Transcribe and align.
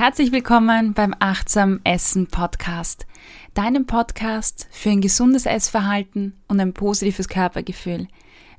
Herzlich 0.00 0.32
willkommen 0.32 0.94
beim 0.94 1.14
Achtsam 1.18 1.80
Essen 1.84 2.26
Podcast, 2.26 3.06
deinem 3.52 3.84
Podcast 3.84 4.66
für 4.70 4.88
ein 4.88 5.02
gesundes 5.02 5.44
Essverhalten 5.44 6.40
und 6.48 6.58
ein 6.58 6.72
positives 6.72 7.28
Körpergefühl. 7.28 8.08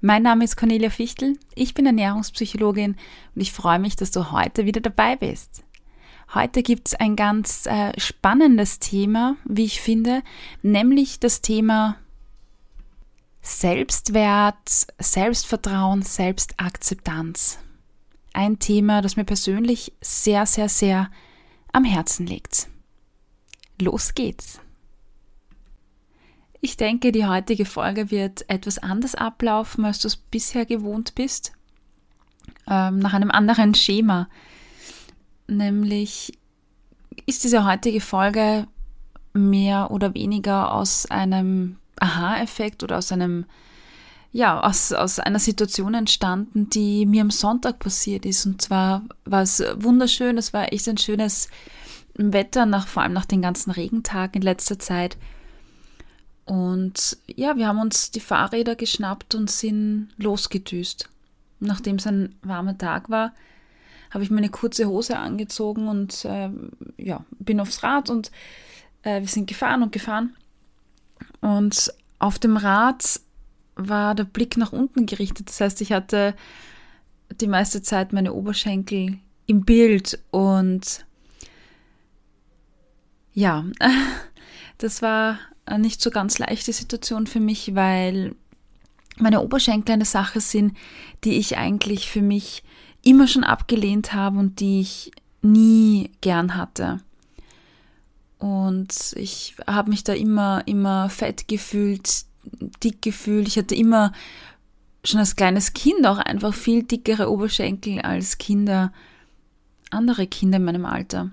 Mein 0.01 0.21
Name 0.21 0.43
ist 0.43 0.55
Cornelia 0.55 0.91
Fichtel, 0.91 1.39
ich 1.55 1.73
bin 1.73 1.87
Ernährungspsychologin 1.87 2.95
und 3.33 3.41
ich 3.41 3.53
freue 3.53 3.79
mich, 3.79 3.95
dass 3.95 4.11
du 4.11 4.31
heute 4.31 4.67
wieder 4.67 4.81
dabei 4.81 5.15
bist. 5.15 5.63
Heute 6.35 6.61
gibt 6.61 6.89
es 6.89 6.93
ein 6.93 7.15
ganz 7.15 7.65
äh, 7.65 7.99
spannendes 7.99 8.77
Thema, 8.77 9.35
wie 9.43 9.65
ich 9.65 9.81
finde, 9.81 10.21
nämlich 10.61 11.19
das 11.19 11.41
Thema 11.41 11.95
Selbstwert, 13.41 14.85
Selbstvertrauen, 14.99 16.03
Selbstakzeptanz. 16.03 17.57
Ein 18.31 18.59
Thema, 18.59 19.01
das 19.01 19.15
mir 19.15 19.25
persönlich 19.25 19.91
sehr, 20.01 20.45
sehr, 20.45 20.69
sehr 20.69 21.09
am 21.71 21.83
Herzen 21.83 22.25
liegt. 22.25 22.67
Los 23.79 24.13
geht's! 24.13 24.59
Ich 26.63 26.77
denke, 26.77 27.11
die 27.11 27.25
heutige 27.25 27.65
Folge 27.65 28.11
wird 28.11 28.47
etwas 28.47 28.77
anders 28.77 29.15
ablaufen, 29.15 29.83
als 29.83 29.99
du 29.99 30.07
es 30.07 30.15
bisher 30.15 30.65
gewohnt 30.67 31.15
bist. 31.15 31.53
Ähm, 32.67 32.99
nach 32.99 33.13
einem 33.13 33.31
anderen 33.31 33.73
Schema. 33.73 34.29
Nämlich 35.47 36.37
ist 37.25 37.43
diese 37.43 37.65
heutige 37.65 37.99
Folge 37.99 38.67
mehr 39.33 39.89
oder 39.89 40.13
weniger 40.13 40.73
aus 40.73 41.07
einem 41.07 41.77
Aha-Effekt 41.99 42.83
oder 42.83 42.99
aus 42.99 43.11
einem, 43.11 43.45
ja, 44.31 44.61
aus, 44.61 44.93
aus 44.93 45.19
einer 45.19 45.39
Situation 45.39 45.93
entstanden, 45.93 46.69
die 46.69 47.05
mir 47.05 47.21
am 47.21 47.31
Sonntag 47.31 47.79
passiert 47.79 48.25
ist. 48.25 48.45
Und 48.45 48.61
zwar 48.61 49.03
war 49.25 49.41
es 49.41 49.63
wunderschön, 49.75 50.37
es 50.37 50.53
war 50.53 50.71
echt 50.71 50.87
ein 50.87 50.97
schönes 50.97 51.49
Wetter, 52.15 52.65
nach, 52.65 52.87
vor 52.87 53.03
allem 53.03 53.13
nach 53.13 53.25
den 53.25 53.41
ganzen 53.41 53.71
Regentagen 53.71 54.35
in 54.37 54.41
letzter 54.41 54.79
Zeit. 54.79 55.17
Und 56.45 57.17
ja, 57.27 57.55
wir 57.57 57.67
haben 57.67 57.79
uns 57.79 58.11
die 58.11 58.19
Fahrräder 58.19 58.75
geschnappt 58.75 59.35
und 59.35 59.51
sind 59.51 60.09
losgedüst. 60.17 61.09
Nachdem 61.59 61.97
es 61.97 62.07
ein 62.07 62.35
warmer 62.41 62.77
Tag 62.77 63.09
war, 63.09 63.33
habe 64.09 64.23
ich 64.23 64.31
meine 64.31 64.49
kurze 64.49 64.87
Hose 64.87 65.17
angezogen 65.17 65.87
und 65.87 66.25
äh, 66.25 66.49
ja, 66.97 67.23
bin 67.39 67.59
aufs 67.59 67.83
Rad 67.83 68.09
und 68.09 68.31
äh, 69.03 69.21
wir 69.21 69.27
sind 69.27 69.47
gefahren 69.47 69.83
und 69.83 69.91
gefahren. 69.91 70.35
Und 71.39 71.93
auf 72.19 72.39
dem 72.39 72.57
Rad 72.57 73.21
war 73.75 74.15
der 74.15 74.25
Blick 74.25 74.57
nach 74.57 74.73
unten 74.73 75.05
gerichtet. 75.05 75.49
Das 75.49 75.61
heißt, 75.61 75.81
ich 75.81 75.91
hatte 75.91 76.35
die 77.39 77.47
meiste 77.47 77.81
Zeit 77.81 78.13
meine 78.13 78.33
Oberschenkel 78.33 79.19
im 79.47 79.63
Bild 79.63 80.19
und 80.31 81.05
ja, 83.33 83.65
das 84.77 85.01
war 85.01 85.39
nicht 85.77 86.01
so 86.01 86.09
ganz 86.09 86.39
leichte 86.39 86.73
Situation 86.73 87.27
für 87.27 87.39
mich, 87.39 87.75
weil 87.75 88.35
meine 89.17 89.41
Oberschenkel 89.41 89.93
eine 89.93 90.05
Sache 90.05 90.41
sind, 90.41 90.75
die 91.23 91.37
ich 91.37 91.57
eigentlich 91.57 92.09
für 92.09 92.21
mich 92.21 92.63
immer 93.03 93.27
schon 93.27 93.43
abgelehnt 93.43 94.13
habe 94.13 94.39
und 94.39 94.59
die 94.59 94.81
ich 94.81 95.11
nie 95.41 96.11
gern 96.21 96.55
hatte. 96.55 96.99
Und 98.37 99.13
ich 99.15 99.55
habe 99.67 99.89
mich 99.91 100.03
da 100.03 100.13
immer, 100.13 100.63
immer 100.65 101.09
fett 101.09 101.47
gefühlt, 101.47 102.25
dick 102.83 103.01
gefühlt. 103.01 103.47
Ich 103.47 103.57
hatte 103.57 103.75
immer 103.75 104.11
schon 105.03 105.19
als 105.19 105.35
kleines 105.35 105.73
Kind 105.73 106.05
auch 106.05 106.17
einfach 106.17 106.53
viel 106.53 106.83
dickere 106.83 107.31
Oberschenkel 107.31 108.01
als 108.01 108.37
Kinder, 108.37 108.91
andere 109.89 110.27
Kinder 110.27 110.57
in 110.57 110.65
meinem 110.65 110.85
Alter. 110.85 111.31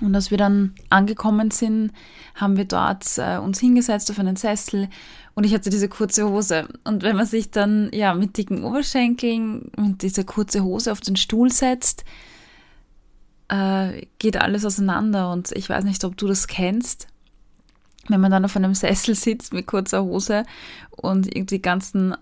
Und 0.00 0.14
als 0.14 0.30
wir 0.30 0.38
dann 0.38 0.74
angekommen 0.88 1.50
sind, 1.50 1.92
haben 2.34 2.56
wir 2.56 2.64
dort 2.64 3.04
äh, 3.18 3.36
uns 3.36 3.60
hingesetzt 3.60 4.10
auf 4.10 4.18
einen 4.18 4.36
Sessel 4.36 4.88
und 5.34 5.44
ich 5.44 5.54
hatte 5.54 5.70
diese 5.70 5.88
kurze 5.88 6.28
Hose. 6.28 6.68
Und 6.84 7.02
wenn 7.02 7.16
man 7.16 7.26
sich 7.26 7.50
dann 7.50 7.90
ja 7.92 8.14
mit 8.14 8.36
dicken 8.36 8.64
Oberschenkeln 8.64 9.70
und 9.76 10.02
dieser 10.02 10.24
kurze 10.24 10.62
Hose 10.62 10.90
auf 10.90 11.00
den 11.00 11.16
Stuhl 11.16 11.50
setzt, 11.50 12.04
äh, 13.48 14.06
geht 14.18 14.40
alles 14.40 14.64
auseinander. 14.64 15.32
Und 15.32 15.52
ich 15.52 15.68
weiß 15.68 15.84
nicht, 15.84 16.04
ob 16.04 16.16
du 16.16 16.26
das 16.26 16.46
kennst. 16.46 17.08
Wenn 18.10 18.20
man 18.20 18.30
dann 18.30 18.44
auf 18.44 18.56
einem 18.56 18.74
Sessel 18.74 19.14
sitzt 19.14 19.52
mit 19.52 19.66
kurzer 19.66 20.02
Hose 20.02 20.44
und 20.90 21.26
irgendwie 21.26 21.56
die 21.56 21.62
ganzen 21.62 22.16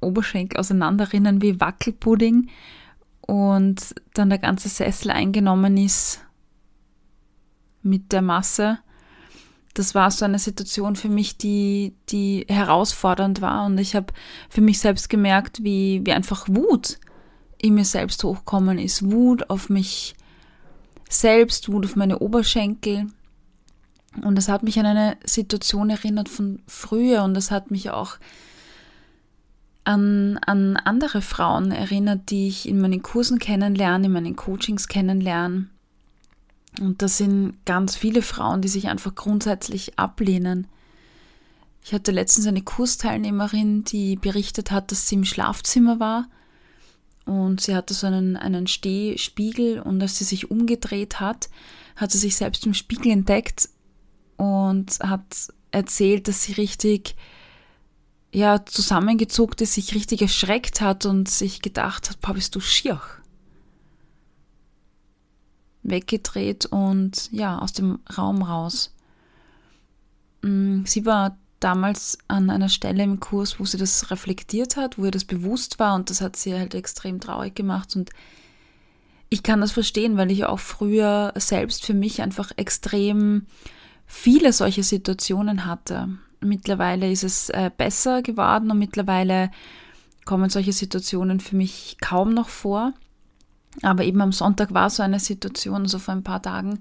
Oberschenkel 0.00 0.58
auseinanderrinnen 0.58 1.42
wie 1.42 1.60
Wackelpudding 1.60 2.48
und 3.20 3.94
dann 4.14 4.30
der 4.30 4.38
ganze 4.38 4.68
Sessel 4.68 5.10
eingenommen 5.10 5.76
ist 5.76 6.20
mit 7.82 8.12
der 8.12 8.22
Masse. 8.22 8.78
Das 9.74 9.94
war 9.94 10.10
so 10.10 10.24
eine 10.24 10.38
Situation 10.38 10.96
für 10.96 11.08
mich, 11.08 11.36
die, 11.36 11.94
die 12.08 12.46
herausfordernd 12.48 13.40
war. 13.40 13.66
Und 13.66 13.78
ich 13.78 13.94
habe 13.94 14.12
für 14.48 14.60
mich 14.60 14.78
selbst 14.78 15.08
gemerkt, 15.10 15.62
wie, 15.62 16.00
wie 16.04 16.12
einfach 16.12 16.48
Wut 16.48 16.98
in 17.58 17.74
mir 17.74 17.84
selbst 17.84 18.22
hochkommen 18.24 18.78
ist. 18.78 19.10
Wut 19.10 19.50
auf 19.50 19.68
mich 19.68 20.14
selbst, 21.08 21.70
Wut 21.72 21.84
auf 21.84 21.96
meine 21.96 22.20
Oberschenkel. 22.20 23.08
Und 24.22 24.36
das 24.36 24.48
hat 24.48 24.62
mich 24.62 24.78
an 24.78 24.86
eine 24.86 25.16
Situation 25.24 25.90
erinnert 25.90 26.28
von 26.28 26.62
früher 26.66 27.24
und 27.24 27.34
das 27.34 27.50
hat 27.50 27.70
mich 27.70 27.90
auch 27.90 28.16
an, 29.84 30.38
an 30.46 30.76
andere 30.76 31.20
Frauen 31.20 31.72
erinnert, 31.72 32.30
die 32.30 32.48
ich 32.48 32.68
in 32.68 32.80
meinen 32.80 33.02
Kursen 33.02 33.38
kennenlerne, 33.38 34.06
in 34.06 34.12
meinen 34.12 34.36
Coachings 34.36 34.88
kennenlerne. 34.88 35.68
Und 36.80 37.02
das 37.02 37.18
sind 37.18 37.64
ganz 37.66 37.96
viele 37.96 38.22
Frauen, 38.22 38.62
die 38.62 38.68
sich 38.68 38.88
einfach 38.88 39.14
grundsätzlich 39.14 39.98
ablehnen. 39.98 40.66
Ich 41.84 41.92
hatte 41.92 42.12
letztens 42.12 42.46
eine 42.46 42.62
Kursteilnehmerin, 42.62 43.84
die 43.84 44.16
berichtet 44.16 44.70
hat, 44.70 44.90
dass 44.90 45.06
sie 45.08 45.16
im 45.16 45.24
Schlafzimmer 45.24 46.00
war 46.00 46.28
und 47.26 47.60
sie 47.60 47.74
hatte 47.74 47.94
so 47.94 48.06
einen, 48.06 48.36
einen 48.36 48.66
Stehspiegel 48.66 49.80
und 49.80 50.00
als 50.00 50.18
sie 50.18 50.24
sich 50.24 50.50
umgedreht 50.50 51.20
hat, 51.20 51.48
hat 51.96 52.10
sie 52.10 52.18
sich 52.18 52.36
selbst 52.36 52.66
im 52.66 52.74
Spiegel 52.74 53.12
entdeckt 53.12 53.68
und 54.36 54.98
hat 55.00 55.48
erzählt, 55.70 56.28
dass 56.28 56.42
sie 56.44 56.52
richtig 56.52 57.16
ja, 58.32 58.64
zusammengezuckt 58.66 59.60
ist, 59.60 59.74
sich 59.74 59.94
richtig 59.94 60.22
erschreckt 60.22 60.80
hat 60.80 61.06
und 61.06 61.28
sich 61.28 61.62
gedacht 61.62 62.10
hat, 62.10 62.20
boah, 62.20 62.34
bist 62.34 62.54
du 62.54 62.60
schier 62.60 63.00
weggedreht 65.84 66.66
und 66.66 67.30
ja, 67.30 67.58
aus 67.58 67.72
dem 67.72 68.00
Raum 68.16 68.42
raus. 68.42 68.92
Mm, 70.42 70.84
sie 70.86 71.06
war 71.06 71.38
damals 71.60 72.18
an 72.26 72.50
einer 72.50 72.68
Stelle 72.68 73.02
im 73.02 73.20
Kurs, 73.20 73.60
wo 73.60 73.64
sie 73.64 73.78
das 73.78 74.10
reflektiert 74.10 74.76
hat, 74.76 74.98
wo 74.98 75.04
ihr 75.04 75.10
das 75.10 75.24
bewusst 75.24 75.78
war 75.78 75.94
und 75.94 76.10
das 76.10 76.20
hat 76.20 76.36
sie 76.36 76.54
halt 76.54 76.74
extrem 76.74 77.20
traurig 77.20 77.54
gemacht 77.54 77.94
und 77.94 78.10
ich 79.30 79.42
kann 79.42 79.60
das 79.60 79.72
verstehen, 79.72 80.16
weil 80.16 80.30
ich 80.30 80.44
auch 80.44 80.58
früher 80.58 81.32
selbst 81.36 81.84
für 81.84 81.94
mich 81.94 82.22
einfach 82.22 82.52
extrem 82.56 83.46
viele 84.06 84.52
solche 84.52 84.82
Situationen 84.82 85.66
hatte. 85.66 86.08
Mittlerweile 86.40 87.10
ist 87.10 87.24
es 87.24 87.50
äh, 87.50 87.70
besser 87.76 88.22
geworden 88.22 88.70
und 88.70 88.78
mittlerweile 88.78 89.50
kommen 90.24 90.50
solche 90.50 90.72
Situationen 90.72 91.40
für 91.40 91.56
mich 91.56 91.96
kaum 92.00 92.34
noch 92.34 92.48
vor. 92.48 92.92
Aber 93.82 94.04
eben 94.04 94.20
am 94.20 94.32
Sonntag 94.32 94.72
war 94.72 94.90
so 94.90 95.02
eine 95.02 95.20
Situation, 95.20 95.86
so 95.86 95.98
vor 95.98 96.14
ein 96.14 96.22
paar 96.22 96.42
Tagen. 96.42 96.80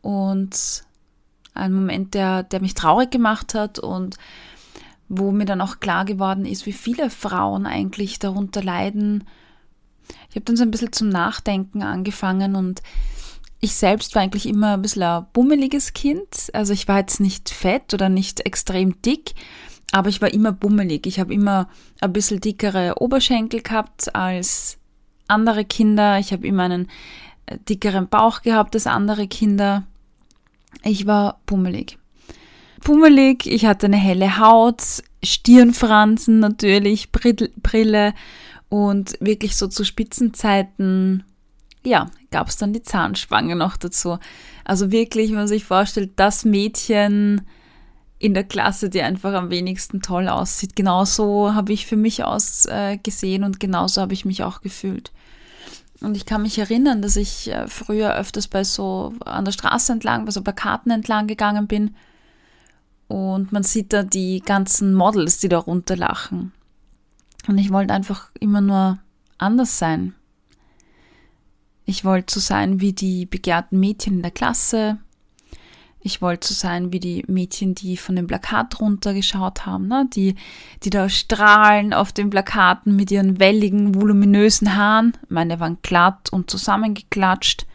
Und 0.00 0.84
ein 1.54 1.72
Moment, 1.72 2.14
der, 2.14 2.42
der 2.42 2.60
mich 2.60 2.74
traurig 2.74 3.10
gemacht 3.10 3.54
hat 3.54 3.78
und 3.78 4.16
wo 5.08 5.30
mir 5.30 5.44
dann 5.44 5.60
auch 5.60 5.80
klar 5.80 6.04
geworden 6.04 6.46
ist, 6.46 6.64
wie 6.64 6.72
viele 6.72 7.10
Frauen 7.10 7.66
eigentlich 7.66 8.18
darunter 8.18 8.62
leiden. 8.62 9.24
Ich 10.30 10.36
habe 10.36 10.44
dann 10.46 10.56
so 10.56 10.62
ein 10.62 10.70
bisschen 10.70 10.92
zum 10.92 11.10
Nachdenken 11.10 11.82
angefangen 11.82 12.56
und 12.56 12.82
ich 13.64 13.74
selbst 13.76 14.16
war 14.16 14.22
eigentlich 14.22 14.46
immer 14.46 14.74
ein 14.74 14.82
bisschen 14.82 15.04
ein 15.04 15.26
bummeliges 15.32 15.92
Kind. 15.92 16.50
Also 16.52 16.72
ich 16.72 16.88
war 16.88 16.98
jetzt 16.98 17.20
nicht 17.20 17.48
fett 17.48 17.94
oder 17.94 18.08
nicht 18.08 18.40
extrem 18.40 19.00
dick, 19.02 19.34
aber 19.92 20.08
ich 20.08 20.20
war 20.20 20.34
immer 20.34 20.50
bummelig. 20.50 21.06
Ich 21.06 21.20
habe 21.20 21.32
immer 21.32 21.68
ein 22.00 22.12
bisschen 22.12 22.40
dickere 22.40 23.00
Oberschenkel 23.00 23.62
gehabt 23.62 24.16
als 24.16 24.78
andere 25.28 25.64
Kinder. 25.64 26.18
Ich 26.18 26.32
habe 26.32 26.44
immer 26.44 26.64
einen 26.64 26.88
äh, 27.46 27.56
dickeren 27.68 28.08
Bauch 28.08 28.42
gehabt 28.42 28.74
als 28.74 28.88
andere 28.88 29.28
Kinder. 29.28 29.84
Ich 30.82 31.06
war 31.06 31.40
pummelig. 31.46 31.98
Pummelig, 32.80 33.46
ich 33.46 33.64
hatte 33.64 33.86
eine 33.86 33.96
helle 33.96 34.38
Haut, 34.38 34.82
Stirnfransen 35.22 36.40
natürlich, 36.40 37.12
Brille 37.12 38.12
und 38.68 39.16
wirklich 39.20 39.54
so 39.54 39.68
zu 39.68 39.84
Spitzenzeiten, 39.84 41.22
ja, 41.84 42.10
gab 42.30 42.48
es 42.48 42.56
dann 42.56 42.72
die 42.72 42.82
Zahnspange 42.82 43.56
noch 43.56 43.76
dazu. 43.76 44.18
Also 44.64 44.92
wirklich, 44.92 45.30
wenn 45.30 45.38
man 45.38 45.48
sich 45.48 45.64
vorstellt, 45.64 46.12
das 46.16 46.44
Mädchen 46.44 47.42
in 48.18 48.34
der 48.34 48.44
Klasse, 48.44 48.88
die 48.88 49.02
einfach 49.02 49.34
am 49.34 49.50
wenigsten 49.50 50.00
toll 50.00 50.28
aussieht. 50.28 50.76
Genauso 50.76 51.54
habe 51.54 51.72
ich 51.72 51.86
für 51.86 51.96
mich 51.96 52.22
ausgesehen 52.22 53.42
äh, 53.42 53.46
und 53.46 53.58
genauso 53.58 54.00
habe 54.00 54.14
ich 54.14 54.24
mich 54.24 54.44
auch 54.44 54.60
gefühlt. 54.60 55.10
Und 56.00 56.16
ich 56.16 56.24
kann 56.24 56.42
mich 56.42 56.58
erinnern, 56.58 57.02
dass 57.02 57.16
ich 57.16 57.50
äh, 57.50 57.66
früher 57.66 58.14
öfters 58.14 58.46
bei 58.46 58.62
so 58.62 59.12
an 59.24 59.44
der 59.44 59.52
Straße 59.52 59.92
entlang, 59.92 60.24
bei 60.24 60.30
so 60.30 60.42
Plakaten 60.42 60.92
entlang 60.92 61.26
gegangen 61.26 61.66
bin. 61.66 61.96
Und 63.08 63.50
man 63.50 63.64
sieht 63.64 63.92
da 63.92 64.04
die 64.04 64.40
ganzen 64.40 64.94
Models, 64.94 65.38
die 65.38 65.48
da 65.48 65.58
runterlachen. 65.58 66.52
Und 67.48 67.58
ich 67.58 67.72
wollte 67.72 67.92
einfach 67.92 68.30
immer 68.38 68.60
nur 68.60 68.98
anders 69.38 69.78
sein. 69.78 70.14
Ich 71.84 72.04
wollte 72.04 72.34
so 72.34 72.40
sein 72.40 72.80
wie 72.80 72.92
die 72.92 73.26
begehrten 73.26 73.80
Mädchen 73.80 74.14
in 74.14 74.22
der 74.22 74.30
Klasse. 74.30 74.98
Ich 76.04 76.20
wollte 76.20 76.48
so 76.48 76.54
sein 76.54 76.92
wie 76.92 76.98
die 76.98 77.24
Mädchen, 77.28 77.74
die 77.74 77.96
von 77.96 78.16
dem 78.16 78.26
Plakat 78.26 78.80
runtergeschaut 78.80 79.66
haben, 79.66 79.86
ne? 79.86 80.08
die, 80.12 80.34
die 80.82 80.90
da 80.90 81.08
strahlen 81.08 81.92
auf 81.94 82.12
den 82.12 82.30
Plakaten 82.30 82.96
mit 82.96 83.10
ihren 83.12 83.38
welligen, 83.38 83.94
voluminösen 83.94 84.74
Haaren. 84.76 85.12
Meine 85.28 85.60
waren 85.60 85.78
glatt 85.82 86.32
und 86.32 86.50
zusammengeklatscht. 86.50 87.66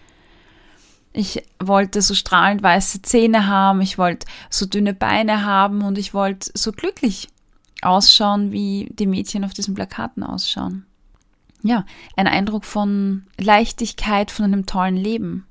Ich 1.13 1.41
wollte 1.59 2.01
so 2.01 2.13
strahlend 2.13 2.61
weiße 2.61 3.01
Zähne 3.01 3.47
haben, 3.47 3.81
ich 3.81 3.97
wollte 3.97 4.27
so 4.49 4.65
dünne 4.65 4.93
Beine 4.93 5.45
haben 5.45 5.81
und 5.81 5.97
ich 5.97 6.13
wollte 6.13 6.51
so 6.53 6.71
glücklich 6.71 7.29
ausschauen, 7.81 8.51
wie 8.51 8.89
die 8.91 9.07
Mädchen 9.07 9.45
auf 9.45 9.53
diesen 9.53 9.73
Plakaten 9.73 10.21
ausschauen. 10.21 10.85
Ja, 11.63 11.85
ein 12.15 12.27
Eindruck 12.27 12.65
von 12.65 13.25
Leichtigkeit, 13.39 14.31
von 14.31 14.45
einem 14.45 14.65
tollen 14.65 14.95
Leben. 14.95 15.45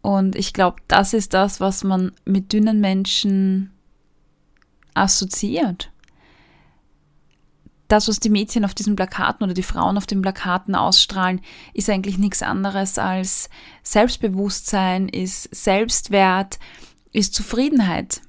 Und 0.00 0.36
ich 0.36 0.52
glaube, 0.52 0.76
das 0.86 1.14
ist 1.14 1.34
das, 1.34 1.60
was 1.60 1.82
man 1.82 2.12
mit 2.24 2.52
dünnen 2.52 2.80
Menschen 2.80 3.70
assoziiert. 4.92 5.90
Das, 7.88 8.08
was 8.08 8.20
die 8.20 8.30
Mädchen 8.30 8.64
auf 8.64 8.74
diesen 8.74 8.96
Plakaten 8.96 9.44
oder 9.44 9.54
die 9.54 9.62
Frauen 9.62 9.96
auf 9.96 10.06
den 10.06 10.22
Plakaten 10.22 10.74
ausstrahlen, 10.74 11.40
ist 11.74 11.90
eigentlich 11.90 12.18
nichts 12.18 12.42
anderes 12.42 12.98
als 12.98 13.50
Selbstbewusstsein, 13.82 15.08
ist 15.08 15.54
Selbstwert, 15.54 16.58
ist 17.12 17.34
Zufriedenheit. 17.34 18.22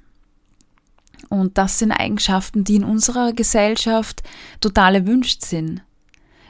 Und 1.29 1.57
das 1.57 1.79
sind 1.79 1.91
Eigenschaften, 1.91 2.63
die 2.63 2.75
in 2.75 2.83
unserer 2.83 3.33
Gesellschaft 3.33 4.23
total 4.61 4.95
erwünscht 4.95 5.43
sind. 5.43 5.81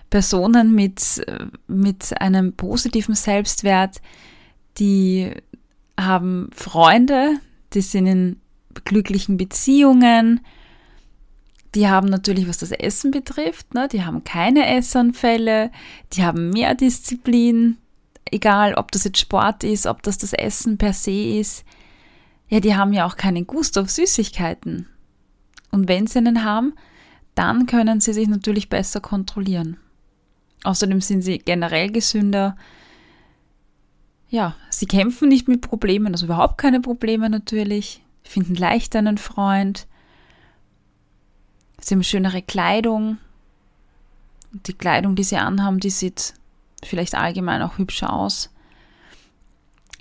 Personen 0.10 0.74
mit, 0.74 1.26
mit 1.68 2.22
einem 2.22 2.54
positiven 2.54 3.16
Selbstwert, 3.16 4.02
die 4.78 5.32
haben 6.00 6.50
Freunde, 6.54 7.40
die 7.74 7.82
sind 7.82 8.08
in 8.08 8.40
glücklichen 8.84 9.38
Beziehungen, 9.38 10.42
die 11.76 11.88
haben 11.88 12.08
natürlich, 12.08 12.48
was 12.48 12.58
das 12.58 12.72
Essen 12.72 13.12
betrifft, 13.12 13.74
ne, 13.74 13.88
die 13.90 14.04
haben 14.04 14.24
keine 14.24 14.78
Essanfälle, 14.78 15.72
die 16.14 16.24
haben 16.24 16.52
mehr 16.52 16.74
Disziplin, 16.74 17.78
egal 18.32 18.76
ob 18.76 18.92
das 18.92 19.04
jetzt 19.04 19.20
Sport 19.20 19.64
ist, 19.64 19.86
ob 19.86 20.02
das 20.04 20.18
das 20.18 20.34
Essen 20.34 20.78
per 20.78 20.94
se 20.94 21.38
ist. 21.40 21.66
Ja, 22.48 22.60
die 22.60 22.76
haben 22.76 22.94
ja 22.94 23.06
auch 23.06 23.18
keinen 23.18 23.46
Gust 23.46 23.78
auf 23.78 23.90
Süßigkeiten. 23.90 24.88
Und 25.72 25.90
wenn 25.90 26.08
sie 26.08 26.20
einen 26.20 26.44
haben, 26.44 26.74
dann 27.34 27.66
können 27.66 28.00
sie 28.00 28.14
sich 28.14 28.28
natürlich 28.28 28.70
besser 28.70 29.02
kontrollieren. 29.02 29.78
Außerdem 30.66 31.00
sind 31.00 31.22
sie 31.22 31.38
generell 31.38 31.92
gesünder, 31.92 32.56
ja, 34.30 34.56
sie 34.70 34.88
kämpfen 34.88 35.30
nicht 35.30 35.48
mit 35.48 35.62
Problemen, 35.62 36.14
also 36.14 36.26
überhaupt 36.26 36.58
keine 36.58 36.82
Probleme 36.82 37.30
natürlich, 37.30 38.04
finden 38.24 38.56
leicht 38.56 38.96
einen 38.96 39.18
Freund, 39.18 39.88
sie 41.80 41.94
haben 41.94 42.04
schönere 42.04 42.42
Kleidung. 42.42 43.18
Die 44.52 44.74
Kleidung, 44.74 45.16
die 45.16 45.24
sie 45.24 45.38
anhaben, 45.38 45.80
die 45.80 45.90
sieht 45.90 46.34
vielleicht 46.84 47.16
allgemein 47.16 47.62
auch 47.62 47.78
hübscher 47.78 48.12
aus. 48.12 48.50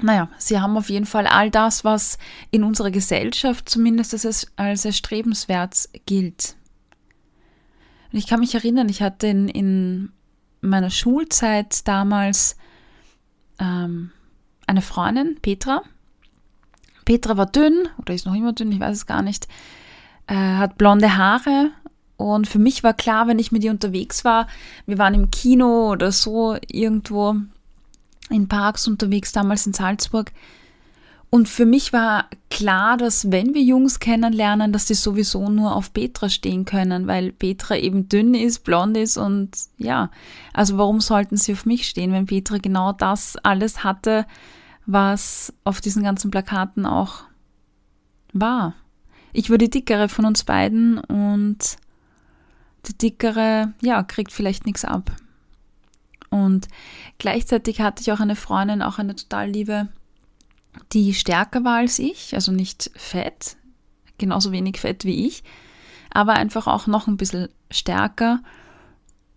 Naja, 0.01 0.29
sie 0.39 0.61
haben 0.61 0.77
auf 0.77 0.91
jeden 0.91 1.07
Fall 1.07 1.27
all 1.27 1.51
das, 1.51 1.85
was 1.85 2.19
in 2.51 2.65
unserer 2.65 2.91
Gesellschaft 2.91 3.69
zumindest 3.69 4.15
als, 4.15 4.47
als 4.57 4.85
erstrebenswert 4.85 5.89
gilt. 6.07 6.57
Und 8.13 8.19
ich 8.19 8.27
kann 8.27 8.41
mich 8.41 8.55
erinnern, 8.55 8.89
ich 8.89 9.03
hatte 9.03 9.27
in, 9.27 9.49
in 9.49 10.13
meiner 10.69 10.91
Schulzeit 10.91 11.87
damals 11.87 12.57
ähm, 13.59 14.11
eine 14.67 14.83
Freundin, 14.83 15.39
Petra. 15.41 15.83
Petra 17.05 17.37
war 17.37 17.47
dünn 17.47 17.89
oder 17.99 18.15
ist 18.15 18.27
noch 18.27 18.35
immer 18.35 18.53
dünn, 18.53 18.73
ich 18.73 18.81
weiß 18.81 18.97
es 18.97 19.07
gar 19.07 19.23
nicht, 19.23 19.47
äh, 20.27 20.35
hat 20.35 20.79
blonde 20.79 21.17
Haare 21.17 21.71
und 22.17 22.49
für 22.49 22.59
mich 22.59 22.83
war 22.83 22.95
klar, 22.95 23.29
wenn 23.29 23.39
ich 23.39 23.53
mit 23.53 23.65
ihr 23.65 23.71
unterwegs 23.71 24.25
war, 24.25 24.47
wir 24.87 24.99
waren 24.99 25.15
im 25.15 25.31
Kino 25.31 25.91
oder 25.91 26.13
so 26.13 26.57
irgendwo 26.69 27.37
in 28.31 28.49
Parks 28.49 28.87
unterwegs, 28.87 29.33
damals 29.33 29.67
in 29.67 29.73
Salzburg. 29.73 30.33
Und 31.35 31.49
für 31.49 31.67
mich 31.67 31.93
war 31.93 32.29
klar, 32.49 32.97
dass 32.97 33.33
wenn 33.33 33.55
wir 33.55 33.63
Jungs 33.65 33.99
kennenlernen, 33.99 34.73
dass 34.73 34.85
die 34.85 34.95
sowieso 34.95 35.51
nur 35.51 35.75
auf 35.75 35.93
Petra 35.93 36.29
stehen 36.29 36.65
können, 36.65 37.09
weil 37.09 37.33
Petra 37.33 37.75
eben 37.77 38.09
dünn 38.09 38.35
ist, 38.35 38.61
blond 38.61 38.97
ist 38.97 39.17
und 39.17 39.51
ja, 39.77 40.13
also 40.53 40.79
warum 40.79 41.01
sollten 41.01 41.37
sie 41.37 41.53
auf 41.55 41.67
mich 41.67 41.89
stehen, 41.89 42.13
wenn 42.13 42.27
Petra 42.27 42.59
genau 42.59 42.93
das 42.93 43.37
alles 43.39 43.83
hatte, 43.83 44.27
was 44.87 45.53
auf 45.65 45.81
diesen 45.81 46.05
ganzen 46.05 46.31
Plakaten 46.31 46.87
auch 46.87 47.25
war. 48.33 48.75
Ich 49.33 49.51
war 49.51 49.59
die 49.59 49.71
dickere 49.71 50.09
von 50.09 50.27
uns 50.27 50.45
beiden 50.45 51.01
und 51.01 51.59
die 52.87 52.97
dickere, 52.97 53.73
ja, 53.83 54.05
kriegt 54.05 54.31
vielleicht 54.31 54.67
nichts 54.67 54.85
ab. 54.85 55.11
Und 56.31 56.69
gleichzeitig 57.19 57.81
hatte 57.81 58.03
ich 58.03 58.13
auch 58.13 58.21
eine 58.21 58.37
Freundin, 58.37 58.83
auch 58.83 59.01
eine 59.01 59.17
total 59.17 59.51
liebe, 59.51 59.89
die 60.93 61.15
stärker 61.15 61.65
war 61.65 61.79
als 61.79 61.99
ich, 61.99 62.35
also 62.35 62.53
nicht 62.53 62.91
fett, 62.95 63.57
genauso 64.19 64.53
wenig 64.53 64.79
fett 64.79 65.05
wie 65.05 65.27
ich, 65.27 65.43
aber 66.11 66.35
einfach 66.35 66.67
auch 66.67 66.87
noch 66.87 67.07
ein 67.07 67.17
bisschen 67.17 67.49
stärker. 67.71 68.41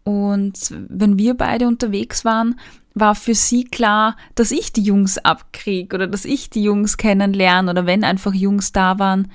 Und 0.04 0.58
wenn 0.88 1.18
wir 1.18 1.34
beide 1.34 1.68
unterwegs 1.68 2.24
waren, 2.24 2.60
war 2.94 3.16
für 3.16 3.36
sie 3.36 3.64
klar, 3.64 4.16
dass 4.36 4.52
ich 4.52 4.72
die 4.74 4.82
Jungs 4.84 5.18
abkriege 5.18 5.96
oder 5.96 6.08
dass 6.08 6.26
ich 6.26 6.50
die 6.50 6.64
Jungs 6.64 6.98
kennenlerne 6.98 7.72
oder 7.72 7.86
wenn 7.86 8.04
einfach 8.04 8.34
Jungs 8.34 8.72
da 8.72 9.00
waren, 9.00 9.32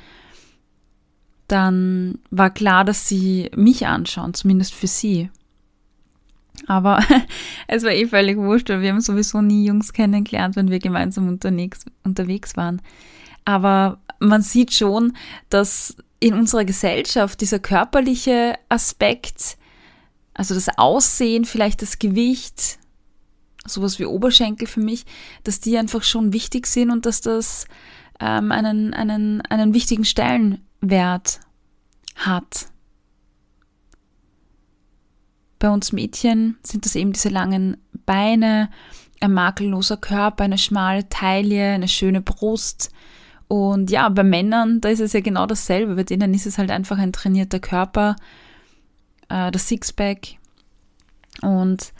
dann 1.48 2.18
war 2.30 2.50
klar, 2.50 2.84
dass 2.84 3.08
sie 3.08 3.50
mich 3.54 3.86
anschauen, 3.86 4.34
zumindest 4.34 4.74
für 4.74 4.86
sie. 4.86 5.30
Aber 6.66 7.00
es 7.66 7.82
war 7.82 7.92
eh 7.92 8.06
völlig 8.06 8.36
wurscht, 8.36 8.68
weil 8.68 8.82
wir 8.82 8.90
haben 8.90 9.00
sowieso 9.00 9.40
nie 9.40 9.66
Jungs 9.66 9.92
kennengelernt, 9.92 10.56
wenn 10.56 10.70
wir 10.70 10.78
gemeinsam 10.78 11.28
unterwegs, 11.28 11.84
unterwegs 12.04 12.56
waren. 12.56 12.80
Aber 13.44 13.98
man 14.20 14.42
sieht 14.42 14.72
schon, 14.72 15.16
dass 15.50 15.96
in 16.20 16.34
unserer 16.34 16.64
Gesellschaft 16.64 17.40
dieser 17.40 17.58
körperliche 17.58 18.54
Aspekt, 18.68 19.56
also 20.34 20.54
das 20.54 20.68
Aussehen, 20.78 21.44
vielleicht 21.44 21.82
das 21.82 21.98
Gewicht, 21.98 22.78
sowas 23.66 23.98
wie 23.98 24.06
Oberschenkel 24.06 24.68
für 24.68 24.80
mich, 24.80 25.04
dass 25.44 25.60
die 25.60 25.76
einfach 25.76 26.02
schon 26.02 26.32
wichtig 26.32 26.66
sind 26.66 26.90
und 26.90 27.06
dass 27.06 27.20
das 27.20 27.66
ähm, 28.20 28.52
einen, 28.52 28.94
einen, 28.94 29.40
einen 29.42 29.74
wichtigen 29.74 30.04
Stellenwert 30.04 31.40
hat. 32.16 32.71
Bei 35.62 35.70
uns 35.70 35.92
Mädchen 35.92 36.56
sind 36.64 36.86
das 36.86 36.96
eben 36.96 37.12
diese 37.12 37.28
langen 37.28 37.76
Beine, 38.04 38.68
ein 39.20 39.32
makelloser 39.32 39.96
Körper, 39.96 40.42
eine 40.42 40.58
schmale 40.58 41.08
Taille, 41.08 41.74
eine 41.74 41.86
schöne 41.86 42.20
Brust. 42.20 42.90
Und 43.46 43.88
ja, 43.88 44.08
bei 44.08 44.24
Männern, 44.24 44.80
da 44.80 44.88
ist 44.88 44.98
es 44.98 45.12
ja 45.12 45.20
genau 45.20 45.46
dasselbe. 45.46 45.94
Bei 45.94 46.02
denen 46.02 46.34
ist 46.34 46.46
es 46.46 46.58
halt 46.58 46.72
einfach 46.72 46.98
ein 46.98 47.12
trainierter 47.12 47.60
Körper, 47.60 48.16
äh, 49.28 49.52
das 49.52 49.68
Sixpack. 49.68 50.30
Und 51.42 51.92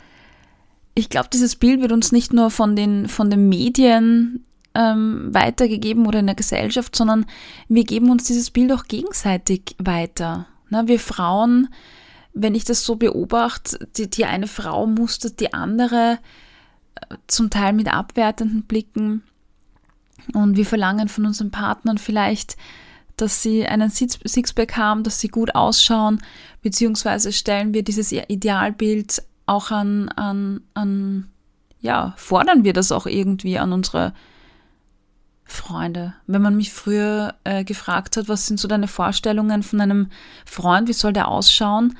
ich 0.93 1.07
glaube, 1.07 1.29
dieses 1.31 1.55
Bild 1.55 1.79
wird 1.79 1.93
uns 1.93 2.11
nicht 2.11 2.33
nur 2.33 2.51
von 2.51 2.75
den, 2.75 3.07
von 3.07 3.29
den 3.29 3.47
Medien 3.47 4.43
ähm, 4.75 5.33
weitergegeben 5.33 6.05
oder 6.05 6.19
in 6.19 6.25
der 6.25 6.35
Gesellschaft, 6.35 6.97
sondern 6.97 7.25
wir 7.69 7.85
geben 7.85 8.11
uns 8.11 8.25
dieses 8.25 8.51
Bild 8.51 8.73
auch 8.73 8.87
gegenseitig 8.87 9.77
weiter. 9.77 10.47
Na, 10.67 10.85
wir 10.89 10.99
Frauen 10.99 11.69
wenn 12.33 12.55
ich 12.55 12.65
das 12.65 12.83
so 12.83 12.95
beobachte, 12.95 13.87
die, 13.97 14.09
die 14.09 14.25
eine 14.25 14.47
Frau 14.47 14.87
mustert 14.87 15.39
die 15.39 15.53
andere 15.53 16.19
äh, 16.95 17.15
zum 17.27 17.49
Teil 17.49 17.73
mit 17.73 17.93
abwertenden 17.93 18.63
Blicken 18.63 19.23
und 20.33 20.57
wir 20.57 20.65
verlangen 20.65 21.09
von 21.09 21.25
unseren 21.25 21.51
Partnern 21.51 21.97
vielleicht, 21.97 22.57
dass 23.17 23.43
sie 23.43 23.65
einen 23.67 23.91
Sixpack 23.91 24.75
haben, 24.77 25.03
dass 25.03 25.19
sie 25.19 25.27
gut 25.27 25.53
ausschauen, 25.55 26.21
beziehungsweise 26.61 27.31
stellen 27.31 27.73
wir 27.73 27.83
dieses 27.83 28.11
Idealbild 28.11 29.21
auch 29.45 29.71
an, 29.71 30.09
an, 30.09 30.61
an 30.73 31.27
ja, 31.81 32.13
fordern 32.17 32.63
wir 32.63 32.73
das 32.73 32.91
auch 32.91 33.05
irgendwie 33.05 33.59
an 33.59 33.73
unsere 33.73 34.13
Freunde. 35.45 36.15
Wenn 36.25 36.41
man 36.41 36.55
mich 36.55 36.71
früher 36.71 37.35
äh, 37.43 37.63
gefragt 37.63 38.17
hat, 38.17 38.29
was 38.29 38.47
sind 38.47 38.59
so 38.59 38.67
deine 38.67 38.87
Vorstellungen 38.87 39.61
von 39.61 39.81
einem 39.81 40.09
Freund, 40.45 40.87
wie 40.87 40.93
soll 40.93 41.13
der 41.13 41.27
ausschauen, 41.27 41.95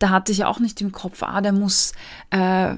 da 0.00 0.10
hatte 0.10 0.32
ich 0.32 0.44
auch 0.44 0.58
nicht 0.58 0.80
im 0.80 0.90
Kopf, 0.90 1.22
ah, 1.22 1.40
der 1.40 1.52
muss 1.52 1.92
äh, 2.30 2.74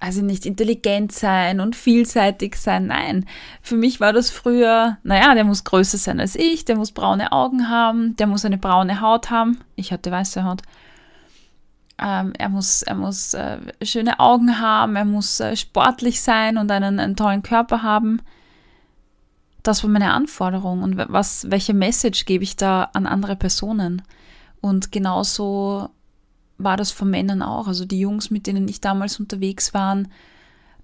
also 0.00 0.22
nicht 0.22 0.44
intelligent 0.44 1.12
sein 1.12 1.60
und 1.60 1.76
vielseitig 1.76 2.56
sein. 2.56 2.86
Nein, 2.86 3.24
für 3.62 3.76
mich 3.76 4.00
war 4.00 4.12
das 4.12 4.30
früher, 4.30 4.98
naja, 5.02 5.34
der 5.34 5.44
muss 5.44 5.64
größer 5.64 5.98
sein 5.98 6.20
als 6.20 6.34
ich, 6.34 6.64
der 6.64 6.76
muss 6.76 6.92
braune 6.92 7.32
Augen 7.32 7.68
haben, 7.68 8.16
der 8.16 8.26
muss 8.26 8.44
eine 8.44 8.58
braune 8.58 9.00
Haut 9.00 9.30
haben. 9.30 9.58
Ich 9.74 9.92
hatte 9.92 10.10
weiße 10.10 10.44
Haut. 10.44 10.62
Ähm, 11.98 12.34
er 12.38 12.50
muss, 12.50 12.82
er 12.82 12.94
muss 12.94 13.32
äh, 13.32 13.58
schöne 13.82 14.20
Augen 14.20 14.60
haben, 14.60 14.96
er 14.96 15.06
muss 15.06 15.40
äh, 15.40 15.56
sportlich 15.56 16.20
sein 16.20 16.58
und 16.58 16.70
einen, 16.70 17.00
einen 17.00 17.16
tollen 17.16 17.42
Körper 17.42 17.82
haben. 17.82 18.20
Das 19.62 19.82
war 19.82 19.90
meine 19.90 20.12
Anforderung 20.12 20.82
und 20.82 20.98
was, 21.08 21.50
welche 21.50 21.74
Message 21.74 22.26
gebe 22.26 22.44
ich 22.44 22.56
da 22.56 22.90
an 22.92 23.06
andere 23.06 23.34
Personen? 23.34 24.02
Und 24.60 24.92
genauso 24.92 25.90
war 26.58 26.76
das 26.76 26.90
von 26.90 27.10
Männern 27.10 27.42
auch. 27.42 27.68
Also 27.68 27.84
die 27.84 28.00
Jungs, 28.00 28.30
mit 28.30 28.46
denen 28.46 28.68
ich 28.68 28.80
damals 28.80 29.20
unterwegs 29.20 29.74
war, 29.74 30.02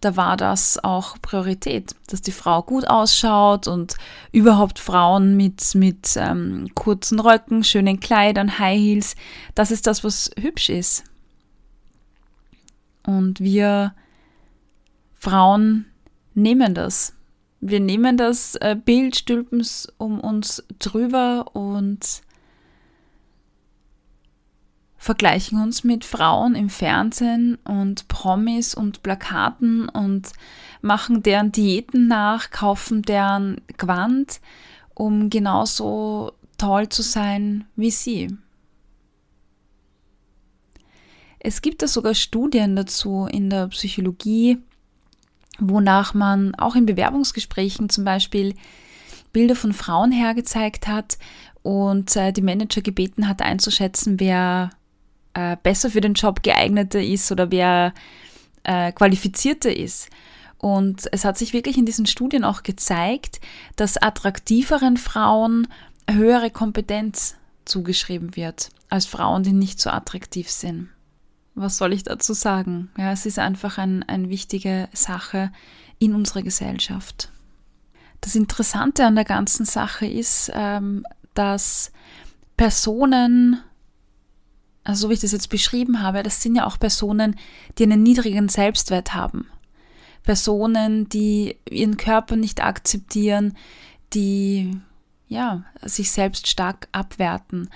da 0.02 0.16
war 0.16 0.36
das 0.36 0.82
auch 0.82 1.16
Priorität, 1.22 1.94
dass 2.08 2.22
die 2.22 2.32
Frau 2.32 2.62
gut 2.62 2.88
ausschaut 2.88 3.68
und 3.68 3.94
überhaupt 4.32 4.80
Frauen 4.80 5.36
mit, 5.36 5.74
mit 5.76 6.16
ähm, 6.16 6.66
kurzen 6.74 7.20
Röcken, 7.20 7.62
schönen 7.62 8.00
Kleidern, 8.00 8.58
High 8.58 8.80
Heels, 8.80 9.14
das 9.54 9.70
ist 9.70 9.86
das, 9.86 10.02
was 10.02 10.30
hübsch 10.38 10.70
ist. 10.70 11.04
Und 13.06 13.40
wir 13.40 13.94
Frauen 15.14 15.86
nehmen 16.34 16.74
das. 16.74 17.14
Wir 17.60 17.78
nehmen 17.78 18.16
das 18.16 18.56
äh, 18.56 18.76
Bild, 18.76 19.16
stülpen 19.16 19.60
es 19.60 19.92
um 19.98 20.18
uns 20.18 20.64
drüber 20.80 21.46
und 21.54 22.22
vergleichen 25.02 25.61
uns 25.61 25.82
mit 25.82 26.04
Frauen 26.04 26.54
im 26.54 26.71
Fernsehen 26.71 27.59
und 27.64 28.06
Promis 28.06 28.73
und 28.73 29.02
Plakaten 29.02 29.88
und 29.88 30.30
machen 30.80 31.25
deren 31.25 31.50
Diäten 31.50 32.06
nach, 32.06 32.52
kaufen 32.52 33.02
deren 33.02 33.61
Quant, 33.78 34.40
um 34.94 35.28
genauso 35.28 36.35
toll 36.56 36.88
zu 36.88 37.02
sein 37.02 37.64
wie 37.75 37.90
sie. 37.90 38.37
Es 41.40 41.62
gibt 41.62 41.82
da 41.82 41.88
sogar 41.88 42.14
Studien 42.14 42.76
dazu 42.76 43.26
in 43.28 43.50
der 43.50 43.66
Psychologie, 43.68 44.59
wonach 45.59 46.14
man 46.14 46.54
auch 46.54 46.76
in 46.76 46.87
Bewerbungsgesprächen 46.87 47.88
zum 47.88 48.04
Beispiel 48.04 48.54
Bilder 49.32 49.56
von 49.56 49.73
Frauen 49.73 50.12
hergezeigt 50.12 50.87
hat 50.87 51.18
und 51.62 52.14
äh, 52.14 52.32
die 52.32 52.42
Manager 52.42 52.82
gebeten 52.82 53.26
hat 53.26 53.42
einzuschätzen, 53.42 54.21
wer 54.21 54.71
äh, 55.34 55.56
besser 55.62 55.90
für 55.90 56.00
den 56.00 56.14
Job 56.14 56.42
geeigneter 56.42 57.02
ist 57.02 57.30
oder 57.32 57.50
wer 57.50 57.94
äh, 58.64 58.92
qualifizierter 58.92 59.74
ist. 59.74 60.08
Und 60.58 61.08
es 61.10 61.24
hat 61.24 61.38
sich 61.38 61.52
wirklich 61.52 61.76
in 61.76 61.86
diesen 61.86 62.06
Studien 62.06 62.44
auch 62.44 62.62
gezeigt, 62.62 63.40
dass 63.76 64.00
attraktiveren 64.00 64.96
Frauen 64.96 65.66
höhere 66.08 66.50
Kompetenz 66.50 67.36
zugeschrieben 67.64 68.36
wird 68.36 68.70
als 68.88 69.06
Frauen, 69.06 69.42
die 69.42 69.52
nicht 69.52 69.80
so 69.80 69.90
attraktiv 69.90 70.50
sind. 70.50 70.88
Was 71.54 71.76
soll 71.76 71.92
ich 71.92 72.02
dazu 72.02 72.32
sagen? 72.32 72.90
Ja, 72.96 73.12
es 73.12 73.26
ist 73.26 73.38
einfach 73.38 73.78
ein, 73.78 74.02
eine 74.04 74.28
wichtige 74.28 74.88
Sache 74.92 75.50
in 75.98 76.14
unserer 76.14 76.42
Gesellschaft. 76.42 77.30
Das 78.20 78.34
Interessante 78.34 79.04
an 79.04 79.16
der 79.16 79.24
ganzen 79.24 79.66
Sache 79.66 80.06
ist, 80.06 80.50
ähm, 80.54 81.04
dass 81.34 81.90
Personen 82.56 83.60
also 84.84 85.02
so 85.02 85.10
wie 85.10 85.14
ich 85.14 85.20
das 85.20 85.32
jetzt 85.32 85.48
beschrieben 85.48 86.02
habe, 86.02 86.22
das 86.22 86.42
sind 86.42 86.56
ja 86.56 86.66
auch 86.66 86.78
Personen, 86.78 87.36
die 87.78 87.84
einen 87.84 88.02
niedrigen 88.02 88.48
Selbstwert 88.48 89.14
haben. 89.14 89.46
Personen, 90.22 91.08
die 91.08 91.56
ihren 91.68 91.96
Körper 91.96 92.36
nicht 92.36 92.62
akzeptieren, 92.62 93.56
die 94.12 94.76
ja, 95.28 95.64
sich 95.82 96.10
selbst 96.10 96.46
stark 96.46 96.88
abwerten. 96.92 97.70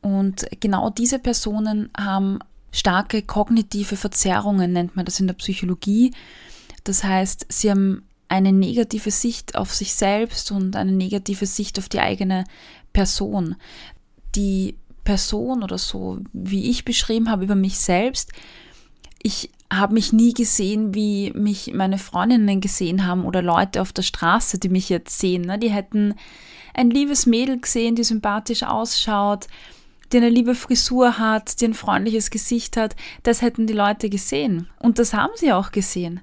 Und 0.00 0.46
genau 0.60 0.90
diese 0.90 1.18
Personen 1.18 1.90
haben 1.96 2.38
starke 2.72 3.22
kognitive 3.22 3.96
Verzerrungen, 3.96 4.72
nennt 4.72 4.96
man 4.96 5.04
das 5.04 5.20
in 5.20 5.26
der 5.26 5.34
Psychologie. 5.34 6.12
Das 6.84 7.04
heißt, 7.04 7.46
sie 7.48 7.70
haben 7.70 8.02
eine 8.28 8.52
negative 8.52 9.10
Sicht 9.10 9.56
auf 9.56 9.74
sich 9.74 9.94
selbst 9.94 10.52
und 10.52 10.76
eine 10.76 10.92
negative 10.92 11.46
Sicht 11.46 11.78
auf 11.78 11.88
die 11.88 12.00
eigene 12.00 12.44
Person. 12.92 13.56
Die 14.36 14.76
Person 15.10 15.64
oder 15.64 15.76
so, 15.76 16.20
wie 16.32 16.70
ich 16.70 16.84
beschrieben 16.84 17.32
habe 17.32 17.42
über 17.42 17.56
mich 17.56 17.80
selbst, 17.80 18.30
ich 19.20 19.50
habe 19.72 19.94
mich 19.94 20.12
nie 20.12 20.32
gesehen, 20.32 20.94
wie 20.94 21.32
mich 21.32 21.72
meine 21.74 21.98
Freundinnen 21.98 22.60
gesehen 22.60 23.08
haben 23.08 23.24
oder 23.24 23.42
Leute 23.42 23.82
auf 23.82 23.92
der 23.92 24.02
Straße, 24.02 24.60
die 24.60 24.68
mich 24.68 24.88
jetzt 24.88 25.18
sehen. 25.18 25.42
Ne? 25.42 25.58
Die 25.58 25.70
hätten 25.70 26.14
ein 26.74 26.90
liebes 26.90 27.26
Mädel 27.26 27.58
gesehen, 27.60 27.96
die 27.96 28.04
sympathisch 28.04 28.62
ausschaut, 28.62 29.48
die 30.12 30.18
eine 30.18 30.28
liebe 30.28 30.54
Frisur 30.54 31.18
hat, 31.18 31.60
die 31.60 31.64
ein 31.64 31.74
freundliches 31.74 32.30
Gesicht 32.30 32.76
hat. 32.76 32.94
Das 33.24 33.42
hätten 33.42 33.66
die 33.66 33.72
Leute 33.72 34.10
gesehen. 34.10 34.68
Und 34.78 35.00
das 35.00 35.12
haben 35.12 35.32
sie 35.34 35.52
auch 35.52 35.72
gesehen. 35.72 36.20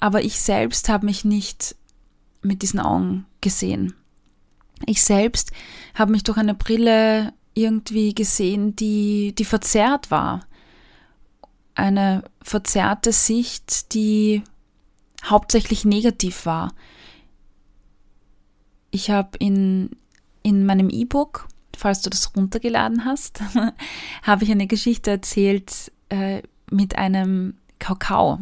Aber 0.00 0.22
ich 0.22 0.40
selbst 0.40 0.88
habe 0.88 1.06
mich 1.06 1.24
nicht 1.24 1.76
mit 2.42 2.62
diesen 2.62 2.80
Augen 2.80 3.24
gesehen. 3.40 3.94
Ich 4.84 5.04
selbst 5.04 5.52
habe 5.94 6.10
mich 6.10 6.24
durch 6.24 6.38
eine 6.38 6.54
Brille 6.54 7.32
irgendwie 7.56 8.14
gesehen, 8.14 8.76
die, 8.76 9.34
die 9.36 9.44
verzerrt 9.44 10.10
war. 10.10 10.46
Eine 11.74 12.22
verzerrte 12.42 13.12
Sicht, 13.12 13.94
die 13.94 14.42
hauptsächlich 15.24 15.84
negativ 15.84 16.46
war. 16.46 16.72
Ich 18.90 19.10
habe 19.10 19.36
in, 19.38 19.90
in 20.42 20.66
meinem 20.66 20.90
E-Book, 20.90 21.48
falls 21.76 22.02
du 22.02 22.10
das 22.10 22.36
runtergeladen 22.36 23.04
hast, 23.04 23.40
habe 24.22 24.44
ich 24.44 24.50
eine 24.50 24.66
Geschichte 24.66 25.10
erzählt 25.10 25.92
äh, 26.10 26.42
mit 26.70 26.96
einem 26.98 27.56
Kakao, 27.78 28.40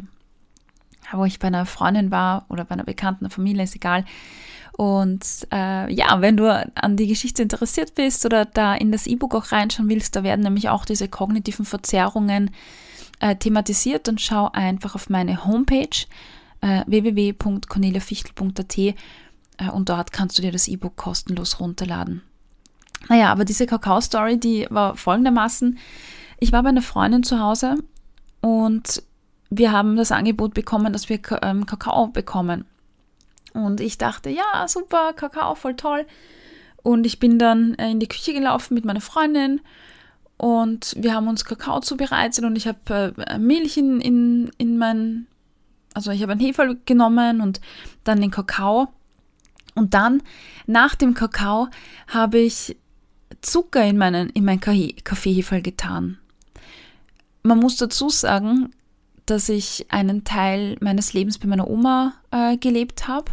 wo 1.12 1.25
ich 1.25 1.38
bei 1.38 1.49
einer 1.49 1.66
Freundin 1.66 2.11
war 2.11 2.47
oder 2.49 2.64
bei 2.64 2.73
einer 2.73 2.85
bekannten 2.85 3.30
Familie, 3.30 3.62
ist 3.62 3.76
egal. 3.76 4.04
Und 4.76 5.25
äh, 5.52 5.93
ja, 5.93 6.21
wenn 6.21 6.37
du 6.37 6.73
an 6.75 6.97
die 6.97 7.07
Geschichte 7.07 7.43
interessiert 7.43 7.95
bist 7.95 8.26
oder 8.26 8.45
da 8.45 8.75
in 8.75 8.90
das 8.90 9.07
E-Book 9.07 9.35
auch 9.35 9.52
reinschauen 9.52 9.88
willst, 9.88 10.16
da 10.16 10.25
werden 10.25 10.43
nämlich 10.43 10.69
auch 10.69 10.85
diese 10.85 11.09
kognitiven 11.09 11.64
Verzerrungen 11.64 12.50
äh, 13.21 13.37
thematisiert 13.37 14.09
und 14.09 14.21
schau 14.21 14.50
einfach 14.52 14.97
auf 14.97 15.09
meine 15.09 15.45
Homepage 15.45 16.07
äh, 16.61 16.83
www.corneliafichtel.at 16.87 18.78
äh, 18.78 18.95
und 19.73 19.88
dort 19.88 20.11
kannst 20.11 20.38
du 20.38 20.43
dir 20.43 20.50
das 20.50 20.66
E-Book 20.66 20.97
kostenlos 20.97 21.61
runterladen. 21.61 22.23
Naja, 23.09 23.31
aber 23.31 23.45
diese 23.45 23.66
Kakao-Story, 23.66 24.38
die 24.40 24.66
war 24.71 24.97
folgendermaßen. 24.97 25.78
Ich 26.40 26.50
war 26.52 26.62
bei 26.64 26.71
einer 26.71 26.83
Freundin 26.83 27.23
zu 27.23 27.38
Hause 27.38 27.76
und 28.40 29.02
wir 29.50 29.71
haben 29.71 29.95
das 29.95 30.11
Angebot 30.11 30.52
bekommen, 30.54 30.93
dass 30.93 31.09
wir 31.09 31.21
ähm, 31.43 31.64
Kakao 31.66 32.09
bekommen. 32.09 32.64
Und 33.54 33.80
ich 33.80 33.96
dachte, 33.96 34.28
ja, 34.28 34.68
super, 34.68 35.14
Kakao, 35.14 35.54
voll 35.54 35.76
toll. 35.76 36.06
Und 36.82 37.06
ich 37.06 37.18
bin 37.18 37.38
dann 37.38 37.75
äh, 37.76 37.90
in 37.90 38.00
die 38.00 38.08
Küche 38.08 38.34
gelaufen 38.34 38.75
mit 38.75 38.84
meiner 38.84 39.00
Freundin 39.00 39.61
und 40.37 40.94
wir 40.99 41.14
haben 41.14 41.28
uns 41.28 41.44
Kakao 41.44 41.80
zubereitet 41.80 42.44
und 42.44 42.56
ich 42.56 42.66
habe 42.66 43.14
äh, 43.26 43.38
Milch 43.38 43.76
in, 43.76 44.00
in, 44.00 44.50
in 44.58 44.76
mein, 44.76 45.26
also 45.94 46.11
ich 46.11 46.23
habe 46.23 46.32
ein 46.32 46.40
Hefe 46.40 46.76
genommen 46.84 47.40
und 47.40 47.61
dann 48.02 48.20
den 48.20 48.30
Kakao. 48.30 48.88
Und 49.76 49.94
dann, 49.94 50.23
nach 50.66 50.94
dem 50.94 51.14
Kakao, 51.14 51.68
habe 52.08 52.38
ich 52.38 52.76
Zucker 53.40 53.84
in 53.84 53.96
meinen, 53.96 54.28
in 54.30 54.44
mein 54.44 54.61
Kaffeehefe 54.61 55.62
getan. 55.62 56.18
Man 57.42 57.58
muss 57.58 57.76
dazu 57.76 58.08
sagen, 58.08 58.73
dass 59.26 59.49
ich 59.49 59.87
einen 59.88 60.25
Teil 60.25 60.76
meines 60.80 61.12
Lebens 61.12 61.38
bei 61.38 61.49
meiner 61.49 61.68
Oma 61.68 62.14
äh, 62.30 62.56
gelebt 62.56 63.08
habe 63.08 63.32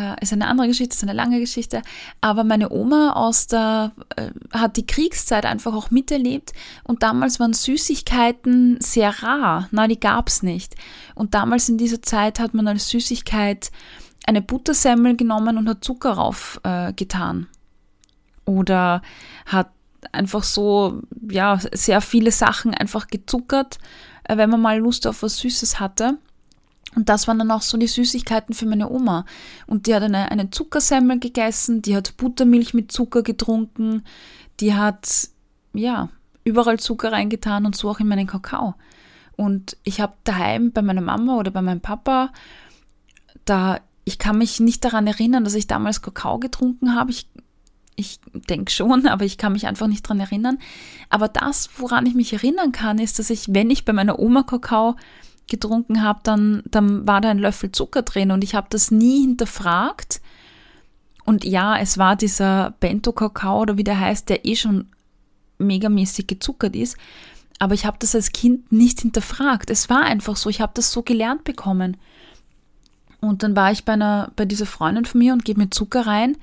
äh, 0.00 0.16
ist 0.22 0.32
eine 0.32 0.46
andere 0.46 0.68
Geschichte, 0.68 0.94
ist 0.94 1.02
eine 1.02 1.12
lange 1.12 1.40
Geschichte. 1.40 1.82
Aber 2.20 2.44
meine 2.44 2.70
Oma 2.70 3.12
aus 3.12 3.46
der, 3.46 3.92
äh, 4.16 4.30
hat 4.52 4.76
die 4.76 4.86
Kriegszeit 4.86 5.44
einfach 5.44 5.74
auch 5.74 5.90
miterlebt 5.90 6.52
und 6.84 7.02
damals 7.02 7.40
waren 7.40 7.52
Süßigkeiten 7.52 8.78
sehr 8.80 9.22
rar. 9.22 9.68
Na, 9.70 9.86
die 9.88 10.00
gab 10.00 10.28
es 10.28 10.42
nicht. 10.42 10.74
Und 11.14 11.34
damals 11.34 11.68
in 11.68 11.78
dieser 11.78 12.02
Zeit 12.02 12.38
hat 12.40 12.54
man 12.54 12.68
als 12.68 12.88
Süßigkeit 12.88 13.70
eine 14.26 14.42
Buttersemmel 14.42 15.16
genommen 15.16 15.58
und 15.58 15.68
hat 15.68 15.84
Zucker 15.84 16.12
rauf 16.12 16.60
äh, 16.62 16.92
getan. 16.92 17.48
Oder 18.44 19.02
hat 19.46 19.70
einfach 20.12 20.42
so, 20.42 21.02
ja, 21.28 21.58
sehr 21.72 22.00
viele 22.00 22.32
Sachen 22.32 22.74
einfach 22.74 23.08
gezuckert, 23.08 23.78
äh, 24.24 24.36
wenn 24.36 24.50
man 24.50 24.60
mal 24.60 24.78
Lust 24.78 25.06
auf 25.06 25.22
was 25.22 25.38
Süßes 25.38 25.80
hatte. 25.80 26.18
Und 26.96 27.08
das 27.08 27.28
waren 27.28 27.38
dann 27.38 27.50
auch 27.50 27.62
so 27.62 27.78
die 27.78 27.86
Süßigkeiten 27.86 28.54
für 28.54 28.66
meine 28.66 28.90
Oma. 28.90 29.24
Und 29.66 29.86
die 29.86 29.94
hat 29.94 30.02
eine, 30.02 30.30
eine 30.30 30.50
Zuckersemmel 30.50 31.20
gegessen, 31.20 31.82
die 31.82 31.96
hat 31.96 32.16
Buttermilch 32.16 32.74
mit 32.74 32.90
Zucker 32.90 33.22
getrunken, 33.22 34.02
die 34.58 34.74
hat, 34.74 35.28
ja, 35.72 36.08
überall 36.44 36.80
Zucker 36.80 37.12
reingetan 37.12 37.66
und 37.66 37.76
so 37.76 37.90
auch 37.90 38.00
in 38.00 38.08
meinen 38.08 38.26
Kakao. 38.26 38.74
Und 39.36 39.76
ich 39.84 40.00
habe 40.00 40.14
daheim 40.24 40.72
bei 40.72 40.82
meiner 40.82 41.00
Mama 41.00 41.36
oder 41.36 41.50
bei 41.50 41.62
meinem 41.62 41.80
Papa, 41.80 42.32
da, 43.44 43.78
ich 44.04 44.18
kann 44.18 44.38
mich 44.38 44.60
nicht 44.60 44.84
daran 44.84 45.06
erinnern, 45.06 45.44
dass 45.44 45.54
ich 45.54 45.66
damals 45.66 46.02
Kakao 46.02 46.38
getrunken 46.38 46.94
habe. 46.94 47.10
Ich, 47.12 47.28
ich 47.94 48.20
denke 48.32 48.70
schon, 48.72 49.06
aber 49.06 49.24
ich 49.24 49.38
kann 49.38 49.52
mich 49.52 49.66
einfach 49.66 49.86
nicht 49.86 50.04
daran 50.04 50.20
erinnern. 50.20 50.58
Aber 51.08 51.28
das, 51.28 51.70
woran 51.76 52.06
ich 52.06 52.14
mich 52.14 52.32
erinnern 52.32 52.72
kann, 52.72 52.98
ist, 52.98 53.18
dass 53.18 53.30
ich, 53.30 53.54
wenn 53.54 53.70
ich 53.70 53.84
bei 53.84 53.92
meiner 53.92 54.18
Oma 54.18 54.42
Kakao 54.42 54.96
getrunken 55.50 56.02
habe, 56.02 56.20
dann, 56.22 56.62
dann 56.70 57.06
war 57.06 57.20
da 57.20 57.28
ein 57.28 57.38
Löffel 57.38 57.70
Zucker 57.72 58.02
drin 58.02 58.30
und 58.30 58.42
ich 58.42 58.54
habe 58.54 58.68
das 58.70 58.90
nie 58.90 59.20
hinterfragt. 59.20 60.22
Und 61.24 61.44
ja, 61.44 61.76
es 61.78 61.98
war 61.98 62.16
dieser 62.16 62.74
Bento-Kakao 62.80 63.60
oder 63.60 63.76
wie 63.76 63.84
der 63.84 64.00
heißt, 64.00 64.28
der 64.28 64.46
eh 64.46 64.56
schon 64.56 64.86
megamäßig 65.58 66.26
gezuckert 66.26 66.74
ist. 66.74 66.96
Aber 67.58 67.74
ich 67.74 67.84
habe 67.84 67.98
das 68.00 68.14
als 68.14 68.32
Kind 68.32 68.72
nicht 68.72 69.00
hinterfragt. 69.00 69.68
Es 69.68 69.90
war 69.90 70.00
einfach 70.00 70.36
so, 70.36 70.48
ich 70.48 70.62
habe 70.62 70.72
das 70.74 70.90
so 70.90 71.02
gelernt 71.02 71.44
bekommen. 71.44 71.98
Und 73.20 73.42
dann 73.42 73.54
war 73.54 73.70
ich 73.70 73.84
bei, 73.84 73.92
einer, 73.92 74.32
bei 74.34 74.46
dieser 74.46 74.64
Freundin 74.64 75.04
von 75.04 75.18
mir 75.18 75.34
und 75.34 75.44
gebe 75.44 75.60
mir 75.60 75.70
Zucker 75.70 76.06
rein. 76.06 76.38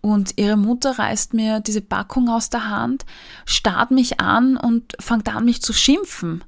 Und 0.00 0.34
ihre 0.36 0.56
Mutter 0.56 0.98
reißt 0.98 1.34
mir 1.34 1.60
diese 1.60 1.80
Packung 1.80 2.28
aus 2.28 2.50
der 2.50 2.68
Hand, 2.68 3.04
starrt 3.44 3.90
mich 3.90 4.20
an 4.20 4.56
und 4.56 4.94
fängt 5.00 5.32
an, 5.34 5.44
mich 5.44 5.62
zu 5.62 5.72
schimpfen. 5.72 6.42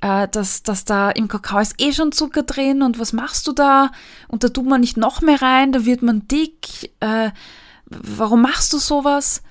Äh, 0.00 0.28
dass, 0.28 0.62
dass 0.62 0.84
da 0.84 1.10
im 1.10 1.28
Kakao 1.28 1.60
ist 1.60 1.80
eh 1.80 1.92
schon 1.92 2.12
Zucker 2.12 2.42
drin 2.42 2.82
und 2.82 2.98
was 2.98 3.12
machst 3.12 3.46
du 3.46 3.52
da? 3.52 3.90
Und 4.28 4.44
da 4.44 4.48
tut 4.48 4.66
man 4.66 4.80
nicht 4.80 4.96
noch 4.96 5.22
mehr 5.22 5.40
rein, 5.40 5.72
da 5.72 5.84
wird 5.84 6.02
man 6.02 6.28
dick. 6.28 6.92
Äh, 7.00 7.30
warum 7.86 8.42
machst 8.42 8.72
du 8.72 8.78
sowas? 8.78 9.42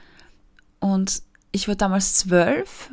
Und 0.80 1.24
ich 1.52 1.68
war 1.68 1.75
damals 1.75 2.16
zwölf 2.16 2.90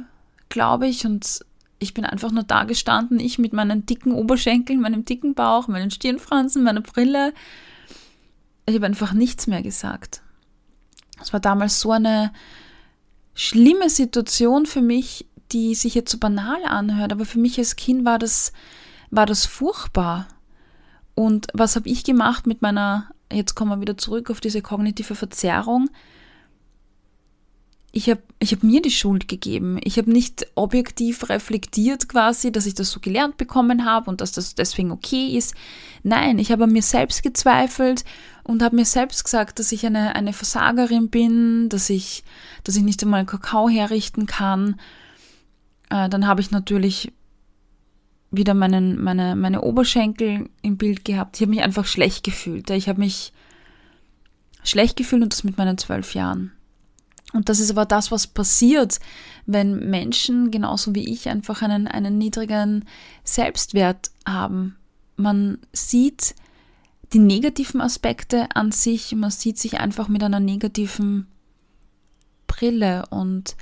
glaube 0.52 0.86
ich. 0.86 1.04
Und 1.04 1.40
ich 1.80 1.94
bin 1.94 2.04
einfach 2.04 2.30
nur 2.30 2.44
da 2.44 2.62
gestanden, 2.62 3.18
ich 3.18 3.38
mit 3.38 3.52
meinen 3.52 3.84
dicken 3.86 4.12
Oberschenkeln, 4.12 4.80
meinem 4.80 5.04
dicken 5.04 5.34
Bauch, 5.34 5.66
meinen 5.66 5.90
Stirnfransen, 5.90 6.62
meiner 6.62 6.82
Brille. 6.82 7.34
Ich 8.66 8.76
habe 8.76 8.86
einfach 8.86 9.12
nichts 9.12 9.48
mehr 9.48 9.62
gesagt. 9.62 10.22
Es 11.20 11.32
war 11.32 11.40
damals 11.40 11.80
so 11.80 11.90
eine 11.90 12.32
schlimme 13.34 13.90
Situation 13.90 14.66
für 14.66 14.82
mich, 14.82 15.26
die 15.52 15.74
sich 15.74 15.94
jetzt 15.94 16.10
so 16.10 16.18
banal 16.18 16.64
anhört, 16.64 17.12
aber 17.12 17.24
für 17.24 17.38
mich 17.38 17.58
als 17.58 17.76
Kind 17.76 18.04
war 18.04 18.18
das, 18.18 18.52
war 19.10 19.26
das 19.26 19.46
furchtbar. 19.46 20.26
Und 21.14 21.48
was 21.52 21.76
habe 21.76 21.88
ich 21.88 22.04
gemacht 22.04 22.46
mit 22.46 22.62
meiner, 22.62 23.10
jetzt 23.30 23.54
kommen 23.54 23.70
wir 23.70 23.80
wieder 23.80 23.98
zurück 23.98 24.30
auf 24.30 24.40
diese 24.40 24.62
kognitive 24.62 25.14
Verzerrung, 25.14 25.90
ich 27.94 28.08
habe 28.08 28.22
ich 28.38 28.52
hab 28.52 28.62
mir 28.62 28.80
die 28.80 28.90
Schuld 28.90 29.28
gegeben. 29.28 29.78
Ich 29.84 29.98
habe 29.98 30.10
nicht 30.10 30.46
objektiv 30.54 31.28
reflektiert 31.28 32.08
quasi, 32.08 32.50
dass 32.50 32.64
ich 32.64 32.72
das 32.74 32.90
so 32.90 33.00
gelernt 33.00 33.36
bekommen 33.36 33.84
habe 33.84 34.10
und 34.10 34.22
dass 34.22 34.32
das 34.32 34.54
deswegen 34.54 34.90
okay 34.90 35.36
ist. 35.36 35.54
Nein, 36.02 36.38
ich 36.38 36.50
habe 36.50 36.64
an 36.64 36.72
mir 36.72 36.82
selbst 36.82 37.22
gezweifelt 37.22 38.04
und 38.44 38.62
habe 38.62 38.76
mir 38.76 38.86
selbst 38.86 39.24
gesagt, 39.24 39.58
dass 39.58 39.70
ich 39.72 39.84
eine, 39.84 40.16
eine 40.16 40.32
Versagerin 40.32 41.10
bin, 41.10 41.68
dass 41.68 41.90
ich, 41.90 42.24
dass 42.64 42.76
ich 42.76 42.82
nicht 42.82 43.02
einmal 43.02 43.26
Kakao 43.26 43.68
herrichten 43.68 44.24
kann. 44.24 44.80
Äh, 45.92 46.08
dann 46.08 46.26
habe 46.26 46.40
ich 46.40 46.50
natürlich 46.50 47.12
wieder 48.30 48.54
meinen, 48.54 49.02
meine, 49.02 49.36
meine 49.36 49.60
Oberschenkel 49.60 50.48
im 50.62 50.78
Bild 50.78 51.04
gehabt. 51.04 51.36
Ich 51.36 51.42
habe 51.42 51.50
mich 51.50 51.60
einfach 51.60 51.84
schlecht 51.84 52.24
gefühlt. 52.24 52.70
Ich 52.70 52.88
habe 52.88 52.98
mich 52.98 53.34
schlecht 54.64 54.96
gefühlt 54.96 55.22
und 55.22 55.32
das 55.34 55.44
mit 55.44 55.58
meinen 55.58 55.76
zwölf 55.76 56.14
Jahren. 56.14 56.52
Und 57.34 57.50
das 57.50 57.60
ist 57.60 57.70
aber 57.70 57.84
das, 57.84 58.10
was 58.10 58.26
passiert, 58.26 59.00
wenn 59.44 59.90
Menschen, 59.90 60.50
genauso 60.50 60.94
wie 60.94 61.12
ich, 61.12 61.28
einfach 61.28 61.60
einen, 61.60 61.86
einen 61.88 62.16
niedrigen 62.16 62.86
Selbstwert 63.22 64.10
haben. 64.26 64.76
Man 65.16 65.58
sieht 65.72 66.34
die 67.12 67.18
negativen 67.18 67.82
Aspekte 67.82 68.48
an 68.54 68.72
sich, 68.72 69.14
man 69.14 69.30
sieht 69.30 69.58
sich 69.58 69.78
einfach 69.78 70.08
mit 70.08 70.22
einer 70.22 70.40
negativen 70.40 71.26
Brille 72.46 73.04
und 73.10 73.56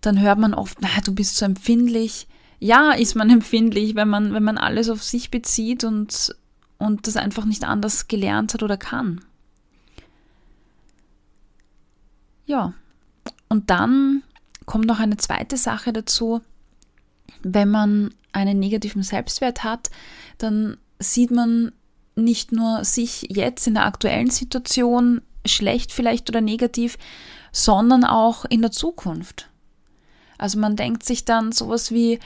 dann 0.00 0.20
hört 0.20 0.38
man 0.38 0.54
oft, 0.54 0.78
na, 0.80 0.88
du 1.04 1.14
bist 1.14 1.36
so 1.36 1.44
empfindlich. 1.44 2.26
Ja, 2.58 2.92
ist 2.92 3.14
man 3.14 3.30
empfindlich, 3.30 3.94
wenn 3.94 4.08
man, 4.08 4.32
wenn 4.32 4.42
man 4.42 4.58
alles 4.58 4.88
auf 4.88 5.02
sich 5.02 5.30
bezieht 5.30 5.84
und, 5.84 6.34
und 6.78 7.06
das 7.06 7.16
einfach 7.16 7.44
nicht 7.44 7.64
anders 7.64 8.08
gelernt 8.08 8.54
hat 8.54 8.62
oder 8.62 8.76
kann. 8.76 9.20
Ja, 12.46 12.74
und 13.48 13.70
dann 13.70 14.22
kommt 14.66 14.86
noch 14.86 15.00
eine 15.00 15.16
zweite 15.16 15.56
Sache 15.56 15.92
dazu. 15.92 16.40
Wenn 17.42 17.70
man 17.70 18.14
einen 18.32 18.58
negativen 18.58 19.02
Selbstwert 19.02 19.64
hat, 19.64 19.90
dann 20.38 20.76
sieht 20.98 21.30
man 21.30 21.72
nicht 22.14 22.52
nur 22.52 22.84
sich 22.84 23.26
jetzt 23.30 23.66
in 23.66 23.74
der 23.74 23.86
aktuellen 23.86 24.30
Situation 24.30 25.22
schlecht 25.46 25.92
vielleicht 25.92 26.28
oder 26.28 26.40
negativ, 26.40 26.98
sondern 27.52 28.04
auch 28.04 28.44
in 28.44 28.62
der 28.62 28.70
Zukunft. 28.70 29.49
Also 30.40 30.58
man 30.58 30.74
denkt 30.74 31.04
sich 31.04 31.26
dann 31.26 31.52
sowas 31.52 31.90
wie, 31.90 32.18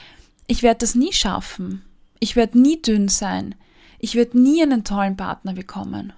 ich 0.47 0.63
werde 0.63 0.79
das 0.79 0.95
nie 0.95 1.11
schaffen, 1.11 1.83
ich 2.21 2.37
werde 2.37 2.57
nie 2.57 2.81
dünn 2.81 3.09
sein, 3.09 3.55
ich 3.99 4.15
werde 4.15 4.39
nie 4.39 4.63
einen 4.63 4.85
tollen 4.85 5.17
Partner 5.17 5.51
bekommen. 5.51 6.13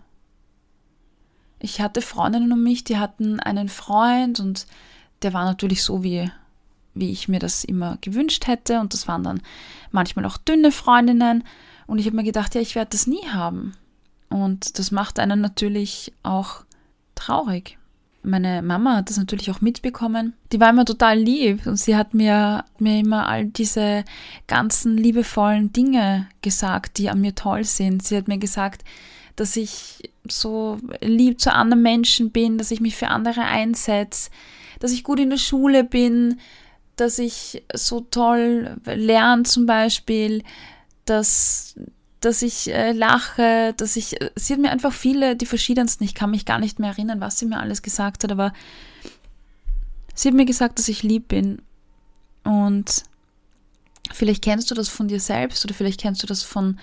Ich 1.59 1.81
hatte 1.81 2.03
Freundinnen 2.03 2.51
um 2.51 2.61
mich, 2.61 2.83
die 2.83 2.97
hatten 2.97 3.39
einen 3.39 3.67
Freund 3.67 4.39
und 4.39 4.67
der 5.23 5.33
war 5.33 5.45
natürlich 5.45 5.83
so, 5.83 6.03
wie, 6.03 6.29
wie 6.93 7.09
ich 7.09 7.27
mir 7.27 7.39
das 7.39 7.63
immer 7.63 7.97
gewünscht 8.01 8.45
hätte. 8.45 8.79
Und 8.79 8.93
das 8.93 9.07
waren 9.07 9.23
dann 9.23 9.41
manchmal 9.89 10.25
auch 10.25 10.37
dünne 10.37 10.71
Freundinnen. 10.71 11.43
Und 11.87 11.97
ich 11.97 12.05
habe 12.05 12.15
mir 12.15 12.23
gedacht, 12.23 12.53
ja, 12.53 12.61
ich 12.61 12.75
werde 12.75 12.91
das 12.91 13.07
nie 13.07 13.27
haben. 13.29 13.73
Und 14.29 14.77
das 14.77 14.91
macht 14.91 15.17
einen 15.17 15.41
natürlich 15.41 16.13
auch 16.21 16.63
traurig. 17.15 17.79
Meine 18.27 18.61
Mama 18.61 18.97
hat 18.97 19.09
das 19.09 19.17
natürlich 19.17 19.49
auch 19.49 19.61
mitbekommen. 19.61 20.33
Die 20.51 20.59
war 20.59 20.69
immer 20.69 20.83
total 20.83 21.17
lieb 21.17 21.65
und 21.65 21.77
sie 21.77 21.95
hat 21.95 22.13
mir, 22.13 22.65
mir 22.77 22.99
immer 22.99 23.27
all 23.27 23.45
diese 23.45 24.03
ganzen 24.47 24.97
liebevollen 24.97 25.71
Dinge 25.71 26.27
gesagt, 26.41 26.97
die 26.97 27.09
an 27.09 27.21
mir 27.21 27.35
toll 27.35 27.63
sind. 27.63 28.03
Sie 28.03 28.17
hat 28.17 28.27
mir 28.27 28.37
gesagt, 28.37 28.83
dass 29.37 29.55
ich 29.55 30.11
so 30.29 30.77
lieb 30.99 31.39
zu 31.39 31.53
anderen 31.53 31.81
Menschen 31.81 32.31
bin, 32.31 32.57
dass 32.57 32.71
ich 32.71 32.81
mich 32.81 32.97
für 32.97 33.07
andere 33.07 33.41
einsetze, 33.41 34.29
dass 34.79 34.91
ich 34.91 35.05
gut 35.05 35.19
in 35.19 35.29
der 35.29 35.37
Schule 35.37 35.85
bin, 35.85 36.39
dass 36.97 37.19
ich 37.19 37.63
so 37.73 38.01
toll 38.01 38.75
lerne 38.85 39.43
zum 39.43 39.65
Beispiel, 39.65 40.43
dass, 41.05 41.75
dass 42.19 42.41
ich 42.41 42.73
äh, 42.73 42.91
lache, 42.93 43.73
dass 43.77 43.95
ich, 43.95 44.15
sie 44.35 44.53
hat 44.53 44.59
mir 44.59 44.71
einfach 44.71 44.93
viele, 44.93 45.35
die 45.35 45.45
verschiedensten, 45.45 46.03
ich 46.03 46.15
kann 46.15 46.31
mich 46.31 46.45
gar 46.45 46.59
nicht 46.59 46.79
mehr 46.79 46.89
erinnern, 46.89 47.21
was 47.21 47.37
sie 47.37 47.45
mir 47.45 47.59
alles 47.59 47.81
gesagt 47.81 48.23
hat, 48.23 48.31
aber 48.31 48.53
sie 50.15 50.29
hat 50.29 50.35
mir 50.35 50.45
gesagt, 50.45 50.79
dass 50.79 50.87
ich 50.87 51.03
lieb 51.03 51.27
bin. 51.27 51.61
Und 52.43 53.03
vielleicht 54.11 54.43
kennst 54.43 54.71
du 54.71 54.75
das 54.75 54.89
von 54.89 55.07
dir 55.07 55.19
selbst 55.19 55.63
oder 55.65 55.73
vielleicht 55.73 56.01
kennst 56.01 56.23
du 56.23 56.27
das 56.27 56.43
von 56.43 56.79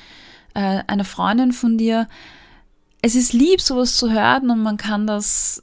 äh, 0.54 0.82
einer 0.86 1.04
Freundin 1.04 1.52
von 1.52 1.78
dir, 1.78 2.08
es 3.02 3.14
ist 3.14 3.34
lieb, 3.34 3.60
sowas 3.60 3.96
zu 3.96 4.10
hören 4.10 4.50
und 4.50 4.62
man 4.62 4.78
kann 4.78 5.06
das, 5.06 5.62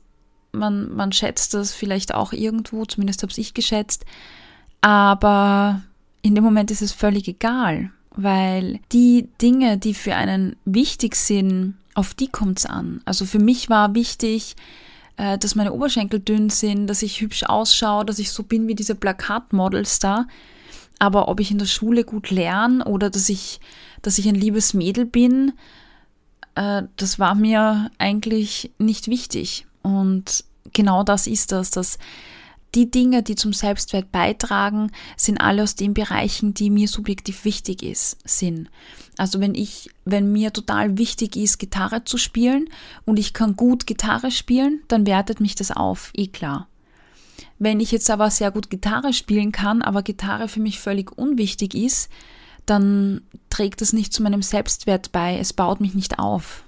man, 0.51 0.93
man 0.93 1.11
schätzt 1.11 1.55
das 1.55 1.73
vielleicht 1.73 2.13
auch 2.13 2.33
irgendwo, 2.33 2.85
zumindest 2.85 3.23
habe 3.23 3.33
ich 3.35 3.55
geschätzt, 3.55 4.05
aber 4.81 5.81
in 6.21 6.35
dem 6.35 6.43
Moment 6.43 6.69
ist 6.69 6.83
es 6.83 6.91
völlig 6.91 7.27
egal, 7.27 7.91
weil 8.15 8.79
die 8.91 9.29
Dinge, 9.41 9.77
die 9.77 9.93
für 9.93 10.15
einen 10.15 10.55
wichtig 10.65 11.15
sind, 11.15 11.75
auf 11.93 12.13
die 12.13 12.27
kommt 12.27 12.59
es 12.59 12.65
an. 12.65 13.01
Also 13.05 13.25
für 13.25 13.39
mich 13.39 13.69
war 13.69 13.95
wichtig, 13.95 14.55
äh, 15.17 15.37
dass 15.37 15.55
meine 15.55 15.73
Oberschenkel 15.73 16.19
dünn 16.19 16.49
sind, 16.49 16.87
dass 16.87 17.01
ich 17.01 17.21
hübsch 17.21 17.43
ausschaue, 17.43 18.05
dass 18.05 18.19
ich 18.19 18.31
so 18.31 18.43
bin 18.43 18.67
wie 18.67 18.75
diese 18.75 18.95
Plakatmodels 18.95 19.99
da. 19.99 20.27
Aber 20.99 21.27
ob 21.27 21.39
ich 21.39 21.51
in 21.51 21.57
der 21.57 21.65
Schule 21.65 22.03
gut 22.03 22.29
lerne 22.29 22.85
oder 22.85 23.09
dass 23.09 23.27
ich, 23.29 23.59
dass 24.01 24.17
ich 24.17 24.27
ein 24.27 24.35
liebes 24.35 24.73
Mädel 24.73 25.05
bin, 25.05 25.53
äh, 26.55 26.83
das 26.97 27.19
war 27.19 27.35
mir 27.35 27.91
eigentlich 27.97 28.71
nicht 28.77 29.07
wichtig. 29.07 29.65
Und 29.81 30.43
genau 30.73 31.03
das 31.03 31.27
ist 31.27 31.51
das, 31.51 31.71
dass 31.71 31.97
die 32.75 32.89
Dinge, 32.89 33.23
die 33.23 33.35
zum 33.35 33.53
Selbstwert 33.53 34.11
beitragen, 34.11 34.91
sind 35.17 35.39
alle 35.39 35.63
aus 35.63 35.75
den 35.75 35.93
Bereichen, 35.93 36.53
die 36.53 36.69
mir 36.69 36.87
subjektiv 36.87 37.43
wichtig 37.43 37.83
ist, 37.83 38.17
sind. 38.23 38.69
Also 39.17 39.39
wenn 39.39 39.55
ich, 39.55 39.89
wenn 40.05 40.31
mir 40.31 40.53
total 40.53 40.97
wichtig 40.97 41.35
ist, 41.35 41.59
Gitarre 41.59 42.05
zu 42.05 42.17
spielen 42.17 42.69
und 43.05 43.19
ich 43.19 43.33
kann 43.33 43.55
gut 43.55 43.87
Gitarre 43.87 44.31
spielen, 44.31 44.81
dann 44.87 45.05
wertet 45.05 45.41
mich 45.41 45.55
das 45.55 45.71
auf, 45.71 46.11
eh 46.15 46.27
klar. 46.27 46.67
Wenn 47.59 47.79
ich 47.79 47.91
jetzt 47.91 48.09
aber 48.09 48.31
sehr 48.31 48.51
gut 48.51 48.69
Gitarre 48.69 49.13
spielen 49.13 49.51
kann, 49.51 49.81
aber 49.81 50.01
Gitarre 50.01 50.47
für 50.47 50.61
mich 50.61 50.79
völlig 50.79 51.15
unwichtig 51.15 51.75
ist, 51.75 52.09
dann 52.65 53.21
trägt 53.49 53.81
das 53.81 53.93
nicht 53.93 54.13
zu 54.13 54.23
meinem 54.23 54.41
Selbstwert 54.41 55.11
bei, 55.11 55.37
es 55.37 55.53
baut 55.53 55.81
mich 55.81 55.93
nicht 55.93 56.19
auf. 56.19 56.63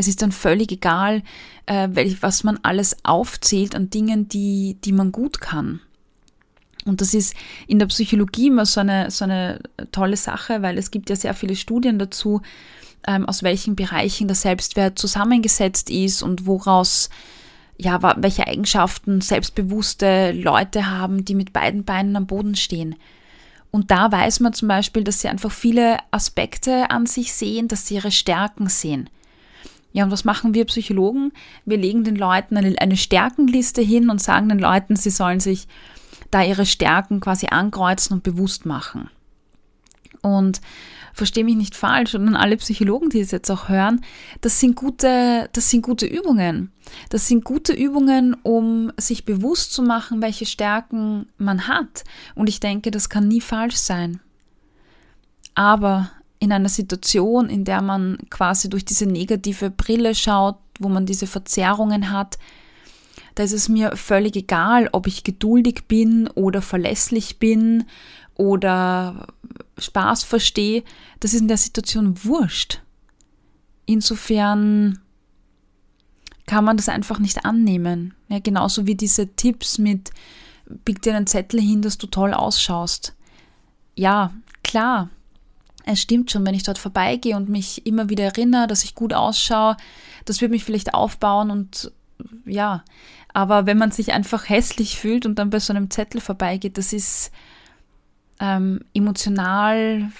Es 0.00 0.08
ist 0.08 0.22
dann 0.22 0.32
völlig 0.32 0.72
egal, 0.72 1.22
äh, 1.66 1.86
was 2.22 2.42
man 2.42 2.58
alles 2.62 2.96
aufzählt 3.04 3.74
an 3.74 3.90
Dingen, 3.90 4.28
die, 4.28 4.78
die 4.82 4.92
man 4.92 5.12
gut 5.12 5.42
kann. 5.42 5.80
Und 6.86 7.02
das 7.02 7.12
ist 7.12 7.34
in 7.66 7.78
der 7.78 7.84
Psychologie 7.84 8.46
immer 8.46 8.64
so 8.64 8.80
eine, 8.80 9.10
so 9.10 9.24
eine 9.24 9.60
tolle 9.92 10.16
Sache, 10.16 10.62
weil 10.62 10.78
es 10.78 10.90
gibt 10.90 11.10
ja 11.10 11.16
sehr 11.16 11.34
viele 11.34 11.54
Studien 11.54 11.98
dazu, 11.98 12.40
ähm, 13.06 13.28
aus 13.28 13.42
welchen 13.42 13.76
Bereichen 13.76 14.26
der 14.26 14.36
Selbstwert 14.36 14.98
zusammengesetzt 14.98 15.90
ist 15.90 16.22
und 16.22 16.46
woraus, 16.46 17.10
ja, 17.76 18.00
welche 18.22 18.46
Eigenschaften 18.46 19.20
selbstbewusste 19.20 20.32
Leute 20.32 20.90
haben, 20.90 21.26
die 21.26 21.34
mit 21.34 21.52
beiden 21.52 21.84
Beinen 21.84 22.16
am 22.16 22.26
Boden 22.26 22.54
stehen. 22.54 22.96
Und 23.70 23.90
da 23.90 24.10
weiß 24.10 24.40
man 24.40 24.54
zum 24.54 24.68
Beispiel, 24.68 25.04
dass 25.04 25.20
sie 25.20 25.28
einfach 25.28 25.52
viele 25.52 25.98
Aspekte 26.10 26.90
an 26.90 27.04
sich 27.04 27.34
sehen, 27.34 27.68
dass 27.68 27.86
sie 27.86 27.96
ihre 27.96 28.12
Stärken 28.12 28.70
sehen. 28.70 29.10
Ja, 29.92 30.04
und 30.04 30.10
was 30.10 30.24
machen 30.24 30.54
wir 30.54 30.64
Psychologen? 30.66 31.32
Wir 31.64 31.76
legen 31.76 32.04
den 32.04 32.16
Leuten 32.16 32.56
eine, 32.56 32.76
eine 32.80 32.96
Stärkenliste 32.96 33.82
hin 33.82 34.08
und 34.08 34.22
sagen 34.22 34.48
den 34.48 34.58
Leuten, 34.58 34.96
sie 34.96 35.10
sollen 35.10 35.40
sich 35.40 35.66
da 36.30 36.44
ihre 36.44 36.66
Stärken 36.66 37.20
quasi 37.20 37.48
ankreuzen 37.50 38.14
und 38.14 38.22
bewusst 38.22 38.66
machen. 38.66 39.10
Und 40.22 40.60
verstehe 41.12 41.44
mich 41.44 41.56
nicht 41.56 41.74
falsch, 41.74 42.12
sondern 42.12 42.36
alle 42.36 42.56
Psychologen, 42.56 43.10
die 43.10 43.20
es 43.20 43.30
jetzt 43.30 43.50
auch 43.50 43.68
hören, 43.68 44.04
das 44.42 44.60
sind 44.60 44.76
gute, 44.76 45.48
das 45.52 45.70
sind 45.70 45.82
gute 45.82 46.06
Übungen. 46.06 46.72
Das 47.08 47.26
sind 47.26 47.44
gute 47.44 47.72
Übungen, 47.72 48.36
um 48.42 48.92
sich 48.96 49.24
bewusst 49.24 49.72
zu 49.72 49.82
machen, 49.82 50.22
welche 50.22 50.46
Stärken 50.46 51.28
man 51.38 51.68
hat. 51.68 52.04
Und 52.34 52.48
ich 52.48 52.60
denke, 52.60 52.90
das 52.90 53.08
kann 53.08 53.28
nie 53.28 53.40
falsch 53.40 53.76
sein. 53.76 54.20
Aber 55.54 56.10
in 56.40 56.52
einer 56.52 56.68
Situation, 56.68 57.48
in 57.48 57.64
der 57.64 57.82
man 57.82 58.18
quasi 58.30 58.68
durch 58.68 58.84
diese 58.84 59.06
negative 59.06 59.70
Brille 59.70 60.14
schaut, 60.14 60.56
wo 60.80 60.88
man 60.88 61.06
diese 61.06 61.26
Verzerrungen 61.26 62.10
hat, 62.10 62.38
da 63.34 63.44
ist 63.44 63.52
es 63.52 63.68
mir 63.68 63.96
völlig 63.96 64.34
egal, 64.34 64.88
ob 64.92 65.06
ich 65.06 65.22
geduldig 65.22 65.84
bin 65.86 66.28
oder 66.28 66.62
verlässlich 66.62 67.38
bin 67.38 67.84
oder 68.34 69.28
Spaß 69.78 70.24
verstehe, 70.24 70.82
das 71.20 71.34
ist 71.34 71.42
in 71.42 71.48
der 71.48 71.58
Situation 71.58 72.24
wurscht. 72.24 72.80
Insofern 73.86 74.98
kann 76.46 76.64
man 76.64 76.76
das 76.76 76.88
einfach 76.88 77.18
nicht 77.18 77.44
annehmen. 77.44 78.14
Ja, 78.28 78.38
genauso 78.38 78.86
wie 78.86 78.94
diese 78.94 79.28
Tipps 79.36 79.78
mit, 79.78 80.10
bieg 80.84 81.02
dir 81.02 81.14
einen 81.14 81.26
Zettel 81.26 81.60
hin, 81.60 81.82
dass 81.82 81.98
du 81.98 82.06
toll 82.06 82.32
ausschaust. 82.32 83.14
Ja, 83.94 84.32
klar, 84.64 85.10
es 85.84 86.00
stimmt 86.00 86.30
schon, 86.30 86.46
wenn 86.46 86.54
ich 86.54 86.62
dort 86.62 86.78
vorbeigehe 86.78 87.36
und 87.36 87.48
mich 87.48 87.86
immer 87.86 88.08
wieder 88.08 88.24
erinnere, 88.24 88.66
dass 88.66 88.84
ich 88.84 88.94
gut 88.94 89.12
ausschaue, 89.12 89.76
das 90.24 90.40
wird 90.40 90.50
mich 90.50 90.64
vielleicht 90.64 90.94
aufbauen 90.94 91.50
und 91.50 91.92
ja, 92.44 92.84
aber 93.32 93.66
wenn 93.66 93.78
man 93.78 93.90
sich 93.90 94.12
einfach 94.12 94.48
hässlich 94.48 94.98
fühlt 94.98 95.24
und 95.24 95.38
dann 95.38 95.50
bei 95.50 95.60
so 95.60 95.72
einem 95.72 95.90
Zettel 95.90 96.20
vorbeigeht, 96.20 96.76
das 96.76 96.92
ist, 96.92 97.30
ähm, 98.40 98.80
emotional, 98.94 100.10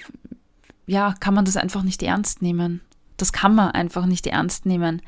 ja, 0.87 1.15
kann 1.19 1.35
man 1.35 1.45
das 1.45 1.57
einfach 1.57 1.83
nicht 1.83 2.03
ernst 2.03 2.43
nehmen. 2.43 2.81
Das 3.17 3.33
kann 3.33 3.55
man 3.55 3.71
einfach 3.73 4.07
nicht 4.07 4.27
ernst 4.27 4.67
nehmen. 4.67 5.03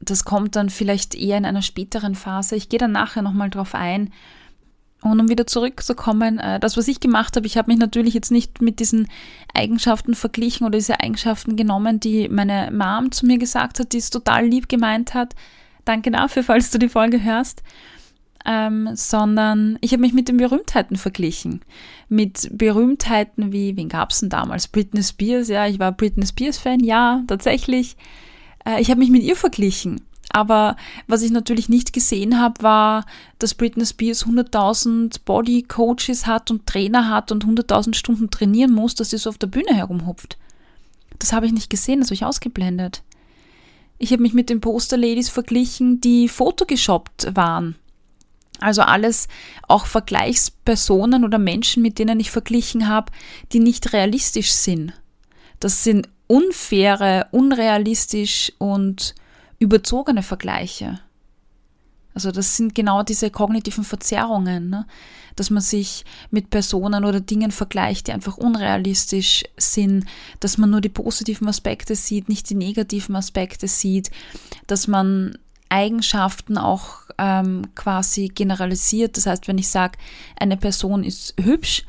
Das 0.00 0.24
kommt 0.24 0.56
dann 0.56 0.70
vielleicht 0.70 1.14
eher 1.14 1.38
in 1.38 1.44
einer 1.44 1.62
späteren 1.62 2.14
Phase. 2.14 2.56
Ich 2.56 2.68
gehe 2.68 2.78
dann 2.78 2.92
nachher 2.92 3.22
nochmal 3.22 3.50
drauf 3.50 3.74
ein. 3.74 4.12
Und 5.02 5.18
um 5.18 5.28
wieder 5.28 5.46
zurückzukommen, 5.46 6.38
äh, 6.38 6.60
das, 6.60 6.76
was 6.76 6.88
ich 6.88 7.00
gemacht 7.00 7.36
habe, 7.36 7.46
ich 7.46 7.56
habe 7.56 7.70
mich 7.70 7.78
natürlich 7.78 8.14
jetzt 8.14 8.30
nicht 8.30 8.62
mit 8.62 8.78
diesen 8.78 9.08
Eigenschaften 9.52 10.14
verglichen 10.14 10.66
oder 10.66 10.78
diese 10.78 11.00
Eigenschaften 11.00 11.56
genommen, 11.56 11.98
die 11.98 12.28
meine 12.28 12.70
Mom 12.72 13.10
zu 13.10 13.26
mir 13.26 13.38
gesagt 13.38 13.80
hat, 13.80 13.92
die 13.92 13.98
es 13.98 14.10
total 14.10 14.46
lieb 14.46 14.68
gemeint 14.68 15.14
hat. 15.14 15.34
Danke 15.84 16.12
dafür, 16.12 16.44
falls 16.44 16.70
du 16.70 16.78
die 16.78 16.88
Folge 16.88 17.22
hörst 17.22 17.62
ähm, 18.44 18.90
sondern 18.94 19.78
ich 19.80 19.92
habe 19.92 20.00
mich 20.00 20.12
mit 20.12 20.28
den 20.28 20.36
Berühmtheiten 20.36 20.96
verglichen. 20.96 21.60
Mit 22.08 22.48
Berühmtheiten 22.52 23.52
wie, 23.52 23.76
wen 23.76 23.88
gab 23.88 24.10
es 24.10 24.20
denn 24.20 24.30
damals? 24.30 24.68
Britney 24.68 25.02
Spears, 25.02 25.48
ja, 25.48 25.66
ich 25.66 25.78
war 25.78 25.92
Britney 25.92 26.26
Spears-Fan, 26.26 26.80
ja, 26.80 27.22
tatsächlich. 27.26 27.96
Äh, 28.66 28.80
ich 28.80 28.90
habe 28.90 29.00
mich 29.00 29.10
mit 29.10 29.22
ihr 29.22 29.36
verglichen. 29.36 30.02
Aber 30.32 30.76
was 31.06 31.22
ich 31.22 31.30
natürlich 31.30 31.68
nicht 31.68 31.92
gesehen 31.92 32.40
habe, 32.40 32.62
war, 32.62 33.04
dass 33.38 33.54
Britney 33.54 33.84
Spears 33.84 34.26
100.000 34.26 35.20
Body-Coaches 35.24 36.26
hat 36.26 36.50
und 36.50 36.66
Trainer 36.66 37.10
hat 37.10 37.30
und 37.30 37.44
100.000 37.44 37.94
Stunden 37.94 38.30
trainieren 38.30 38.72
muss, 38.72 38.94
dass 38.94 39.10
sie 39.10 39.18
so 39.18 39.28
auf 39.28 39.38
der 39.38 39.46
Bühne 39.46 39.74
herumhupft. 39.74 40.38
Das 41.18 41.32
habe 41.32 41.46
ich 41.46 41.52
nicht 41.52 41.68
gesehen, 41.68 42.00
das 42.00 42.08
habe 42.08 42.14
ich 42.14 42.24
ausgeblendet. 42.24 43.02
Ich 43.98 44.10
habe 44.10 44.22
mich 44.22 44.32
mit 44.32 44.48
den 44.48 44.60
Poster-Ladies 44.60 45.28
verglichen, 45.28 46.00
die 46.00 46.28
photogeshoppt 46.28 47.36
waren. 47.36 47.76
Also 48.58 48.82
alles 48.82 49.28
auch 49.68 49.86
Vergleichspersonen 49.86 51.24
oder 51.24 51.38
Menschen, 51.38 51.82
mit 51.82 51.98
denen 51.98 52.20
ich 52.20 52.30
verglichen 52.30 52.88
habe, 52.88 53.12
die 53.52 53.60
nicht 53.60 53.92
realistisch 53.92 54.52
sind. 54.52 54.92
Das 55.60 55.84
sind 55.84 56.08
unfaire, 56.26 57.28
unrealistisch 57.32 58.52
und 58.58 59.14
überzogene 59.62 60.22
Vergleiche. 60.22 61.00
Also 62.14 62.30
das 62.30 62.56
sind 62.56 62.74
genau 62.74 63.02
diese 63.02 63.30
kognitiven 63.30 63.84
Verzerrungen, 63.84 64.68
ne? 64.68 64.86
dass 65.34 65.48
man 65.48 65.62
sich 65.62 66.04
mit 66.30 66.50
Personen 66.50 67.06
oder 67.06 67.20
Dingen 67.20 67.50
vergleicht, 67.50 68.06
die 68.06 68.12
einfach 68.12 68.36
unrealistisch 68.36 69.44
sind, 69.56 70.04
dass 70.40 70.58
man 70.58 70.68
nur 70.68 70.82
die 70.82 70.90
positiven 70.90 71.48
Aspekte 71.48 71.94
sieht, 71.94 72.28
nicht 72.28 72.50
die 72.50 72.54
negativen 72.54 73.16
Aspekte 73.16 73.66
sieht, 73.66 74.10
dass 74.66 74.88
man 74.88 75.38
Eigenschaften 75.70 76.58
auch 76.58 76.96
ähm, 77.16 77.62
quasi 77.74 78.28
generalisiert. 78.28 79.16
Das 79.16 79.24
heißt, 79.24 79.48
wenn 79.48 79.56
ich 79.56 79.68
sage, 79.68 79.98
eine 80.38 80.58
Person 80.58 81.02
ist 81.02 81.34
hübsch, 81.40 81.86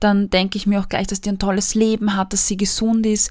dann 0.00 0.28
denke 0.28 0.58
ich 0.58 0.66
mir 0.66 0.80
auch 0.80 0.88
gleich, 0.90 1.06
dass 1.06 1.22
die 1.22 1.30
ein 1.30 1.38
tolles 1.38 1.74
Leben 1.74 2.14
hat, 2.14 2.34
dass 2.34 2.46
sie 2.46 2.58
gesund 2.58 3.06
ist. 3.06 3.30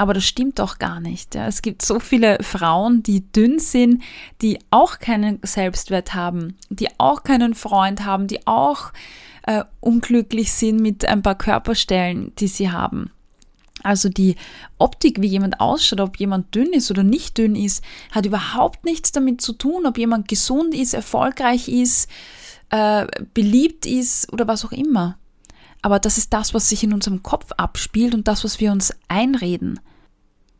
Aber 0.00 0.14
das 0.14 0.24
stimmt 0.24 0.60
doch 0.60 0.78
gar 0.78 0.98
nicht. 0.98 1.34
Ja. 1.34 1.46
Es 1.46 1.60
gibt 1.60 1.82
so 1.82 2.00
viele 2.00 2.38
Frauen, 2.42 3.02
die 3.02 3.20
dünn 3.32 3.58
sind, 3.58 4.02
die 4.40 4.58
auch 4.70 4.98
keinen 4.98 5.40
Selbstwert 5.42 6.14
haben, 6.14 6.56
die 6.70 6.88
auch 6.96 7.22
keinen 7.22 7.52
Freund 7.54 8.06
haben, 8.06 8.26
die 8.26 8.46
auch 8.46 8.94
äh, 9.42 9.62
unglücklich 9.80 10.54
sind 10.54 10.80
mit 10.80 11.04
ein 11.04 11.20
paar 11.20 11.34
Körperstellen, 11.34 12.32
die 12.36 12.46
sie 12.46 12.70
haben. 12.70 13.10
Also 13.82 14.08
die 14.08 14.36
Optik, 14.78 15.20
wie 15.20 15.26
jemand 15.26 15.60
ausschaut, 15.60 16.00
ob 16.00 16.16
jemand 16.16 16.54
dünn 16.54 16.72
ist 16.72 16.90
oder 16.90 17.02
nicht 17.02 17.36
dünn 17.36 17.54
ist, 17.54 17.84
hat 18.10 18.24
überhaupt 18.24 18.86
nichts 18.86 19.12
damit 19.12 19.42
zu 19.42 19.52
tun, 19.52 19.84
ob 19.84 19.98
jemand 19.98 20.28
gesund 20.28 20.74
ist, 20.74 20.94
erfolgreich 20.94 21.68
ist, 21.68 22.08
äh, 22.70 23.06
beliebt 23.34 23.84
ist 23.84 24.32
oder 24.32 24.48
was 24.48 24.64
auch 24.64 24.72
immer. 24.72 25.18
Aber 25.82 25.98
das 25.98 26.18
ist 26.18 26.32
das, 26.32 26.52
was 26.52 26.68
sich 26.68 26.84
in 26.84 26.92
unserem 26.92 27.22
Kopf 27.22 27.52
abspielt 27.56 28.14
und 28.14 28.28
das, 28.28 28.44
was 28.44 28.60
wir 28.60 28.72
uns 28.72 28.92
einreden. 29.08 29.80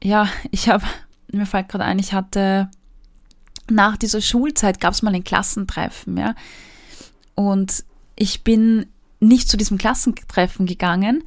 Ja, 0.03 0.29
ich 0.51 0.69
habe, 0.69 0.85
mir 1.31 1.47
fällt 1.47 1.69
gerade 1.69 1.85
ein, 1.85 1.99
ich 1.99 2.13
hatte 2.13 2.71
nach 3.71 3.97
dieser 3.97 4.21
Schulzeit 4.21 4.81
gab 4.81 4.95
es 4.95 5.03
mal 5.03 5.15
ein 5.15 5.25
Klassentreffen, 5.25 6.17
ja. 6.17 6.35
Und 7.35 7.85
ich 8.17 8.43
bin 8.43 8.87
nicht 9.21 9.49
zu 9.49 9.57
diesem 9.57 9.79
Klassentreffen 9.79 10.67
gegangen, 10.67 11.23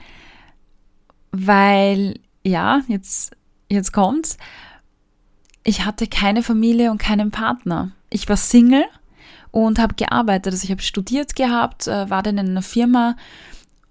weil, 1.32 2.20
ja, 2.44 2.82
jetzt, 2.88 3.36
jetzt 3.70 3.94
kommt's. 3.94 4.38
Ich 5.64 5.86
hatte 5.86 6.08
keine 6.08 6.44
Familie 6.44 6.92
und 6.92 6.98
keinen 6.98 7.32
Partner. 7.32 7.92
Ich 8.10 8.28
war 8.28 8.38
Single 8.38 8.86
und 9.52 9.80
habe 9.80 9.96
gearbeitet. 9.96 10.54
Also 10.54 10.66
ich 10.66 10.72
habe 10.72 10.82
studiert 10.82 11.36
gehabt, 11.36 11.88
äh, 11.88 12.10
war 12.10 12.22
dann 12.22 12.38
in 12.38 12.50
einer 12.50 12.62
Firma 12.62 13.16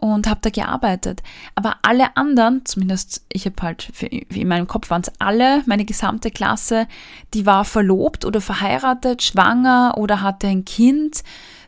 und 0.02 0.26
habe 0.26 0.40
da 0.42 0.50
gearbeitet. 0.50 1.22
Aber 1.54 1.76
alle 1.82 2.16
anderen, 2.16 2.66
zumindest 2.66 3.24
ich 3.32 3.46
habe 3.46 3.62
halt, 3.62 3.88
für, 3.94 4.06
in 4.06 4.48
meinem 4.48 4.66
Kopf 4.66 4.90
waren 4.90 5.02
es 5.02 5.12
alle, 5.20 5.62
meine 5.66 5.84
gesamte 5.84 6.32
Klasse, 6.32 6.88
die 7.34 7.46
war 7.46 7.64
verlobt 7.64 8.24
oder 8.24 8.40
verheiratet, 8.40 9.22
schwanger 9.22 9.94
oder 9.96 10.20
hatte 10.20 10.48
ein 10.48 10.64
Kind, 10.64 11.22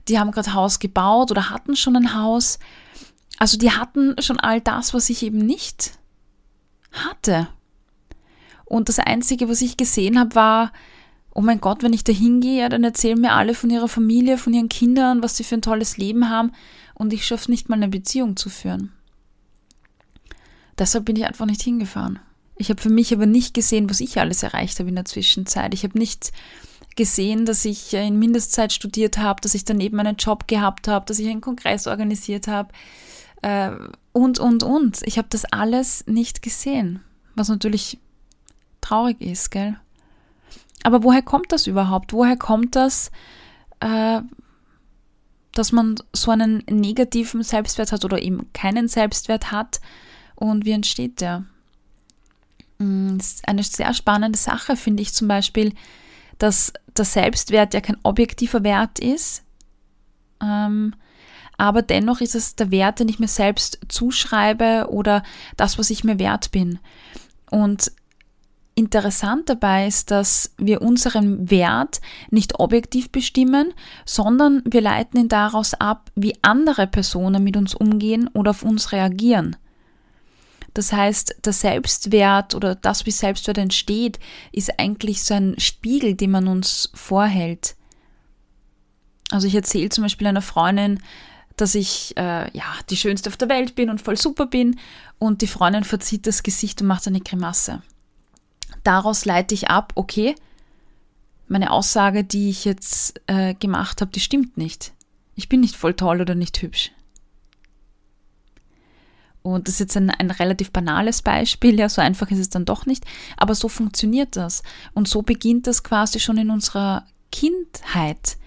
die 0.09 0.19
haben 0.19 0.33
gerade 0.33 0.53
Haus 0.53 0.81
gebaut 0.81 1.31
oder 1.31 1.51
hatten 1.51 1.77
schon 1.77 1.95
ein 1.95 2.15
Haus. 2.21 2.59
Also 3.39 3.57
die 3.57 3.71
hatten 3.71 4.17
schon 4.21 4.41
all 4.41 4.61
das, 4.61 4.95
was 4.95 5.11
ich 5.11 5.23
eben 5.23 5.39
nicht 5.39 5.93
hatte. 6.91 7.47
Und 8.65 8.89
das 8.89 8.99
Einzige, 8.99 9.49
was 9.49 9.63
ich 9.63 9.77
gesehen 9.77 10.19
habe, 10.19 10.35
war, 10.35 10.73
oh 11.35 11.41
mein 11.41 11.61
Gott, 11.61 11.85
wenn 11.85 11.93
ich 11.93 12.03
da 12.03 12.13
hingehe, 12.13 12.69
dann 12.69 12.83
erzählen 12.83 13.21
mir 13.21 13.35
alle 13.35 13.55
von 13.55 13.71
ihrer 13.71 13.89
Familie, 13.89 14.39
von 14.39 14.55
ihren 14.55 14.69
Kindern, 14.69 15.23
was 15.23 15.37
sie 15.37 15.45
für 15.45 15.55
ein 15.55 15.63
tolles 15.63 15.99
Leben 15.99 16.29
haben 16.29 16.51
und 16.95 17.13
ich 17.13 17.27
schaffe 17.27 17.51
nicht 17.51 17.69
mal 17.69 17.77
eine 17.77 17.89
Beziehung 17.89 18.37
zu 18.37 18.49
führen. 18.49 18.93
Deshalb 20.79 21.05
bin 21.05 21.17
ich 21.17 21.27
einfach 21.27 21.47
nicht 21.47 21.63
hingefahren. 21.63 22.19
Ich 22.57 22.71
habe 22.71 22.81
für 22.81 22.91
mich 22.91 23.13
aber 23.13 23.27
nicht 23.27 23.55
gesehen, 23.55 23.91
was 23.91 24.01
ich 24.01 24.19
alles 24.19 24.43
erreicht 24.43 24.79
habe 24.79 24.89
in 24.89 24.95
der 24.95 25.05
Zwischenzeit. 25.05 25.75
Ich 25.75 25.85
habe 25.85 25.99
nicht 25.99 26.33
gesehen, 26.97 27.45
dass 27.47 27.65
ich 27.65 27.93
in 27.95 28.19
Mindestzeit 28.19 28.73
studiert 28.73 29.19
habe, 29.19 29.41
dass 29.41 29.55
ich 29.55 29.65
daneben 29.65 29.99
einen 29.99 30.17
Job 30.17 30.47
gehabt 30.47 30.87
habe, 30.87 31.07
dass 31.07 31.19
ich 31.19 31.29
einen 31.29 31.41
Kongress 31.41 31.87
organisiert 31.87 32.47
habe 32.47 32.73
äh, 33.43 33.71
und, 34.13 34.39
und, 34.39 34.63
und. 34.63 35.03
Ich 35.05 35.19
habe 35.19 35.29
das 35.31 35.45
alles 35.47 36.07
nicht 36.07 36.43
gesehen, 36.43 37.01
was 37.35 37.49
natürlich 37.49 37.99
traurig 38.81 39.21
ist, 39.21 39.51
gell? 39.51 39.77
Aber 40.85 41.03
woher 41.03 41.23
kommt 41.23 41.51
das 41.51 41.67
überhaupt? 41.67 42.13
Woher 42.13 42.37
kommt 42.37 42.77
das, 42.77 43.11
äh, 43.81 44.21
dass 45.55 45.73
man 45.73 45.97
so 46.13 46.31
einen 46.31 46.63
negativen 46.69 47.43
Selbstwert 47.43 47.93
hat 47.93 48.05
oder 48.05 48.21
eben 48.21 48.53
keinen 48.53 48.89
Selbstwert 48.89 49.51
hat 49.53 49.81
und 50.35 50.65
wie 50.65 50.73
entsteht 50.73 51.21
der? 51.21 51.45
Mm, 52.79 53.19
eine 53.47 53.63
sehr 53.63 53.95
spannende 53.95 54.39
Sache, 54.39 54.77
finde 54.77 55.03
ich 55.03 55.15
zum 55.15 55.29
Beispiel, 55.29 55.73
dass 56.39 56.73
der 56.97 57.05
Selbstwert 57.05 57.73
ja 57.75 57.81
kein 57.81 57.97
objektiver 58.03 58.65
Wert 58.65 58.99
ist, 58.99 59.45
ähm, 60.43 60.95
aber 61.57 61.83
dennoch 61.83 62.21
ist 62.21 62.35
es 62.35 62.57
der 62.57 62.71
Wert, 62.71 62.99
den 62.99 63.09
ich 63.09 63.21
mir 63.21 63.29
selbst 63.29 63.79
zuschreibe 63.89 64.89
oder 64.91 65.23
das, 65.57 65.79
was 65.79 65.91
ich 65.91 66.05
mir 66.05 66.19
wert 66.19 66.51
bin. 66.51 66.81
Und 67.51 67.93
Interessant 68.77 69.49
dabei 69.49 69.87
ist, 69.87 70.11
dass 70.11 70.53
wir 70.59 70.83
unseren 70.83 71.49
Wert 71.49 72.01
nicht 72.31 72.59
objektiv 72.59 73.11
bestimmen, 73.11 73.73
sondern 74.05 74.63
wir 74.65 74.81
leiten 74.81 75.21
ihn 75.21 75.29
daraus 75.29 75.75
ab, 75.75 76.11
wie 76.17 76.37
andere 76.43 76.89
Personen 76.89 77.45
mit 77.45 77.57
uns 77.57 77.75
umgehen 77.75 78.29
oder 78.35 78.51
auf 78.51 78.65
uns 78.65 78.91
reagieren. 78.91 79.57
Das 80.75 80.93
heißt, 80.93 81.37
der 81.45 81.53
Selbstwert 81.53 82.57
oder 82.57 82.75
das, 82.75 83.07
wie 83.07 83.13
Selbstwert 83.13 83.59
entsteht, 83.59 84.19
ist 84.51 84.77
eigentlich 84.81 85.23
so 85.23 85.35
ein 85.35 85.55
Spiegel, 85.59 86.15
den 86.15 86.33
man 86.33 86.49
uns 86.49 86.91
vorhält. 86.95 87.77
Also 89.31 89.47
ich 89.47 89.55
erzähle 89.55 89.91
zum 89.91 90.03
Beispiel 90.03 90.27
einer 90.27 90.43
Freundin, 90.43 91.01
dass 91.57 91.77
ich 91.77 92.17
äh, 92.17 92.51
ja 92.57 92.65
die 92.91 92.97
schönste 92.97 93.31
auf 93.31 93.37
der 93.37 93.49
Welt 93.49 93.77
bin 93.77 93.89
und 93.89 94.03
voll 94.03 94.17
super 94.17 94.47
bin 94.47 94.81
und 95.21 95.43
die 95.43 95.47
Freundin 95.47 95.85
verzieht 95.85 96.27
das 96.27 96.43
Gesicht 96.43 96.81
und 96.81 96.89
macht 96.89 97.07
eine 97.07 97.21
Grimasse 97.21 97.81
daraus 98.85 99.25
leite 99.25 99.55
ich 99.55 99.69
ab, 99.69 99.93
okay, 99.97 100.35
meine 101.49 101.71
Aussage, 101.71 102.25
die 102.25 102.51
ich 102.51 102.65
jetzt 102.65 103.21
äh, 103.27 103.55
gemacht 103.55 104.01
habe, 104.01 104.13
die 104.13 104.21
stimmt 104.21 104.57
nicht. 104.57 104.93
Ich 105.35 105.49
bin 105.49 105.61
nicht 105.61 105.77
voll 105.77 105.95
toll 105.95 106.21
oder 106.21 106.35
nicht 106.35 106.63
hübsch. 106.63 106.93
Und 109.43 109.69
das 109.69 109.75
ist 109.75 109.81
jetzt 109.81 109.97
ein, 109.99 110.09
ein 110.09 110.31
relativ 110.31 110.71
banales 110.71 111.21
Beispiel, 111.21 111.79
ja, 111.79 111.91
so 111.91 112.01
einfach 112.01 112.31
ist 112.31 112.39
es 112.39 112.49
dann 112.49 112.65
doch 112.65 112.87
nicht, 112.87 113.05
aber 113.37 113.55
so 113.55 113.69
funktioniert 113.69 114.37
das. 114.37 114.63
Und 114.95 115.07
so 115.07 115.21
beginnt 115.21 115.67
das 115.67 115.85
quasi 115.85 116.19
schon 116.19 116.39
in 116.39 116.51
unserer 116.51 117.05
Kindheit. 117.31 118.39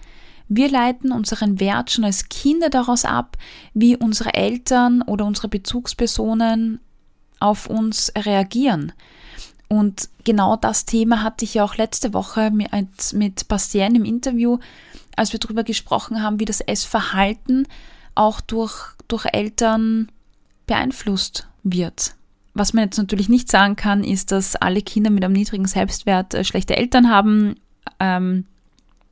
Wir 0.48 0.68
leiten 0.68 1.12
unseren 1.12 1.60
Wert 1.60 1.92
schon 1.92 2.04
als 2.04 2.28
Kinder 2.28 2.68
daraus 2.68 3.04
ab, 3.04 3.36
wie 3.74 3.96
unsere 3.96 4.34
Eltern 4.34 5.02
oder 5.02 5.24
unsere 5.24 5.46
Bezugspersonen 5.46 6.80
auf 7.38 7.68
uns 7.68 8.10
reagieren. 8.16 8.92
Und 9.68 10.08
genau 10.24 10.56
das 10.56 10.86
Thema 10.86 11.22
hatte 11.22 11.44
ich 11.44 11.54
ja 11.54 11.64
auch 11.64 11.76
letzte 11.76 12.14
Woche 12.14 12.50
mit, 12.50 12.70
mit 13.12 13.48
Bastien 13.48 13.94
im 13.94 14.04
Interview, 14.04 14.58
als 15.14 15.32
wir 15.32 15.40
darüber 15.40 15.62
gesprochen 15.62 16.22
haben, 16.22 16.40
wie 16.40 16.46
das 16.46 16.60
Essverhalten 16.60 17.68
auch 18.14 18.40
durch, 18.40 18.74
durch 19.08 19.26
Eltern 19.32 20.10
beeinflusst 20.66 21.46
wird. 21.62 22.14
Was 22.54 22.72
man 22.72 22.84
jetzt 22.84 22.98
natürlich 22.98 23.28
nicht 23.28 23.50
sagen 23.50 23.76
kann, 23.76 24.02
ist, 24.02 24.32
dass 24.32 24.56
alle 24.56 24.82
Kinder 24.82 25.10
mit 25.10 25.24
einem 25.24 25.34
niedrigen 25.34 25.66
Selbstwert 25.66 26.34
äh, 26.34 26.44
schlechte 26.44 26.76
Eltern 26.76 27.10
haben. 27.10 27.56
Ähm, 28.00 28.46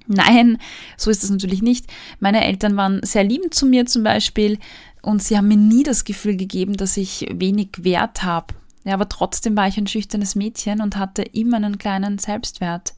nein, 0.06 0.58
so 0.96 1.10
ist 1.10 1.22
das 1.22 1.30
natürlich 1.30 1.62
nicht. 1.62 1.86
Meine 2.18 2.44
Eltern 2.44 2.76
waren 2.76 3.00
sehr 3.04 3.24
liebend 3.24 3.54
zu 3.54 3.66
mir 3.66 3.86
zum 3.86 4.02
Beispiel 4.02 4.58
und 5.02 5.22
sie 5.22 5.36
haben 5.36 5.48
mir 5.48 5.56
nie 5.56 5.82
das 5.82 6.04
Gefühl 6.04 6.36
gegeben, 6.36 6.76
dass 6.76 6.96
ich 6.96 7.26
wenig 7.30 7.68
Wert 7.84 8.22
habe 8.22 8.54
ja, 8.86 8.94
aber 8.94 9.08
trotzdem 9.08 9.56
war 9.56 9.66
ich 9.66 9.76
ein 9.78 9.88
schüchternes 9.88 10.36
Mädchen 10.36 10.80
und 10.80 10.96
hatte 10.96 11.22
immer 11.22 11.56
einen 11.56 11.76
kleinen 11.76 12.18
Selbstwert. 12.18 12.94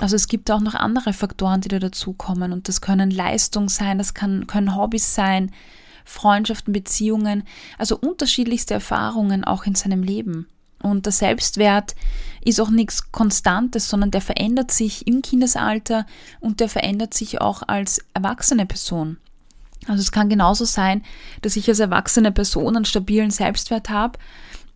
Also 0.00 0.16
es 0.16 0.26
gibt 0.26 0.50
auch 0.50 0.60
noch 0.60 0.74
andere 0.74 1.12
Faktoren, 1.12 1.60
die 1.60 1.68
da 1.68 1.78
dazukommen 1.78 2.52
und 2.52 2.66
das 2.66 2.80
können 2.80 3.12
Leistung 3.12 3.68
sein, 3.68 3.98
das 3.98 4.14
kann, 4.14 4.48
können 4.48 4.74
Hobbys 4.74 5.14
sein, 5.14 5.52
Freundschaften, 6.04 6.72
Beziehungen, 6.72 7.44
also 7.78 7.96
unterschiedlichste 7.96 8.74
Erfahrungen 8.74 9.44
auch 9.44 9.64
in 9.64 9.76
seinem 9.76 10.02
Leben. 10.02 10.48
Und 10.82 11.06
der 11.06 11.12
Selbstwert 11.12 11.94
ist 12.44 12.60
auch 12.60 12.70
nichts 12.70 13.12
Konstantes, 13.12 13.88
sondern 13.88 14.10
der 14.10 14.20
verändert 14.20 14.72
sich 14.72 15.06
im 15.06 15.22
Kindesalter 15.22 16.04
und 16.40 16.58
der 16.58 16.68
verändert 16.68 17.14
sich 17.14 17.40
auch 17.40 17.62
als 17.66 18.04
erwachsene 18.12 18.66
Person. 18.66 19.18
Also 19.86 20.00
es 20.00 20.12
kann 20.12 20.28
genauso 20.28 20.64
sein, 20.64 21.04
dass 21.42 21.56
ich 21.56 21.68
als 21.68 21.78
erwachsene 21.78 22.32
Person 22.32 22.76
einen 22.76 22.84
stabilen 22.84 23.30
Selbstwert 23.30 23.88
habe 23.88 24.18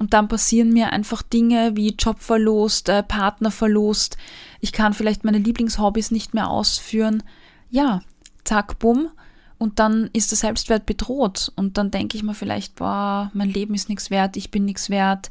und 0.02 0.14
dann 0.14 0.26
passieren 0.26 0.72
mir 0.72 0.92
einfach 0.92 1.22
Dinge 1.22 1.76
wie 1.76 1.94
Jobverlust, 1.96 2.88
äh, 2.88 3.04
Partnerverlust. 3.04 4.16
Ich 4.58 4.72
kann 4.72 4.94
vielleicht 4.94 5.22
meine 5.22 5.38
Lieblingshobbys 5.38 6.10
nicht 6.10 6.34
mehr 6.34 6.50
ausführen. 6.50 7.22
Ja, 7.70 8.02
zack, 8.42 8.80
bumm. 8.80 9.10
Und 9.58 9.78
dann 9.78 10.10
ist 10.12 10.32
der 10.32 10.38
Selbstwert 10.38 10.86
bedroht. 10.86 11.52
Und 11.54 11.78
dann 11.78 11.92
denke 11.92 12.16
ich 12.16 12.24
mir 12.24 12.34
vielleicht, 12.34 12.74
boah, 12.74 13.30
mein 13.32 13.48
Leben 13.48 13.74
ist 13.74 13.88
nichts 13.88 14.10
wert, 14.10 14.36
ich 14.36 14.50
bin 14.50 14.64
nichts 14.64 14.90
wert. 14.90 15.30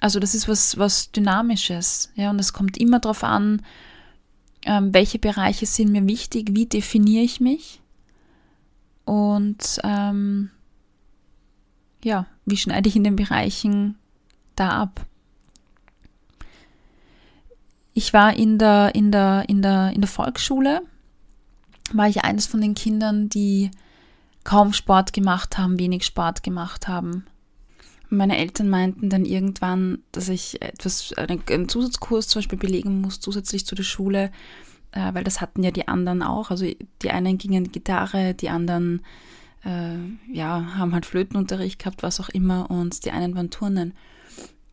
Also 0.00 0.20
das 0.20 0.36
ist 0.36 0.46
was, 0.46 0.78
was 0.78 1.10
Dynamisches. 1.10 2.12
Ja, 2.14 2.30
und 2.30 2.38
es 2.38 2.52
kommt 2.52 2.78
immer 2.78 3.00
darauf 3.00 3.24
an, 3.24 3.60
ähm, 4.66 4.94
welche 4.94 5.18
Bereiche 5.18 5.66
sind 5.66 5.90
mir 5.90 6.06
wichtig, 6.06 6.50
wie 6.52 6.66
definiere 6.66 7.24
ich 7.24 7.40
mich. 7.40 7.80
Und 9.04 9.80
ähm, 9.82 10.52
ja, 12.04 12.26
wie 12.44 12.56
schneide 12.56 12.88
ich 12.88 12.96
in 12.96 13.04
den 13.04 13.16
Bereichen 13.16 13.96
da 14.56 14.70
ab? 14.70 15.06
Ich 17.92 18.12
war 18.12 18.34
in 18.34 18.58
der, 18.58 18.94
in 18.94 19.12
der, 19.12 19.48
in 19.48 19.62
der, 19.62 19.92
in 19.92 20.00
der 20.00 20.08
Volksschule, 20.08 20.82
war 21.92 22.08
ich 22.08 22.24
eines 22.24 22.46
von 22.46 22.60
den 22.60 22.74
Kindern, 22.74 23.28
die 23.28 23.70
kaum 24.44 24.72
Sport 24.72 25.12
gemacht 25.12 25.58
haben, 25.58 25.78
wenig 25.78 26.04
Sport 26.04 26.42
gemacht 26.42 26.88
haben. 26.88 27.26
Meine 28.08 28.38
Eltern 28.38 28.68
meinten 28.68 29.10
dann 29.10 29.24
irgendwann, 29.24 29.98
dass 30.12 30.28
ich 30.28 30.60
etwas, 30.62 31.12
einen 31.14 31.68
Zusatzkurs 31.68 32.28
zum 32.28 32.40
Beispiel 32.40 32.58
belegen 32.58 33.00
muss, 33.00 33.20
zusätzlich 33.20 33.66
zu 33.66 33.74
der 33.74 33.84
Schule, 33.84 34.32
äh, 34.92 35.14
weil 35.14 35.22
das 35.22 35.40
hatten 35.40 35.62
ja 35.62 35.70
die 35.70 35.86
anderen 35.86 36.22
auch. 36.22 36.50
Also 36.50 36.66
die 37.02 37.10
einen 37.10 37.38
gingen 37.38 37.70
Gitarre, 37.70 38.34
die 38.34 38.48
anderen 38.48 39.02
äh, 39.64 39.96
ja, 40.32 40.76
haben 40.76 40.92
halt 40.92 41.06
Flötenunterricht 41.06 41.78
gehabt, 41.78 42.02
was 42.02 42.20
auch 42.20 42.28
immer, 42.28 42.70
und 42.70 43.04
die 43.04 43.10
einen 43.10 43.34
waren 43.34 43.50
Turnen. 43.50 43.94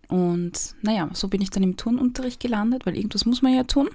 Und 0.07 0.75
naja, 0.81 1.09
so 1.13 1.27
bin 1.27 1.41
ich 1.41 1.49
dann 1.49 1.63
im 1.63 1.77
Turnunterricht 1.77 2.39
gelandet, 2.39 2.85
weil 2.85 2.95
irgendwas 2.95 3.25
muss 3.25 3.41
man 3.41 3.53
ja 3.53 3.63
tun. 3.63 3.89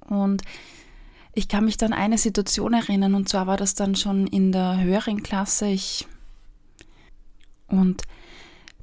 Und 0.00 0.42
ich 1.32 1.46
kann 1.46 1.64
mich 1.64 1.76
dann 1.76 1.92
an 1.92 2.00
eine 2.00 2.18
Situation 2.18 2.74
erinnern, 2.74 3.14
und 3.14 3.28
zwar 3.28 3.46
war 3.46 3.56
das 3.56 3.74
dann 3.74 3.94
schon 3.94 4.26
in 4.26 4.50
der 4.50 4.80
höheren 4.82 5.22
Klasse. 5.22 5.68
Ich 5.68 6.06
und 7.68 8.02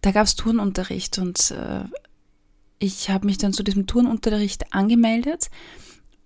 da 0.02 0.12
gab 0.12 0.26
es 0.26 0.36
Turnunterricht 0.36 1.17
und 1.17 1.52
äh, 1.52 1.84
ich 2.80 3.10
habe 3.10 3.26
mich 3.26 3.38
dann 3.38 3.54
zu 3.54 3.63
diesem 3.63 3.88
Turnunterricht 3.88 4.73
angemeldet. 4.73 5.50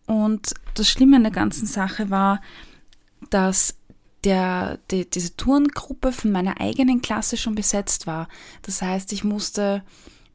Und 0.06 0.54
das 0.74 0.90
Schlimme 0.90 1.16
an 1.16 1.24
der 1.24 1.32
ganzen 1.32 1.66
Sache 1.66 2.10
war, 2.10 2.42
dass 3.30 3.76
der, 4.24 4.80
die, 4.92 5.10
diese 5.10 5.36
Turngruppe 5.36 6.12
von 6.12 6.32
meiner 6.32 6.60
eigenen 6.62 7.02
Klasse 7.02 7.38
schon 7.38 7.56
besetzt 7.56 8.08
war. 8.08 8.28
Das 8.62 8.82
heißt, 8.82 9.14
ich 9.14 9.24
musste 9.24 9.84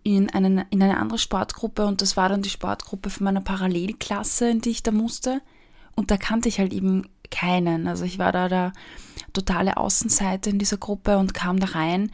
in, 0.02 0.30
einen, 0.30 0.64
in 0.70 0.82
eine 0.82 0.98
andere 0.98 1.18
Sportgruppe 1.18 1.86
und 1.86 2.02
das 2.02 2.16
war 2.16 2.28
dann 2.28 2.42
die 2.42 2.50
Sportgruppe 2.50 3.10
von 3.10 3.24
meiner 3.24 3.40
Parallelklasse, 3.40 4.50
in 4.50 4.60
die 4.60 4.70
ich 4.70 4.82
da 4.82 4.92
musste. 4.92 5.40
Und 5.94 6.10
da 6.10 6.16
kannte 6.16 6.48
ich 6.48 6.58
halt 6.58 6.72
eben 6.72 7.08
keinen. 7.30 7.88
Also 7.88 8.04
ich 8.04 8.18
war 8.18 8.32
da 8.32 8.48
der 8.48 8.72
totale 9.32 9.76
Außenseite 9.76 10.50
in 10.50 10.58
dieser 10.58 10.76
Gruppe 10.76 11.18
und 11.18 11.34
kam 11.34 11.58
da 11.58 11.66
rein. 11.68 12.12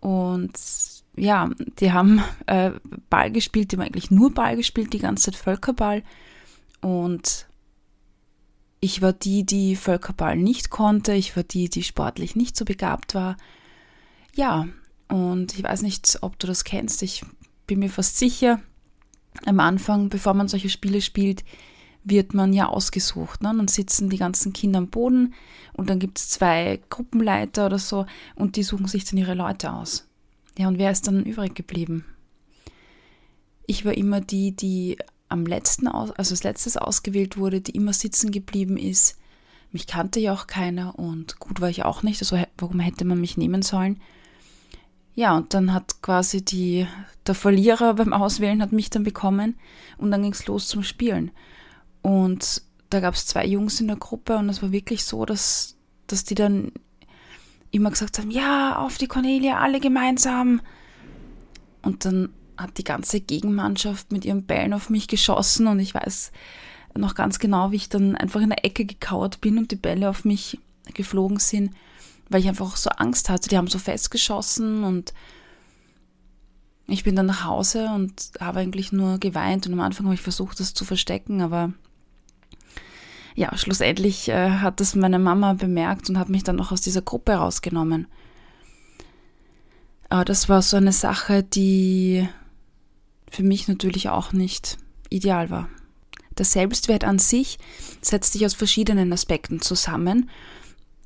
Und 0.00 0.52
ja, 1.16 1.50
die 1.78 1.92
haben 1.92 2.22
äh, 2.46 2.72
Ball 3.10 3.30
gespielt, 3.30 3.70
die 3.70 3.76
haben 3.76 3.84
eigentlich 3.84 4.10
nur 4.10 4.32
Ball 4.32 4.56
gespielt, 4.56 4.92
die 4.92 4.98
ganze 4.98 5.30
Zeit 5.30 5.36
Völkerball. 5.36 6.02
Und 6.80 7.46
ich 8.80 9.02
war 9.02 9.12
die, 9.12 9.44
die 9.44 9.76
Völkerball 9.76 10.36
nicht 10.36 10.70
konnte, 10.70 11.12
ich 11.12 11.36
war 11.36 11.42
die, 11.42 11.68
die 11.68 11.82
sportlich 11.82 12.34
nicht 12.34 12.56
so 12.56 12.64
begabt 12.64 13.14
war. 13.14 13.36
Ja, 14.34 14.68
und 15.08 15.54
ich 15.54 15.62
weiß 15.62 15.82
nicht, 15.82 16.18
ob 16.22 16.38
du 16.38 16.46
das 16.46 16.64
kennst, 16.64 17.02
ich 17.02 17.24
bin 17.66 17.80
mir 17.80 17.90
fast 17.90 18.18
sicher, 18.18 18.60
am 19.44 19.60
Anfang, 19.60 20.08
bevor 20.08 20.34
man 20.34 20.48
solche 20.48 20.70
Spiele 20.70 21.00
spielt, 21.02 21.44
wird 22.02 22.34
man 22.34 22.52
ja 22.52 22.66
ausgesucht. 22.66 23.42
Ne? 23.42 23.52
Dann 23.56 23.68
sitzen 23.68 24.08
die 24.08 24.16
ganzen 24.16 24.52
Kinder 24.52 24.78
am 24.78 24.88
Boden 24.88 25.34
und 25.74 25.90
dann 25.90 25.98
gibt 25.98 26.18
es 26.18 26.30
zwei 26.30 26.80
Gruppenleiter 26.88 27.66
oder 27.66 27.78
so 27.78 28.06
und 28.34 28.56
die 28.56 28.62
suchen 28.62 28.86
sich 28.86 29.04
dann 29.04 29.18
ihre 29.18 29.34
Leute 29.34 29.72
aus. 29.72 30.08
Ja, 30.58 30.68
und 30.68 30.78
wer 30.78 30.90
ist 30.90 31.06
dann 31.06 31.24
übrig 31.24 31.54
geblieben? 31.54 32.04
Ich 33.66 33.84
war 33.84 33.96
immer 33.96 34.20
die, 34.20 34.52
die 34.52 34.98
am 35.30 35.46
letzten, 35.46 35.88
also 35.88 36.12
als 36.16 36.42
letztes 36.42 36.76
ausgewählt 36.76 37.38
wurde, 37.38 37.60
die 37.60 37.72
immer 37.72 37.92
sitzen 37.92 38.30
geblieben 38.30 38.76
ist. 38.76 39.16
Mich 39.72 39.86
kannte 39.86 40.20
ja 40.20 40.34
auch 40.34 40.46
keiner 40.46 40.98
und 40.98 41.38
gut 41.38 41.60
war 41.60 41.70
ich 41.70 41.84
auch 41.84 42.02
nicht, 42.02 42.20
also 42.20 42.38
warum 42.58 42.80
hätte 42.80 43.04
man 43.04 43.20
mich 43.20 43.36
nehmen 43.36 43.62
sollen? 43.62 44.00
Ja, 45.14 45.36
und 45.36 45.54
dann 45.54 45.72
hat 45.72 46.02
quasi 46.02 46.44
die, 46.44 46.86
der 47.26 47.34
Verlierer 47.34 47.94
beim 47.94 48.12
Auswählen 48.12 48.60
hat 48.60 48.72
mich 48.72 48.90
dann 48.90 49.04
bekommen 49.04 49.56
und 49.96 50.10
dann 50.10 50.22
ging 50.22 50.32
es 50.32 50.46
los 50.46 50.68
zum 50.68 50.82
Spielen. 50.82 51.30
Und 52.02 52.62
da 52.90 53.00
gab 53.00 53.14
es 53.14 53.26
zwei 53.26 53.46
Jungs 53.46 53.80
in 53.80 53.86
der 53.86 53.96
Gruppe 53.96 54.36
und 54.36 54.48
es 54.48 54.62
war 54.62 54.72
wirklich 54.72 55.04
so, 55.04 55.24
dass, 55.24 55.76
dass 56.08 56.24
die 56.24 56.34
dann 56.34 56.72
immer 57.70 57.90
gesagt 57.90 58.18
haben, 58.18 58.32
ja, 58.32 58.76
auf 58.76 58.98
die 58.98 59.06
Cornelia, 59.06 59.60
alle 59.60 59.78
gemeinsam. 59.78 60.60
Und 61.82 62.04
dann 62.04 62.30
hat 62.60 62.78
die 62.78 62.84
ganze 62.84 63.20
Gegenmannschaft 63.20 64.12
mit 64.12 64.24
ihren 64.24 64.44
Bällen 64.44 64.74
auf 64.74 64.90
mich 64.90 65.08
geschossen 65.08 65.66
und 65.66 65.78
ich 65.78 65.94
weiß 65.94 66.32
noch 66.96 67.14
ganz 67.14 67.38
genau, 67.38 67.70
wie 67.70 67.76
ich 67.76 67.88
dann 67.88 68.16
einfach 68.16 68.40
in 68.40 68.50
der 68.50 68.64
Ecke 68.64 68.84
gekauert 68.84 69.40
bin 69.40 69.58
und 69.58 69.70
die 69.70 69.76
Bälle 69.76 70.10
auf 70.10 70.24
mich 70.24 70.58
geflogen 70.94 71.38
sind, 71.38 71.72
weil 72.28 72.40
ich 72.40 72.48
einfach 72.48 72.76
so 72.76 72.90
Angst 72.90 73.28
hatte. 73.28 73.48
Die 73.48 73.56
haben 73.56 73.68
so 73.68 73.78
festgeschossen 73.78 74.84
und 74.84 75.14
ich 76.86 77.04
bin 77.04 77.14
dann 77.14 77.26
nach 77.26 77.44
Hause 77.44 77.90
und 77.94 78.32
habe 78.40 78.60
eigentlich 78.60 78.90
nur 78.90 79.18
geweint 79.18 79.66
und 79.66 79.72
am 79.74 79.80
Anfang 79.80 80.06
habe 80.06 80.14
ich 80.14 80.22
versucht, 80.22 80.58
das 80.58 80.74
zu 80.74 80.84
verstecken, 80.84 81.40
aber 81.40 81.72
ja, 83.36 83.56
schlussendlich 83.56 84.28
äh, 84.28 84.50
hat 84.50 84.80
das 84.80 84.96
meine 84.96 85.20
Mama 85.20 85.52
bemerkt 85.52 86.10
und 86.10 86.18
hat 86.18 86.28
mich 86.28 86.42
dann 86.42 86.56
noch 86.56 86.72
aus 86.72 86.80
dieser 86.80 87.02
Gruppe 87.02 87.34
rausgenommen. 87.34 88.08
Aber 90.08 90.24
das 90.24 90.48
war 90.48 90.60
so 90.60 90.76
eine 90.76 90.92
Sache, 90.92 91.44
die 91.44 92.28
für 93.30 93.42
mich 93.42 93.68
natürlich 93.68 94.08
auch 94.08 94.32
nicht 94.32 94.78
ideal 95.08 95.50
war. 95.50 95.68
Der 96.36 96.44
Selbstwert 96.44 97.04
an 97.04 97.18
sich 97.18 97.58
setzt 98.00 98.32
sich 98.32 98.44
aus 98.44 98.54
verschiedenen 98.54 99.12
Aspekten 99.12 99.60
zusammen. 99.60 100.30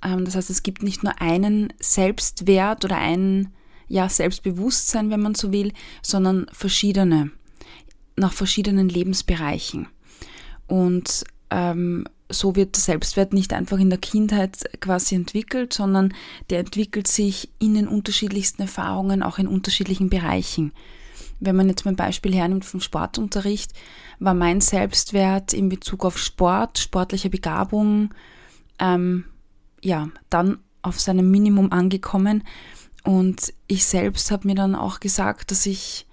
Ähm, 0.02 0.24
das 0.24 0.36
heißt, 0.36 0.50
es 0.50 0.62
gibt 0.62 0.82
nicht 0.82 1.02
nur 1.02 1.20
einen 1.20 1.72
Selbstwert 1.80 2.84
oder 2.84 2.98
einen 2.98 3.52
ja, 3.88 4.08
Selbstbewusstsein, 4.08 5.10
wenn 5.10 5.20
man 5.20 5.34
so 5.34 5.52
will, 5.52 5.72
sondern 6.02 6.46
verschiedene, 6.52 7.30
nach 8.16 8.32
verschiedenen 8.32 8.88
Lebensbereichen. 8.88 9.88
Und 10.66 11.24
ähm, 11.50 12.06
so 12.30 12.56
wird 12.56 12.76
der 12.76 12.82
Selbstwert 12.82 13.32
nicht 13.32 13.52
einfach 13.52 13.78
in 13.78 13.90
der 13.90 13.98
Kindheit 13.98 14.64
quasi 14.80 15.14
entwickelt, 15.14 15.72
sondern 15.72 16.14
der 16.50 16.60
entwickelt 16.60 17.06
sich 17.06 17.50
in 17.58 17.74
den 17.74 17.88
unterschiedlichsten 17.88 18.62
Erfahrungen, 18.62 19.22
auch 19.22 19.38
in 19.38 19.46
unterschiedlichen 19.46 20.08
Bereichen. 20.08 20.72
Wenn 21.44 21.56
man 21.56 21.68
jetzt 21.68 21.84
mein 21.84 21.96
Beispiel 21.96 22.34
hernimmt 22.34 22.64
vom 22.64 22.80
Sportunterricht, 22.80 23.72
war 24.18 24.34
mein 24.34 24.60
Selbstwert 24.60 25.52
in 25.52 25.68
Bezug 25.68 26.04
auf 26.04 26.18
Sport, 26.18 26.78
sportliche 26.78 27.30
Begabung, 27.30 28.14
ähm, 28.78 29.24
ja, 29.82 30.08
dann 30.30 30.58
auf 30.82 31.00
seinem 31.00 31.30
Minimum 31.30 31.72
angekommen 31.72 32.42
und 33.04 33.52
ich 33.66 33.84
selbst 33.84 34.30
habe 34.30 34.48
mir 34.48 34.54
dann 34.54 34.74
auch 34.74 34.98
gesagt, 34.98 35.50
dass 35.50 35.66
ich, 35.66 36.06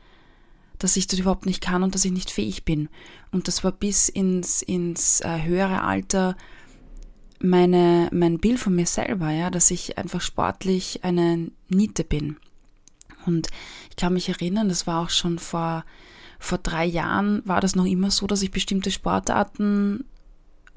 dass 0.78 0.98
ich 0.98 1.08
das 1.08 1.20
überhaupt 1.20 1.46
nicht 1.46 1.62
kann 1.62 1.84
und 1.84 1.96
dass 1.96 2.06
ich 2.06 2.12
nicht 2.12 2.30
fähig 2.30 2.66
bin. 2.66 2.90
Und 3.32 3.48
das 3.48 3.64
war 3.64 3.72
bis 3.72 4.10
ins, 4.10 4.62
ins 4.62 5.22
äh, 5.22 5.42
höhere 5.44 5.84
Alter 5.84 6.36
meine, 7.40 8.10
mein 8.12 8.40
Bild 8.40 8.60
von 8.60 8.76
mir 8.76 8.86
selber, 8.86 9.32
ja, 9.32 9.50
dass 9.50 9.72
ich 9.72 9.98
einfach 9.98 10.22
sportlich 10.22 11.04
eine 11.04 11.50
Niete 11.70 12.04
bin. 12.04 12.38
Und 13.26 13.48
ich 13.90 13.96
kann 13.96 14.14
mich 14.14 14.30
erinnern, 14.30 14.70
das 14.70 14.88
war 14.88 15.04
auch 15.04 15.10
schon 15.10 15.40
vor, 15.40 15.86
vor 16.40 16.58
drei 16.58 16.86
Jahren, 16.86 17.42
war 17.46 17.62
das 17.62 17.76
noch 17.76 17.86
immer 17.86 18.12
so, 18.12 18.28
dass 18.28 18.42
ich 18.42 18.52
bestimmte 18.52 18.92
Sportarten 18.92 20.06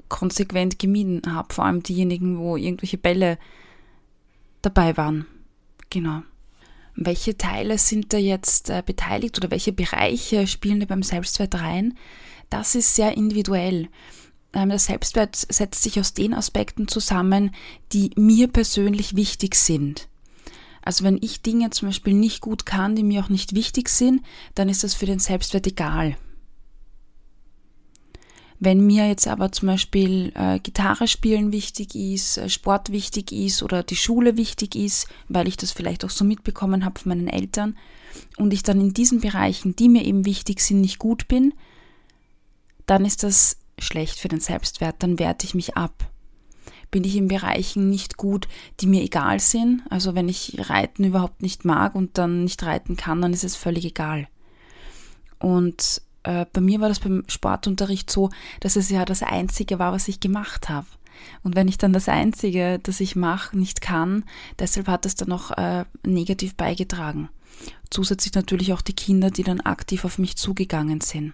konsequent 0.09 0.79
gemieden 0.79 1.21
habe. 1.33 1.53
Vor 1.53 1.65
allem 1.65 1.83
diejenigen, 1.83 2.37
wo 2.37 2.57
irgendwelche 2.57 2.97
Bälle 2.97 3.37
dabei 4.61 4.95
waren. 4.97 5.25
Genau. 5.89 6.21
Welche 6.95 7.37
Teile 7.37 7.77
sind 7.77 8.13
da 8.13 8.17
jetzt 8.17 8.69
äh, 8.69 8.81
beteiligt 8.85 9.37
oder 9.37 9.51
welche 9.51 9.73
Bereiche 9.73 10.47
spielen 10.47 10.79
da 10.79 10.85
beim 10.85 11.03
Selbstwert 11.03 11.55
rein? 11.55 11.97
Das 12.49 12.75
ist 12.75 12.95
sehr 12.95 13.17
individuell. 13.17 13.89
Ähm, 14.53 14.69
der 14.69 14.79
Selbstwert 14.79 15.35
setzt 15.35 15.83
sich 15.83 15.99
aus 15.99 16.13
den 16.13 16.33
Aspekten 16.33 16.87
zusammen, 16.87 17.51
die 17.91 18.11
mir 18.15 18.47
persönlich 18.47 19.15
wichtig 19.15 19.55
sind. 19.55 20.07
Also 20.85 21.03
wenn 21.03 21.17
ich 21.21 21.41
Dinge 21.41 21.71
zum 21.71 21.89
Beispiel 21.89 22.13
nicht 22.13 22.41
gut 22.41 22.65
kann, 22.65 22.95
die 22.95 23.03
mir 23.03 23.23
auch 23.23 23.29
nicht 23.29 23.55
wichtig 23.55 23.89
sind, 23.89 24.21
dann 24.53 24.69
ist 24.69 24.83
das 24.83 24.93
für 24.93 25.07
den 25.07 25.19
Selbstwert 25.19 25.65
egal. 25.67 26.15
Wenn 28.59 28.85
mir 28.85 29.07
jetzt 29.07 29.27
aber 29.27 29.51
zum 29.51 29.67
Beispiel 29.67 30.31
äh, 30.35 30.59
Gitarre 30.59 31.07
spielen 31.07 31.51
wichtig 31.51 31.93
ist, 31.93 32.37
äh, 32.37 32.47
Sport 32.47 32.91
wichtig 32.91 33.31
ist 33.31 33.63
oder 33.63 33.83
die 33.83 33.97
Schule 33.97 34.37
wichtig 34.37 34.75
ist, 34.75 35.07
weil 35.27 35.47
ich 35.47 35.57
das 35.57 35.71
vielleicht 35.71 36.05
auch 36.05 36.09
so 36.09 36.23
mitbekommen 36.23 36.85
habe 36.85 36.99
von 36.99 37.09
meinen 37.09 37.27
Eltern 37.27 37.77
und 38.37 38.53
ich 38.53 38.63
dann 38.63 38.79
in 38.79 38.93
diesen 38.93 39.19
Bereichen, 39.19 39.75
die 39.75 39.89
mir 39.89 40.05
eben 40.05 40.25
wichtig 40.25 40.61
sind, 40.61 40.81
nicht 40.81 40.99
gut 40.99 41.27
bin, 41.27 41.53
dann 42.85 43.03
ist 43.03 43.23
das 43.23 43.57
schlecht 43.77 44.19
für 44.19 44.29
den 44.29 44.39
Selbstwert, 44.39 44.95
dann 44.99 45.19
werte 45.19 45.45
ich 45.45 45.53
mich 45.55 45.75
ab. 45.75 46.09
Bin 46.91 47.03
ich 47.03 47.15
in 47.15 47.27
Bereichen 47.27 47.89
nicht 47.89 48.17
gut, 48.17 48.47
die 48.79 48.87
mir 48.87 49.01
egal 49.01 49.39
sind, 49.39 49.83
also 49.89 50.15
wenn 50.15 50.29
ich 50.29 50.55
Reiten 50.69 51.03
überhaupt 51.03 51.41
nicht 51.41 51.65
mag 51.65 51.95
und 51.95 52.17
dann 52.17 52.43
nicht 52.43 52.63
reiten 52.63 52.95
kann, 52.95 53.21
dann 53.21 53.33
ist 53.33 53.43
es 53.43 53.55
völlig 53.55 53.85
egal. 53.85 54.27
Und 55.39 56.01
äh, 56.23 56.45
bei 56.51 56.61
mir 56.61 56.79
war 56.79 56.89
das 56.89 56.99
beim 56.99 57.23
Sportunterricht 57.27 58.09
so, 58.09 58.29
dass 58.59 58.75
es 58.75 58.89
ja 58.89 59.05
das 59.05 59.23
Einzige 59.23 59.79
war, 59.79 59.93
was 59.93 60.07
ich 60.07 60.19
gemacht 60.19 60.69
habe. 60.69 60.87
Und 61.43 61.55
wenn 61.55 61.67
ich 61.67 61.77
dann 61.77 61.93
das 61.93 62.09
Einzige, 62.09 62.79
das 62.81 62.99
ich 62.99 63.15
mache, 63.15 63.57
nicht 63.57 63.81
kann, 63.81 64.25
deshalb 64.59 64.87
hat 64.87 65.05
es 65.05 65.15
dann 65.15 65.31
auch 65.31 65.51
äh, 65.51 65.85
negativ 66.05 66.55
beigetragen. 66.55 67.29
Zusätzlich 67.89 68.33
natürlich 68.33 68.73
auch 68.73 68.81
die 68.81 68.95
Kinder, 68.95 69.31
die 69.31 69.43
dann 69.43 69.61
aktiv 69.61 70.03
auf 70.03 70.17
mich 70.17 70.35
zugegangen 70.35 71.01
sind. 71.01 71.33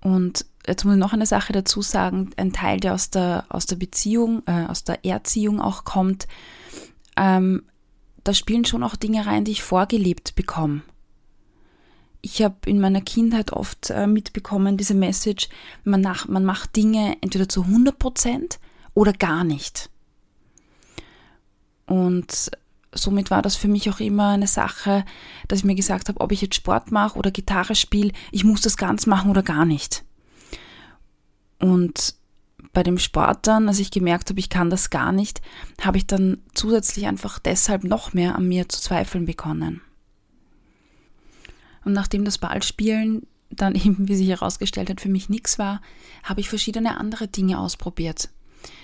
Und 0.00 0.46
jetzt 0.66 0.84
muss 0.84 0.94
ich 0.94 1.00
noch 1.00 1.12
eine 1.12 1.26
Sache 1.26 1.52
dazu 1.52 1.82
sagen, 1.82 2.30
ein 2.36 2.52
Teil, 2.52 2.80
der 2.80 2.94
aus 2.94 3.10
der, 3.10 3.44
aus 3.48 3.66
der 3.66 3.76
Beziehung, 3.76 4.42
äh, 4.46 4.66
aus 4.66 4.84
der 4.84 5.04
Erziehung 5.04 5.60
auch 5.60 5.84
kommt, 5.84 6.26
ähm, 7.16 7.62
da 8.24 8.34
spielen 8.34 8.64
schon 8.64 8.82
auch 8.82 8.96
Dinge 8.96 9.26
rein, 9.26 9.44
die 9.44 9.52
ich 9.52 9.62
vorgelebt 9.62 10.34
bekomme 10.34 10.82
ich 12.22 12.42
habe 12.42 12.56
in 12.66 12.80
meiner 12.80 13.00
Kindheit 13.00 13.52
oft 13.52 13.90
äh, 13.90 14.06
mitbekommen, 14.06 14.76
diese 14.76 14.94
Message, 14.94 15.48
man, 15.84 16.00
nach, 16.00 16.28
man 16.28 16.44
macht 16.44 16.76
Dinge 16.76 17.16
entweder 17.20 17.48
zu 17.48 17.62
100% 17.62 18.58
oder 18.94 19.12
gar 19.12 19.44
nicht. 19.44 19.90
Und 21.86 22.50
somit 22.92 23.30
war 23.30 23.42
das 23.42 23.56
für 23.56 23.68
mich 23.68 23.88
auch 23.90 24.00
immer 24.00 24.30
eine 24.30 24.46
Sache, 24.46 25.04
dass 25.48 25.60
ich 25.60 25.64
mir 25.64 25.74
gesagt 25.74 26.08
habe, 26.08 26.20
ob 26.20 26.32
ich 26.32 26.42
jetzt 26.42 26.56
Sport 26.56 26.90
mache 26.90 27.18
oder 27.18 27.30
Gitarre 27.30 27.74
spiele, 27.74 28.12
ich 28.32 28.44
muss 28.44 28.60
das 28.60 28.76
ganz 28.76 29.06
machen 29.06 29.30
oder 29.30 29.42
gar 29.42 29.64
nicht. 29.64 30.04
Und 31.60 32.14
bei 32.72 32.82
dem 32.82 32.98
Sport 32.98 33.46
dann, 33.46 33.68
als 33.68 33.78
ich 33.78 33.90
gemerkt 33.90 34.30
habe, 34.30 34.40
ich 34.40 34.48
kann 34.48 34.70
das 34.70 34.90
gar 34.90 35.12
nicht, 35.12 35.40
habe 35.80 35.98
ich 35.98 36.06
dann 36.06 36.38
zusätzlich 36.54 37.06
einfach 37.06 37.38
deshalb 37.38 37.84
noch 37.84 38.12
mehr 38.12 38.36
an 38.36 38.48
mir 38.48 38.68
zu 38.68 38.80
zweifeln 38.80 39.26
begonnen. 39.26 39.80
Und 41.84 41.92
nachdem 41.92 42.24
das 42.24 42.38
Ballspielen 42.38 43.26
dann 43.50 43.74
eben, 43.74 44.08
wie 44.08 44.16
sich 44.16 44.28
herausgestellt 44.28 44.90
hat, 44.90 45.00
für 45.00 45.08
mich 45.08 45.28
nichts 45.28 45.58
war, 45.58 45.80
habe 46.22 46.40
ich 46.40 46.48
verschiedene 46.48 46.98
andere 46.98 47.28
Dinge 47.28 47.58
ausprobiert. 47.58 48.30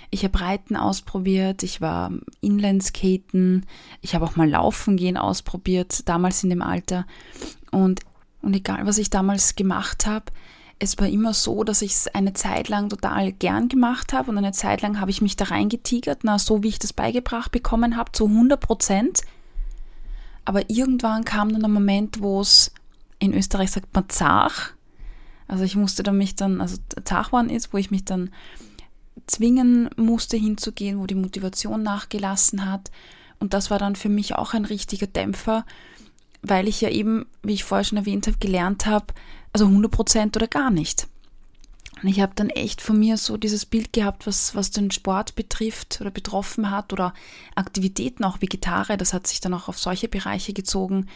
Ich 0.09 0.23
habe 0.23 0.39
Reiten 0.39 0.75
ausprobiert, 0.75 1.63
ich 1.63 1.81
war 1.81 2.11
Inlineskaten, 2.39 3.65
ich 4.01 4.15
habe 4.15 4.25
auch 4.25 4.35
mal 4.35 4.49
Laufen 4.49 4.95
gehen 4.95 5.17
ausprobiert, 5.17 6.07
damals 6.07 6.43
in 6.43 6.49
dem 6.49 6.61
Alter. 6.61 7.05
Und, 7.71 7.99
und 8.41 8.55
egal, 8.55 8.85
was 8.85 8.97
ich 8.97 9.09
damals 9.09 9.55
gemacht 9.55 10.05
habe, 10.05 10.31
es 10.79 10.97
war 10.99 11.07
immer 11.07 11.33
so, 11.33 11.63
dass 11.63 11.81
ich 11.81 11.93
es 11.93 12.07
eine 12.07 12.33
Zeit 12.33 12.69
lang 12.69 12.89
total 12.89 13.31
gern 13.31 13.67
gemacht 13.67 14.13
habe 14.13 14.29
und 14.29 14.37
eine 14.37 14.51
Zeit 14.51 14.81
lang 14.81 14.99
habe 14.99 15.11
ich 15.11 15.21
mich 15.21 15.35
da 15.35 15.45
reingetigert, 15.45 16.19
na, 16.23 16.37
so 16.37 16.61
wie 16.61 16.67
ich 16.67 16.79
das 16.79 16.93
beigebracht 16.93 17.51
bekommen 17.51 17.97
habe, 17.97 18.11
zu 18.11 18.27
100 18.27 18.59
Prozent. 18.59 19.21
Aber 20.45 20.69
irgendwann 20.69 21.25
kam 21.25 21.51
dann 21.51 21.65
ein 21.65 21.71
Moment, 21.71 22.21
wo 22.21 22.41
es 22.41 22.71
in 23.19 23.33
Österreich 23.33 23.71
sagt 23.71 23.93
man 23.93 24.07
zach. 24.09 24.73
Also 25.47 25.63
ich 25.63 25.75
musste 25.75 26.03
dann 26.03 26.17
mich 26.17 26.35
dann, 26.35 26.61
also 26.61 26.77
zach 27.03 27.31
waren 27.31 27.49
ist, 27.49 27.73
wo 27.73 27.77
ich 27.77 27.89
mich 27.89 28.05
dann 28.05 28.29
zwingen 29.25 29.89
musste 29.95 30.37
hinzugehen, 30.37 30.99
wo 30.99 31.07
die 31.07 31.15
Motivation 31.15 31.81
nachgelassen 31.81 32.69
hat. 32.69 32.91
Und 33.39 33.53
das 33.53 33.71
war 33.71 33.79
dann 33.79 33.95
für 33.95 34.09
mich 34.09 34.35
auch 34.35 34.53
ein 34.53 34.65
richtiger 34.65 35.07
Dämpfer, 35.07 35.65
weil 36.41 36.67
ich 36.67 36.81
ja 36.81 36.89
eben, 36.89 37.25
wie 37.43 37.53
ich 37.53 37.63
vorher 37.63 37.83
schon 37.83 37.97
erwähnt 37.97 38.27
habe, 38.27 38.37
gelernt 38.37 38.85
habe, 38.85 39.07
also 39.57 39.65
100 39.65 39.91
Prozent 39.91 40.35
oder 40.35 40.47
gar 40.47 40.69
nicht. 40.69 41.07
Und 42.03 42.09
ich 42.09 42.21
habe 42.21 42.33
dann 42.35 42.51
echt 42.51 42.79
von 42.79 42.99
mir 42.99 43.17
so 43.17 43.37
dieses 43.37 43.65
Bild 43.65 43.91
gehabt, 43.91 44.27
was, 44.27 44.53
was 44.53 44.69
den 44.69 44.91
Sport 44.91 45.33
betrifft 45.35 45.99
oder 45.99 46.11
betroffen 46.11 46.69
hat 46.69 46.93
oder 46.93 47.13
Aktivitäten 47.55 48.23
auch 48.23 48.39
wie 48.39 48.45
Gitarre, 48.45 48.97
das 48.97 49.13
hat 49.13 49.25
sich 49.25 49.41
dann 49.41 49.55
auch 49.55 49.67
auf 49.67 49.79
solche 49.79 50.07
Bereiche 50.07 50.53
gezogen. 50.53 51.07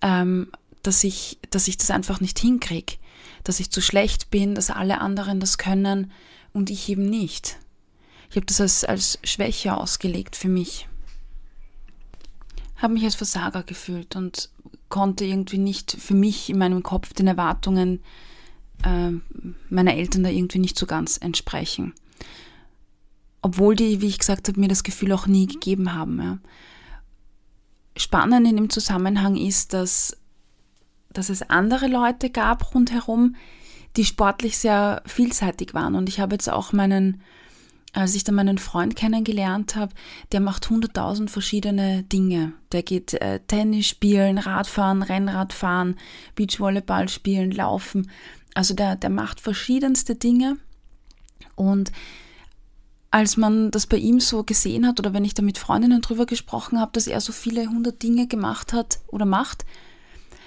Ähm, 0.00 0.52
dass 0.84 1.02
ich, 1.02 1.38
dass 1.50 1.66
ich 1.66 1.76
das 1.78 1.90
einfach 1.90 2.20
nicht 2.20 2.38
hinkriege, 2.38 2.96
dass 3.42 3.58
ich 3.58 3.70
zu 3.70 3.80
schlecht 3.80 4.30
bin, 4.30 4.54
dass 4.54 4.70
alle 4.70 5.00
anderen 5.00 5.40
das 5.40 5.58
können 5.58 6.12
und 6.52 6.70
ich 6.70 6.88
eben 6.88 7.08
nicht. 7.08 7.56
Ich 8.30 8.36
habe 8.36 8.46
das 8.46 8.60
als, 8.60 8.84
als 8.84 9.18
Schwäche 9.24 9.74
ausgelegt 9.74 10.36
für 10.36 10.48
mich. 10.48 10.88
Habe 12.76 12.94
mich 12.94 13.04
als 13.04 13.14
Versager 13.14 13.62
gefühlt 13.62 14.14
und 14.14 14.50
konnte 14.88 15.24
irgendwie 15.24 15.58
nicht 15.58 15.92
für 15.92 16.14
mich 16.14 16.50
in 16.50 16.58
meinem 16.58 16.82
Kopf 16.82 17.12
den 17.12 17.26
Erwartungen 17.26 18.00
äh, 18.84 19.10
meine 19.68 19.96
Eltern 19.96 20.24
da 20.24 20.30
irgendwie 20.30 20.58
nicht 20.58 20.78
so 20.78 20.86
ganz 20.86 21.16
entsprechen. 21.16 21.94
Obwohl 23.42 23.76
die, 23.76 24.00
wie 24.00 24.06
ich 24.06 24.18
gesagt 24.18 24.48
habe, 24.48 24.60
mir 24.60 24.68
das 24.68 24.84
Gefühl 24.84 25.12
auch 25.12 25.26
nie 25.26 25.46
gegeben 25.46 25.94
haben. 25.94 26.20
Ja. 26.20 26.38
Spannend 27.96 28.46
in 28.48 28.56
dem 28.56 28.70
Zusammenhang 28.70 29.36
ist, 29.36 29.72
dass, 29.72 30.16
dass 31.12 31.28
es 31.28 31.42
andere 31.42 31.86
Leute 31.86 32.30
gab 32.30 32.74
rundherum, 32.74 33.36
die 33.96 34.04
sportlich 34.04 34.58
sehr 34.58 35.02
vielseitig 35.06 35.74
waren. 35.74 35.94
Und 35.94 36.08
ich 36.08 36.20
habe 36.20 36.34
jetzt 36.34 36.50
auch 36.50 36.72
meinen, 36.72 37.20
als 37.94 38.14
ich 38.14 38.24
dann 38.24 38.34
meinen 38.34 38.58
Freund 38.58 38.96
kennengelernt 38.96 39.76
habe, 39.76 39.94
der 40.32 40.40
macht 40.40 40.68
hunderttausend 40.68 41.30
verschiedene 41.30 42.02
Dinge. 42.02 42.52
Der 42.72 42.82
geht 42.82 43.14
äh, 43.14 43.40
Tennis 43.46 43.86
spielen, 43.86 44.38
Radfahren, 44.38 45.02
Rennradfahren, 45.02 45.96
Beachvolleyball 46.34 47.08
spielen, 47.08 47.52
laufen. 47.52 48.10
Also 48.54 48.74
der, 48.74 48.96
der 48.96 49.10
macht 49.10 49.40
verschiedenste 49.40 50.16
Dinge. 50.16 50.56
Und 51.54 51.92
als 53.12 53.36
man 53.36 53.70
das 53.70 53.86
bei 53.86 53.96
ihm 53.96 54.18
so 54.18 54.42
gesehen 54.42 54.88
hat 54.88 54.98
oder 54.98 55.12
wenn 55.12 55.24
ich 55.24 55.34
da 55.34 55.42
mit 55.42 55.56
Freundinnen 55.56 56.02
drüber 56.02 56.26
gesprochen 56.26 56.80
habe, 56.80 56.90
dass 56.92 57.06
er 57.06 57.20
so 57.20 57.32
viele 57.32 57.68
hundert 57.68 58.02
Dinge 58.02 58.26
gemacht 58.26 58.72
hat 58.72 58.98
oder 59.06 59.24
macht, 59.24 59.64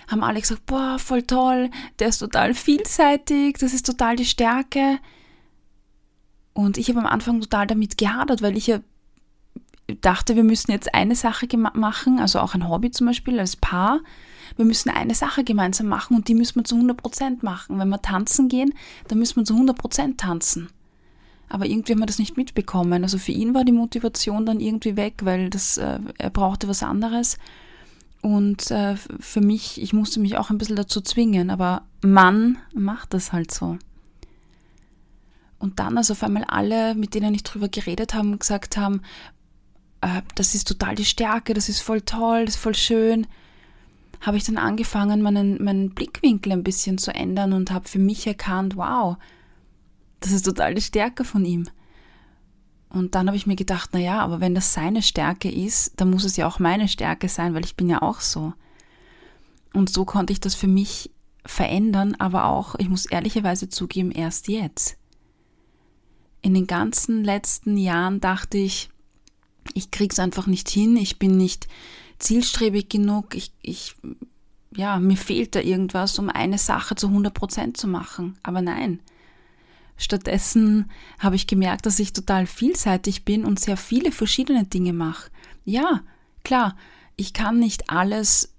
haben 0.09 0.21
alle 0.21 0.41
gesagt, 0.41 0.65
boah, 0.65 0.99
voll 0.99 1.23
toll, 1.23 1.69
der 1.99 2.09
ist 2.09 2.17
total 2.17 2.53
vielseitig, 2.53 3.57
das 3.57 3.73
ist 3.73 3.85
total 3.85 4.17
die 4.17 4.25
Stärke. 4.25 4.99
Und 6.57 6.79
ich 6.79 6.89
habe 6.89 6.97
am 6.97 7.05
Anfang 7.05 7.39
total 7.39 7.67
damit 7.67 7.99
gehadert, 7.99 8.41
weil 8.41 8.57
ich 8.57 8.65
ja 8.65 8.79
dachte, 10.01 10.35
wir 10.35 10.43
müssen 10.43 10.71
jetzt 10.71 10.91
eine 10.91 11.13
Sache 11.13 11.45
machen, 11.55 12.17
also 12.17 12.39
auch 12.39 12.55
ein 12.55 12.67
Hobby 12.67 12.89
zum 12.89 13.05
Beispiel 13.05 13.39
als 13.39 13.55
Paar. 13.55 13.99
Wir 14.55 14.65
müssen 14.65 14.89
eine 14.89 15.13
Sache 15.13 15.43
gemeinsam 15.43 15.85
machen 15.85 16.17
und 16.17 16.27
die 16.27 16.33
müssen 16.33 16.55
wir 16.55 16.63
zu 16.63 16.75
100% 16.75 17.45
machen. 17.45 17.77
Wenn 17.77 17.89
wir 17.89 18.01
tanzen 18.01 18.49
gehen, 18.49 18.73
dann 19.07 19.19
müssen 19.19 19.35
wir 19.35 19.43
zu 19.43 19.53
100% 19.53 20.17
tanzen. 20.17 20.69
Aber 21.47 21.67
irgendwie 21.67 21.91
haben 21.91 21.99
wir 21.99 22.07
das 22.07 22.17
nicht 22.17 22.37
mitbekommen. 22.37 23.03
Also 23.03 23.19
für 23.19 23.33
ihn 23.33 23.53
war 23.53 23.63
die 23.63 23.71
Motivation 23.71 24.47
dann 24.47 24.59
irgendwie 24.59 24.95
weg, 24.95 25.21
weil 25.21 25.51
das, 25.51 25.77
äh, 25.77 25.99
er 26.17 26.31
brauchte 26.31 26.67
was 26.67 26.81
anderes. 26.81 27.37
Und 28.23 28.71
äh, 28.71 28.95
für 28.95 29.41
mich, 29.41 29.79
ich 29.79 29.93
musste 29.93 30.19
mich 30.19 30.39
auch 30.39 30.49
ein 30.49 30.57
bisschen 30.57 30.75
dazu 30.75 31.01
zwingen, 31.01 31.51
aber 31.51 31.83
Mann 32.01 32.57
macht 32.73 33.13
das 33.13 33.31
halt 33.31 33.51
so. 33.51 33.77
Und 35.59 35.79
dann, 35.79 35.97
als 35.97 36.11
auf 36.11 36.23
einmal 36.23 36.43
alle, 36.45 36.93
mit 36.95 37.13
denen 37.15 37.33
ich 37.33 37.43
drüber 37.43 37.67
geredet 37.67 38.13
habe, 38.13 38.37
gesagt 38.37 38.77
haben, 38.77 39.01
äh, 40.01 40.21
das 40.35 40.55
ist 40.55 40.67
total 40.67 40.95
die 40.95 41.05
Stärke, 41.05 41.53
das 41.53 41.69
ist 41.69 41.81
voll 41.81 42.01
toll, 42.01 42.45
das 42.45 42.55
ist 42.55 42.61
voll 42.61 42.75
schön, 42.75 43.27
habe 44.21 44.37
ich 44.37 44.43
dann 44.43 44.57
angefangen, 44.57 45.21
meinen, 45.21 45.63
meinen 45.63 45.91
Blickwinkel 45.91 46.51
ein 46.51 46.63
bisschen 46.63 46.97
zu 46.97 47.13
ändern 47.13 47.53
und 47.53 47.71
habe 47.71 47.87
für 47.87 47.99
mich 47.99 48.25
erkannt, 48.27 48.75
wow, 48.75 49.17
das 50.19 50.31
ist 50.31 50.45
total 50.45 50.73
die 50.73 50.81
Stärke 50.81 51.23
von 51.23 51.45
ihm. 51.45 51.67
Und 52.89 53.15
dann 53.15 53.27
habe 53.27 53.37
ich 53.37 53.47
mir 53.47 53.55
gedacht, 53.55 53.89
na 53.93 53.99
ja, 53.99 54.19
aber 54.19 54.39
wenn 54.39 54.55
das 54.55 54.73
seine 54.73 55.01
Stärke 55.01 55.51
ist, 55.51 55.99
dann 55.99 56.09
muss 56.09 56.23
es 56.23 56.37
ja 56.37 56.47
auch 56.47 56.59
meine 56.59 56.87
Stärke 56.87 57.29
sein, 57.29 57.53
weil 57.53 57.65
ich 57.65 57.75
bin 57.75 57.89
ja 57.89 58.01
auch 58.01 58.21
so. 58.21 58.53
Und 59.73 59.89
so 59.89 60.05
konnte 60.05 60.33
ich 60.33 60.39
das 60.39 60.55
für 60.55 60.67
mich 60.67 61.11
verändern, 61.45 62.15
aber 62.17 62.45
auch, 62.45 62.75
ich 62.75 62.89
muss 62.89 63.05
ehrlicherweise 63.05 63.69
zugeben, 63.69 64.11
erst 64.11 64.47
jetzt. 64.47 64.97
In 66.41 66.53
den 66.53 66.67
ganzen 66.67 67.23
letzten 67.23 67.77
Jahren 67.77 68.19
dachte 68.19 68.57
ich, 68.57 68.89
ich 69.73 69.91
krieg's 69.91 70.19
einfach 70.19 70.47
nicht 70.47 70.69
hin, 70.69 70.95
ich 70.97 71.19
bin 71.19 71.37
nicht 71.37 71.67
zielstrebig 72.19 72.89
genug, 72.89 73.35
ich, 73.35 73.51
ich, 73.61 73.95
ja, 74.75 74.99
mir 74.99 75.17
fehlt 75.17 75.55
da 75.55 75.59
irgendwas, 75.59 76.17
um 76.19 76.29
eine 76.29 76.57
Sache 76.57 76.95
zu 76.95 77.07
100 77.07 77.33
Prozent 77.33 77.77
zu 77.77 77.87
machen. 77.87 78.37
Aber 78.43 78.61
nein, 78.61 78.99
Stattdessen 79.97 80.89
habe 81.19 81.35
ich 81.35 81.47
gemerkt, 81.47 81.85
dass 81.85 81.99
ich 81.99 82.13
total 82.13 82.45
vielseitig 82.45 83.25
bin 83.25 83.43
und 83.43 83.59
sehr 83.59 83.77
viele 83.77 84.11
verschiedene 84.11 84.65
Dinge 84.65 84.93
mache. 84.93 85.31
Ja, 85.65 86.03
klar, 86.43 86.77
ich 87.15 87.33
kann 87.33 87.59
nicht 87.59 87.89
alles 87.89 88.53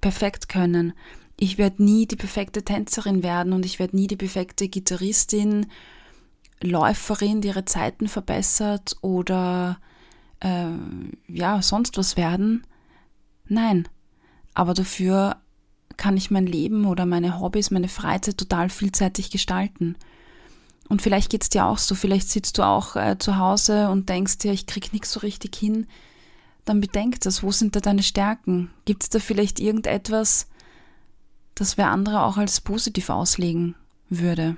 perfekt 0.00 0.48
können. 0.48 0.92
Ich 1.38 1.56
werde 1.56 1.82
nie 1.82 2.06
die 2.06 2.16
perfekte 2.16 2.64
Tänzerin 2.64 3.22
werden 3.22 3.52
und 3.52 3.64
ich 3.64 3.78
werde 3.78 3.96
nie 3.96 4.08
die 4.08 4.16
perfekte 4.16 4.68
Gitarristin, 4.68 5.66
Läuferin, 6.62 7.40
die 7.40 7.48
ihre 7.48 7.64
Zeiten 7.64 8.08
verbessert 8.08 8.96
oder 9.00 9.78
äh, 10.40 10.68
ja, 11.28 11.62
sonst 11.62 11.98
was 11.98 12.16
werden. 12.16 12.66
Nein, 13.48 13.88
aber 14.54 14.74
dafür 14.74 15.36
kann 15.96 16.16
ich 16.16 16.30
mein 16.30 16.46
Leben 16.46 16.84
oder 16.86 17.06
meine 17.06 17.40
Hobbys, 17.40 17.70
meine 17.70 17.88
Freizeit 17.88 18.38
total 18.38 18.68
vielseitig 18.68 19.30
gestalten. 19.30 19.96
Und 20.88 21.02
vielleicht 21.02 21.30
geht 21.30 21.42
es 21.42 21.48
dir 21.48 21.66
auch 21.66 21.78
so, 21.78 21.94
vielleicht 21.94 22.28
sitzt 22.28 22.58
du 22.58 22.62
auch 22.62 22.96
äh, 22.96 23.16
zu 23.18 23.38
Hause 23.38 23.90
und 23.90 24.08
denkst 24.08 24.38
dir, 24.38 24.52
ich 24.52 24.66
krieg 24.66 24.92
nichts 24.92 25.12
so 25.12 25.20
richtig 25.20 25.56
hin. 25.56 25.86
Dann 26.64 26.80
bedenk 26.80 27.20
das, 27.20 27.42
wo 27.42 27.50
sind 27.50 27.76
da 27.76 27.80
deine 27.80 28.02
Stärken? 28.02 28.70
Gibt 28.84 29.02
es 29.02 29.08
da 29.08 29.18
vielleicht 29.18 29.60
irgendetwas, 29.60 30.48
das 31.54 31.76
wer 31.76 31.90
andere 31.90 32.22
auch 32.22 32.36
als 32.36 32.60
positiv 32.60 33.08
auslegen 33.08 33.74
würde? 34.08 34.56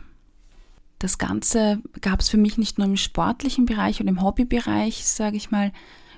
Das 0.98 1.18
Ganze 1.18 1.80
gab 2.00 2.20
es 2.20 2.28
für 2.28 2.38
mich 2.38 2.58
nicht 2.58 2.78
nur 2.78 2.86
im 2.86 2.96
sportlichen 2.96 3.66
Bereich 3.66 4.00
und 4.00 4.08
im 4.08 4.22
Hobbybereich, 4.22 5.06
sage 5.06 5.36
ich 5.36 5.50
mal, 5.50 5.72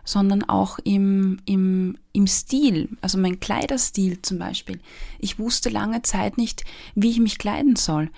sondern 0.04 0.42
auch 0.42 0.78
im, 0.78 1.40
im, 1.44 1.98
im 2.12 2.26
Stil, 2.26 2.88
also 3.02 3.18
mein 3.18 3.40
Kleiderstil 3.40 4.22
zum 4.22 4.38
Beispiel. 4.38 4.80
Ich 5.18 5.38
wusste 5.38 5.68
lange 5.68 6.02
Zeit 6.02 6.38
nicht, 6.38 6.64
wie 6.94 7.10
ich 7.10 7.20
mich 7.20 7.38
kleiden 7.38 7.76
soll 7.76 8.10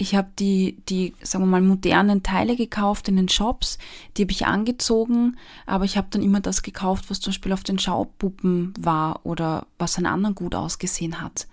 ich 0.00 0.14
habe 0.14 0.30
die, 0.38 0.78
die, 0.88 1.14
sagen 1.22 1.44
wir 1.44 1.48
mal, 1.48 1.60
modernen 1.60 2.22
Teile 2.22 2.56
gekauft 2.56 3.08
in 3.08 3.16
den 3.16 3.28
Shops, 3.28 3.76
die 4.16 4.22
habe 4.22 4.32
ich 4.32 4.46
angezogen, 4.46 5.36
aber 5.66 5.84
ich 5.84 5.98
habe 5.98 6.08
dann 6.10 6.22
immer 6.22 6.40
das 6.40 6.62
gekauft, 6.62 7.10
was 7.10 7.20
zum 7.20 7.32
Beispiel 7.32 7.52
auf 7.52 7.64
den 7.64 7.78
Schaupuppen 7.78 8.72
war 8.80 9.20
oder 9.24 9.66
was 9.76 9.98
an 9.98 10.06
anderen 10.06 10.34
gut 10.34 10.54
ausgesehen 10.54 11.20
hat. 11.20 11.46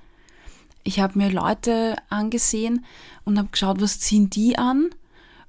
Ich 0.88 1.02
habe 1.02 1.20
mir 1.20 1.30
Leute 1.30 1.98
angesehen 2.10 2.86
und 3.26 3.38
habe 3.38 3.50
geschaut, 3.50 3.82
was 3.82 4.00
ziehen 4.00 4.30
die 4.30 4.58
an 4.58 4.90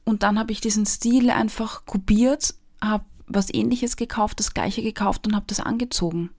und 0.05 0.25
dann 0.25 0.37
habe 0.37 0.51
ich 0.51 0.61
diesen 0.61 0.85
Stil 0.85 1.31
einfach 1.31 1.87
kopiert, 1.87 2.57
habe 2.83 3.05
was 3.29 3.55
ähnliches 3.55 3.95
gekauft, 3.95 4.41
das 4.41 4.53
gleiche 4.53 4.83
gekauft 4.83 5.29
und 5.29 5.37
habe 5.37 5.45
das 5.47 5.61
angezogen. 5.61 6.31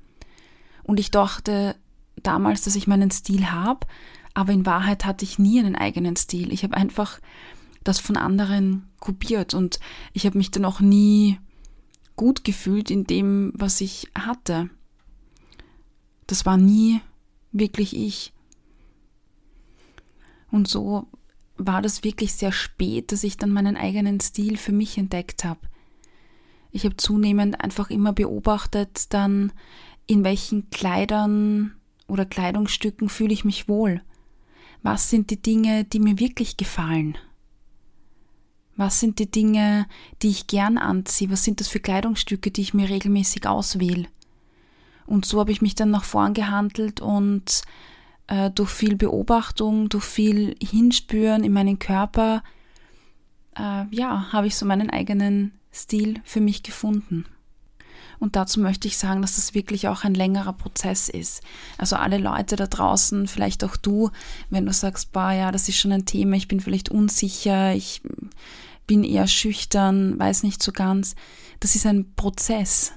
Und 0.84 1.00
ich 1.00 1.12
dachte 1.12 1.78
damals, 2.24 2.64
dass 2.64 2.76
ich 2.76 2.88
meinen 2.88 3.10
Stil 3.10 3.50
habe, 3.52 3.88
aber 4.34 4.52
in 4.52 4.66
Wahrheit 4.66 5.06
hatte 5.06 5.24
ich 5.24 5.40
nie 5.40 5.60
einen 5.60 5.78
eigenen 5.78 6.18
Stil. 6.18 6.52
Ich 6.52 6.64
habe 6.64 6.76
einfach 6.76 7.22
das 7.86 8.00
von 8.00 8.18
anderen 8.18 8.90
kopiert 9.00 9.54
und 9.54 9.80
ich 10.12 10.26
habe 10.26 10.38
mich 10.38 10.52
dann 10.52 10.66
auch 10.66 10.82
nie 10.82 11.40
gut 12.18 12.44
gefühlt 12.44 12.92
in 12.92 13.06
dem, 13.06 13.54
was 13.56 13.80
ich 13.80 14.10
hatte. 14.14 14.70
Das 16.28 16.46
war 16.46 16.58
nie 16.58 17.00
wirklich 17.54 17.96
ich. 17.96 18.34
Und 20.52 20.68
so 20.68 21.08
war 21.58 21.82
das 21.82 22.04
wirklich 22.04 22.34
sehr 22.34 22.52
spät, 22.52 23.12
dass 23.12 23.24
ich 23.24 23.38
dann 23.38 23.52
meinen 23.52 23.78
eigenen 23.78 24.20
Stil 24.20 24.58
für 24.58 24.72
mich 24.72 24.98
entdeckt 24.98 25.44
habe. 25.44 25.60
Ich 26.72 26.86
habe 26.86 26.98
zunehmend 26.98 27.62
einfach 27.62 27.90
immer 27.90 28.14
beobachtet, 28.14 29.14
dann 29.14 29.52
in 30.08 30.24
welchen 30.24 30.70
Kleidern 30.70 31.76
oder 32.08 32.26
Kleidungsstücken 32.26 33.10
fühle 33.10 33.34
ich 33.34 33.46
mich 33.46 33.68
wohl. 33.68 34.02
Was 34.82 35.10
sind 35.10 35.30
die 35.30 35.42
Dinge, 35.42 35.84
die 35.84 36.00
mir 36.00 36.20
wirklich 36.20 36.58
gefallen? 36.58 37.18
Was 38.76 39.00
sind 39.00 39.20
die 39.20 39.30
Dinge, 39.30 39.88
die 40.22 40.30
ich 40.30 40.48
gern 40.48 40.78
anziehe? 40.78 41.30
Was 41.30 41.44
sind 41.44 41.60
das 41.60 41.68
für 41.68 41.82
Kleidungsstücke, 41.82 42.50
die 42.50 42.62
ich 42.62 42.74
mir 42.74 42.88
regelmäßig 42.88 43.46
auswähle? 43.46 44.08
Und 45.06 45.26
so 45.26 45.40
habe 45.40 45.52
ich 45.52 45.62
mich 45.62 45.76
dann 45.76 45.92
nach 45.92 46.06
vorn 46.06 46.34
gehandelt 46.34 47.02
und 47.02 47.64
äh, 48.30 48.52
durch 48.52 48.70
viel 48.70 48.96
Beobachtung, 48.96 49.90
durch 49.90 50.06
viel 50.06 50.56
Hinspüren 50.62 51.44
in 51.44 51.52
meinen 51.52 51.80
Körper, 51.80 52.44
äh, 53.58 53.84
ja, 53.92 54.32
habe 54.32 54.48
ich 54.48 54.56
so 54.56 54.66
meinen 54.66 54.90
eigenen 54.90 55.52
Stil 55.74 56.22
für 56.24 56.40
mich 56.40 56.64
gefunden. 56.64 57.26
Und 58.20 58.36
dazu 58.36 58.60
möchte 58.60 58.88
ich 58.88 58.98
sagen, 58.98 59.22
dass 59.22 59.38
das 59.38 59.54
wirklich 59.54 59.88
auch 59.88 60.04
ein 60.04 60.14
längerer 60.14 60.54
Prozess 60.54 61.10
ist. 61.10 61.42
Also 61.78 61.96
alle 61.96 62.18
Leute 62.18 62.56
da 62.56 62.68
draußen, 62.68 63.28
vielleicht 63.28 63.64
auch 63.64 63.78
du, 63.78 64.12
wenn 64.50 64.66
du 64.66 64.74
sagst, 64.74 65.12
boah, 65.12 65.32
ja, 65.32 65.52
das 65.52 65.70
ist 65.70 65.78
schon 65.78 65.94
ein 65.94 66.06
Thema, 66.06 66.36
ich 66.36 66.48
bin 66.48 66.60
vielleicht 66.60 66.90
unsicher, 66.90 67.74
ich 67.74 68.02
bin 68.88 69.04
eher 69.04 69.28
schüchtern, 69.28 70.20
weiß 70.20 70.44
nicht 70.44 70.62
so 70.62 70.72
ganz. 70.72 71.16
Das 71.60 71.76
ist 71.76 71.86
ein 71.86 72.14
Prozess. 72.16 72.92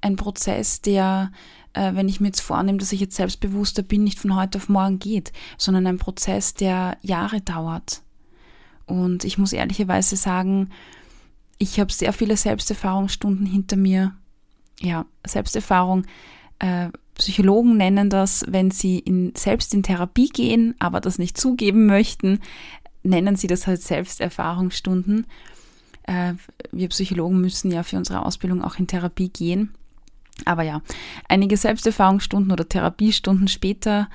Ein 0.00 0.16
Prozess, 0.16 0.82
der, 0.82 1.32
äh, 1.74 1.94
wenn 1.94 2.08
ich 2.08 2.20
mir 2.20 2.28
jetzt 2.28 2.40
vornehme, 2.40 2.78
dass 2.78 2.92
ich 2.92 3.00
jetzt 3.00 3.16
selbstbewusster 3.16 3.82
bin, 3.82 4.04
nicht 4.04 4.18
von 4.18 4.34
heute 4.34 4.58
auf 4.58 4.68
morgen 4.68 4.98
geht, 4.98 5.32
sondern 5.58 5.86
ein 5.86 5.98
Prozess, 5.98 6.54
der 6.54 6.96
Jahre 7.02 7.40
dauert. 7.40 8.02
Und 8.86 9.24
ich 9.24 9.38
muss 9.38 9.52
ehrlicherweise 9.52 10.16
sagen, 10.16 10.70
ich 11.58 11.80
habe 11.80 11.92
sehr 11.92 12.12
viele 12.12 12.36
Selbsterfahrungsstunden 12.36 13.46
hinter 13.46 13.76
mir 13.76 14.12
ja, 14.80 15.06
Selbsterfahrung 15.26 16.04
äh, 16.58 16.88
Psychologen 17.14 17.76
nennen 17.76 18.10
das, 18.10 18.44
wenn 18.48 18.72
sie 18.72 18.98
in, 18.98 19.32
selbst 19.36 19.72
in 19.72 19.84
Therapie 19.84 20.28
gehen, 20.28 20.74
aber 20.80 21.00
das 21.00 21.18
nicht 21.18 21.38
zugeben 21.38 21.86
möchten, 21.86 22.40
nennen 23.04 23.36
sie 23.36 23.46
das 23.46 23.66
halt 23.66 23.82
Selbsterfahrungsstunden. 23.82 25.26
Äh, 26.04 26.34
wir 26.72 26.88
Psychologen 26.88 27.40
müssen 27.40 27.70
ja 27.70 27.84
für 27.84 27.96
unsere 27.96 28.26
Ausbildung 28.26 28.62
auch 28.62 28.78
in 28.78 28.88
Therapie 28.88 29.28
gehen. 29.28 29.74
Aber 30.44 30.62
ja, 30.62 30.82
einige 31.28 31.56
Selbsterfahrungsstunden 31.56 32.52
oder 32.52 32.68
Therapiestunden 32.68 33.48
später 33.48 34.08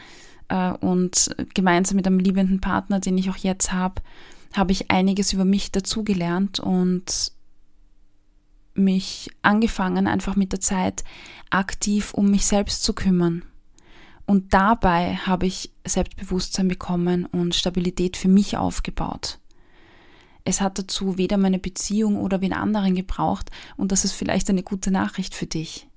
äh, 0.48 0.72
und 0.72 1.36
gemeinsam 1.54 1.96
mit 1.96 2.08
einem 2.08 2.20
liebenden 2.20 2.62
Partner, 2.62 3.00
den 3.00 3.18
ich 3.18 3.30
auch 3.30 3.38
jetzt 3.38 3.72
habe, 3.72 4.02
habe 4.54 4.72
ich 4.72 4.90
einiges 4.92 5.34
über 5.34 5.46
mich 5.46 5.72
dazugelernt 5.72 6.60
und 6.60 7.32
mich 8.74 9.30
angefangen, 9.42 10.08
einfach 10.08 10.36
mit 10.36 10.52
der 10.52 10.62
Zeit 10.62 11.04
aktiv 11.50 12.14
um 12.14 12.32
mich 12.32 12.46
selbst 12.46 12.84
zu 12.84 12.94
kümmern. 12.94 13.44
Und 14.26 14.54
dabei 14.54 15.16
habe 15.16 15.48
ich 15.48 15.72
Selbstbewusstsein 15.86 16.68
bekommen 16.68 17.26
und 17.26 17.56
Stabilität 17.56 18.16
für 18.16 18.28
mich 18.28 18.58
aufgebaut. 18.58 19.40
Es 20.46 20.62
hat 20.62 20.80
dazu 20.80 21.18
weder 21.18 21.38
meine 21.38 21.60
Beziehung 21.60 22.16
oder 22.16 22.42
wen 22.42 22.54
anderen 22.54 22.96
gebraucht 22.96 23.50
und 23.76 23.92
das 23.92 24.06
ist 24.06 24.14
vielleicht 24.14 24.50
eine 24.50 24.64
gute 24.64 24.92
Nachricht 24.92 25.36
für 25.36 25.48
dich. 25.48 25.89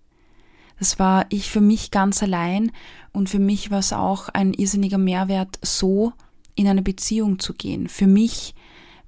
Das 0.79 0.99
war 0.99 1.27
ich 1.29 1.51
für 1.51 1.61
mich 1.61 1.91
ganz 1.91 2.23
allein 2.23 2.73
und 3.13 3.29
für 3.29 3.39
mich 3.39 3.71
war 3.71 3.79
es 3.79 3.93
auch 3.93 4.29
ein 4.29 4.53
irrsinniger 4.53 4.99
Mehrwert, 4.99 5.59
so 5.63 6.13
in 6.55 6.67
eine 6.67 6.83
Beziehung 6.83 7.39
zu 7.39 7.55
gehen. 7.55 7.89
Für 7.89 8.07
mich 8.07 8.55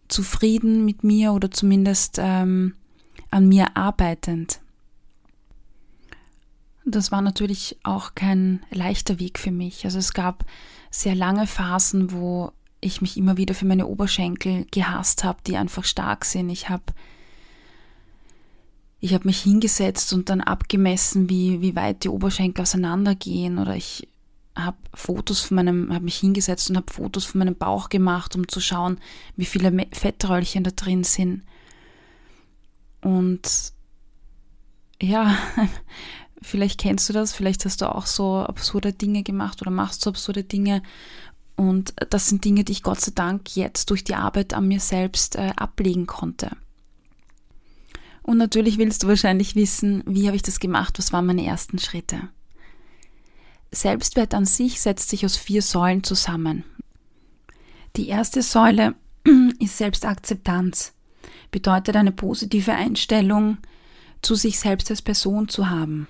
zufrieden 0.08 0.84
mit 0.84 1.04
mir 1.04 1.32
oder 1.32 1.50
zumindest 1.50 2.18
ähm, 2.20 2.74
an 3.30 3.48
mir 3.48 3.76
arbeitend. 3.76 4.60
Das 6.84 7.10
war 7.10 7.22
natürlich 7.22 7.78
auch 7.82 8.14
kein 8.14 8.64
leichter 8.70 9.18
Weg 9.18 9.38
für 9.38 9.50
mich. 9.50 9.84
Also 9.84 9.98
es 9.98 10.12
gab 10.12 10.44
sehr 10.90 11.14
lange 11.14 11.46
Phasen, 11.46 12.12
wo 12.12 12.52
ich 12.80 13.00
mich 13.00 13.16
immer 13.16 13.38
wieder 13.38 13.54
für 13.54 13.64
meine 13.64 13.86
Oberschenkel 13.86 14.66
gehasst 14.70 15.24
habe, 15.24 15.38
die 15.46 15.56
einfach 15.56 15.84
stark 15.84 16.26
sind. 16.26 16.50
Ich 16.50 16.68
habe 16.68 16.84
ich 19.04 19.12
habe 19.12 19.26
mich 19.26 19.42
hingesetzt 19.42 20.14
und 20.14 20.30
dann 20.30 20.40
abgemessen, 20.40 21.28
wie, 21.28 21.60
wie 21.60 21.76
weit 21.76 22.04
die 22.04 22.08
Oberschenkel 22.08 22.62
auseinandergehen 22.62 23.58
oder 23.58 23.76
ich 23.76 24.08
habe 24.56 24.78
Fotos 24.94 25.40
von 25.40 25.56
meinem, 25.56 25.92
habe 25.92 26.06
mich 26.06 26.16
hingesetzt 26.16 26.70
und 26.70 26.78
habe 26.78 26.90
Fotos 26.90 27.26
von 27.26 27.40
meinem 27.40 27.54
Bauch 27.54 27.90
gemacht, 27.90 28.34
um 28.34 28.48
zu 28.48 28.62
schauen, 28.62 28.98
wie 29.36 29.44
viele 29.44 29.86
Fettröllchen 29.92 30.64
da 30.64 30.70
drin 30.70 31.04
sind. 31.04 31.42
Und 33.02 33.74
ja, 35.02 35.36
vielleicht 36.40 36.80
kennst 36.80 37.06
du 37.10 37.12
das, 37.12 37.34
vielleicht 37.34 37.66
hast 37.66 37.82
du 37.82 37.94
auch 37.94 38.06
so 38.06 38.38
absurde 38.38 38.94
Dinge 38.94 39.22
gemacht 39.22 39.60
oder 39.60 39.70
machst 39.70 40.00
so 40.00 40.08
absurde 40.08 40.44
Dinge. 40.44 40.82
Und 41.56 41.92
das 42.08 42.30
sind 42.30 42.42
Dinge, 42.46 42.64
die 42.64 42.72
ich 42.72 42.82
Gott 42.82 43.02
sei 43.02 43.12
Dank 43.14 43.54
jetzt 43.54 43.90
durch 43.90 44.02
die 44.02 44.14
Arbeit 44.14 44.54
an 44.54 44.66
mir 44.66 44.80
selbst 44.80 45.36
äh, 45.36 45.52
ablegen 45.56 46.06
konnte. 46.06 46.56
Und 48.24 48.38
natürlich 48.38 48.78
willst 48.78 49.02
du 49.02 49.08
wahrscheinlich 49.08 49.54
wissen, 49.54 50.02
wie 50.06 50.26
habe 50.26 50.34
ich 50.34 50.42
das 50.42 50.58
gemacht, 50.58 50.98
was 50.98 51.12
waren 51.12 51.26
meine 51.26 51.44
ersten 51.44 51.78
Schritte. 51.78 52.30
Selbstwert 53.70 54.32
an 54.32 54.46
sich 54.46 54.80
setzt 54.80 55.10
sich 55.10 55.26
aus 55.26 55.36
vier 55.36 55.60
Säulen 55.60 56.02
zusammen. 56.02 56.64
Die 57.96 58.08
erste 58.08 58.40
Säule 58.40 58.94
ist 59.60 59.76
Selbstakzeptanz, 59.76 60.94
bedeutet 61.50 61.96
eine 61.96 62.12
positive 62.12 62.72
Einstellung 62.72 63.58
zu 64.22 64.36
sich 64.36 64.58
selbst 64.58 64.90
als 64.90 65.02
Person 65.02 65.50
zu 65.50 65.68
haben. 65.68 66.08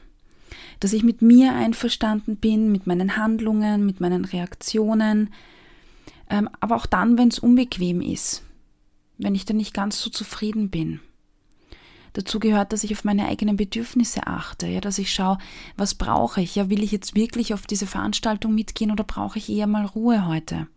Dass 0.78 0.92
ich 0.92 1.02
mit 1.02 1.20
mir 1.20 1.52
einverstanden 1.52 2.36
bin, 2.36 2.70
mit 2.70 2.86
meinen 2.86 3.16
Handlungen, 3.16 3.84
mit 3.84 4.00
meinen 4.00 4.24
Reaktionen, 4.24 5.34
ähm, 6.30 6.48
aber 6.60 6.76
auch 6.76 6.86
dann, 6.86 7.18
wenn 7.18 7.28
es 7.28 7.40
unbequem 7.40 8.00
ist, 8.00 8.44
wenn 9.18 9.34
ich 9.34 9.46
dann 9.46 9.56
nicht 9.56 9.74
ganz 9.74 10.00
so 10.00 10.10
zufrieden 10.10 10.70
bin. 10.70 11.00
Dazu 12.14 12.38
gehört, 12.38 12.72
dass 12.72 12.84
ich 12.84 12.92
auf 12.92 13.02
meine 13.02 13.26
eigenen 13.26 13.56
Bedürfnisse 13.56 14.26
achte, 14.28 14.68
ja, 14.68 14.80
dass 14.80 14.98
ich 14.98 15.12
schaue, 15.12 15.36
was 15.76 15.96
brauche 15.96 16.40
ich? 16.40 16.54
Ja, 16.54 16.70
will 16.70 16.82
ich 16.82 16.92
jetzt 16.92 17.16
wirklich 17.16 17.52
auf 17.52 17.66
diese 17.66 17.88
Veranstaltung 17.88 18.54
mitgehen 18.54 18.92
oder 18.92 19.02
brauche 19.02 19.38
ich 19.38 19.50
eher 19.50 19.66
mal 19.66 19.84
Ruhe 19.84 20.26
heute? 20.26 20.68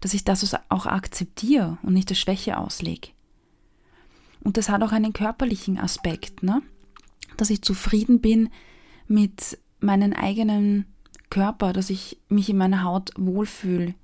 Dass 0.00 0.14
ich 0.14 0.24
das 0.24 0.56
auch 0.68 0.86
akzeptiere 0.86 1.78
und 1.82 1.94
nicht 1.94 2.10
als 2.10 2.18
Schwäche 2.18 2.58
auslege. 2.58 3.08
Und 4.42 4.56
das 4.56 4.68
hat 4.68 4.82
auch 4.82 4.92
einen 4.92 5.12
körperlichen 5.12 5.78
Aspekt, 5.78 6.42
ne? 6.42 6.60
Dass 7.36 7.50
ich 7.50 7.62
zufrieden 7.62 8.20
bin 8.20 8.50
mit 9.06 9.58
meinem 9.78 10.12
eigenen 10.12 10.86
Körper, 11.30 11.72
dass 11.72 11.88
ich 11.88 12.18
mich 12.28 12.50
in 12.50 12.56
meiner 12.56 12.82
Haut 12.82 13.12
wohlfühle, 13.16 13.94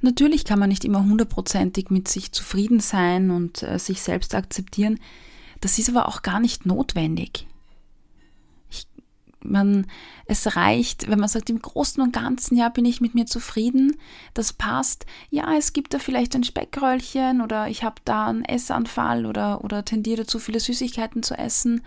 Natürlich 0.00 0.44
kann 0.44 0.58
man 0.58 0.68
nicht 0.68 0.84
immer 0.84 1.04
hundertprozentig 1.04 1.90
mit 1.90 2.08
sich 2.08 2.32
zufrieden 2.32 2.80
sein 2.80 3.30
und 3.30 3.62
äh, 3.62 3.78
sich 3.78 4.02
selbst 4.02 4.34
akzeptieren. 4.34 5.00
Das 5.60 5.78
ist 5.78 5.88
aber 5.88 6.08
auch 6.08 6.22
gar 6.22 6.40
nicht 6.40 6.66
notwendig. 6.66 7.46
Ich, 8.70 8.86
man, 9.42 9.86
es 10.26 10.56
reicht, 10.56 11.10
wenn 11.10 11.18
man 11.18 11.28
sagt, 11.28 11.50
im 11.50 11.60
Großen 11.60 12.02
und 12.02 12.12
Ganzen, 12.12 12.56
ja, 12.56 12.68
bin 12.68 12.84
ich 12.84 13.00
mit 13.00 13.14
mir 13.14 13.26
zufrieden, 13.26 13.96
das 14.34 14.52
passt. 14.52 15.04
Ja, 15.30 15.54
es 15.56 15.72
gibt 15.72 15.94
da 15.94 15.98
vielleicht 15.98 16.34
ein 16.36 16.44
Speckröllchen 16.44 17.40
oder 17.40 17.68
ich 17.68 17.82
habe 17.82 18.00
da 18.04 18.28
einen 18.28 18.44
Essanfall 18.44 19.26
oder, 19.26 19.64
oder 19.64 19.84
tendiere 19.84 20.26
zu 20.26 20.38
viele 20.38 20.60
Süßigkeiten 20.60 21.24
zu 21.24 21.36
essen. 21.36 21.82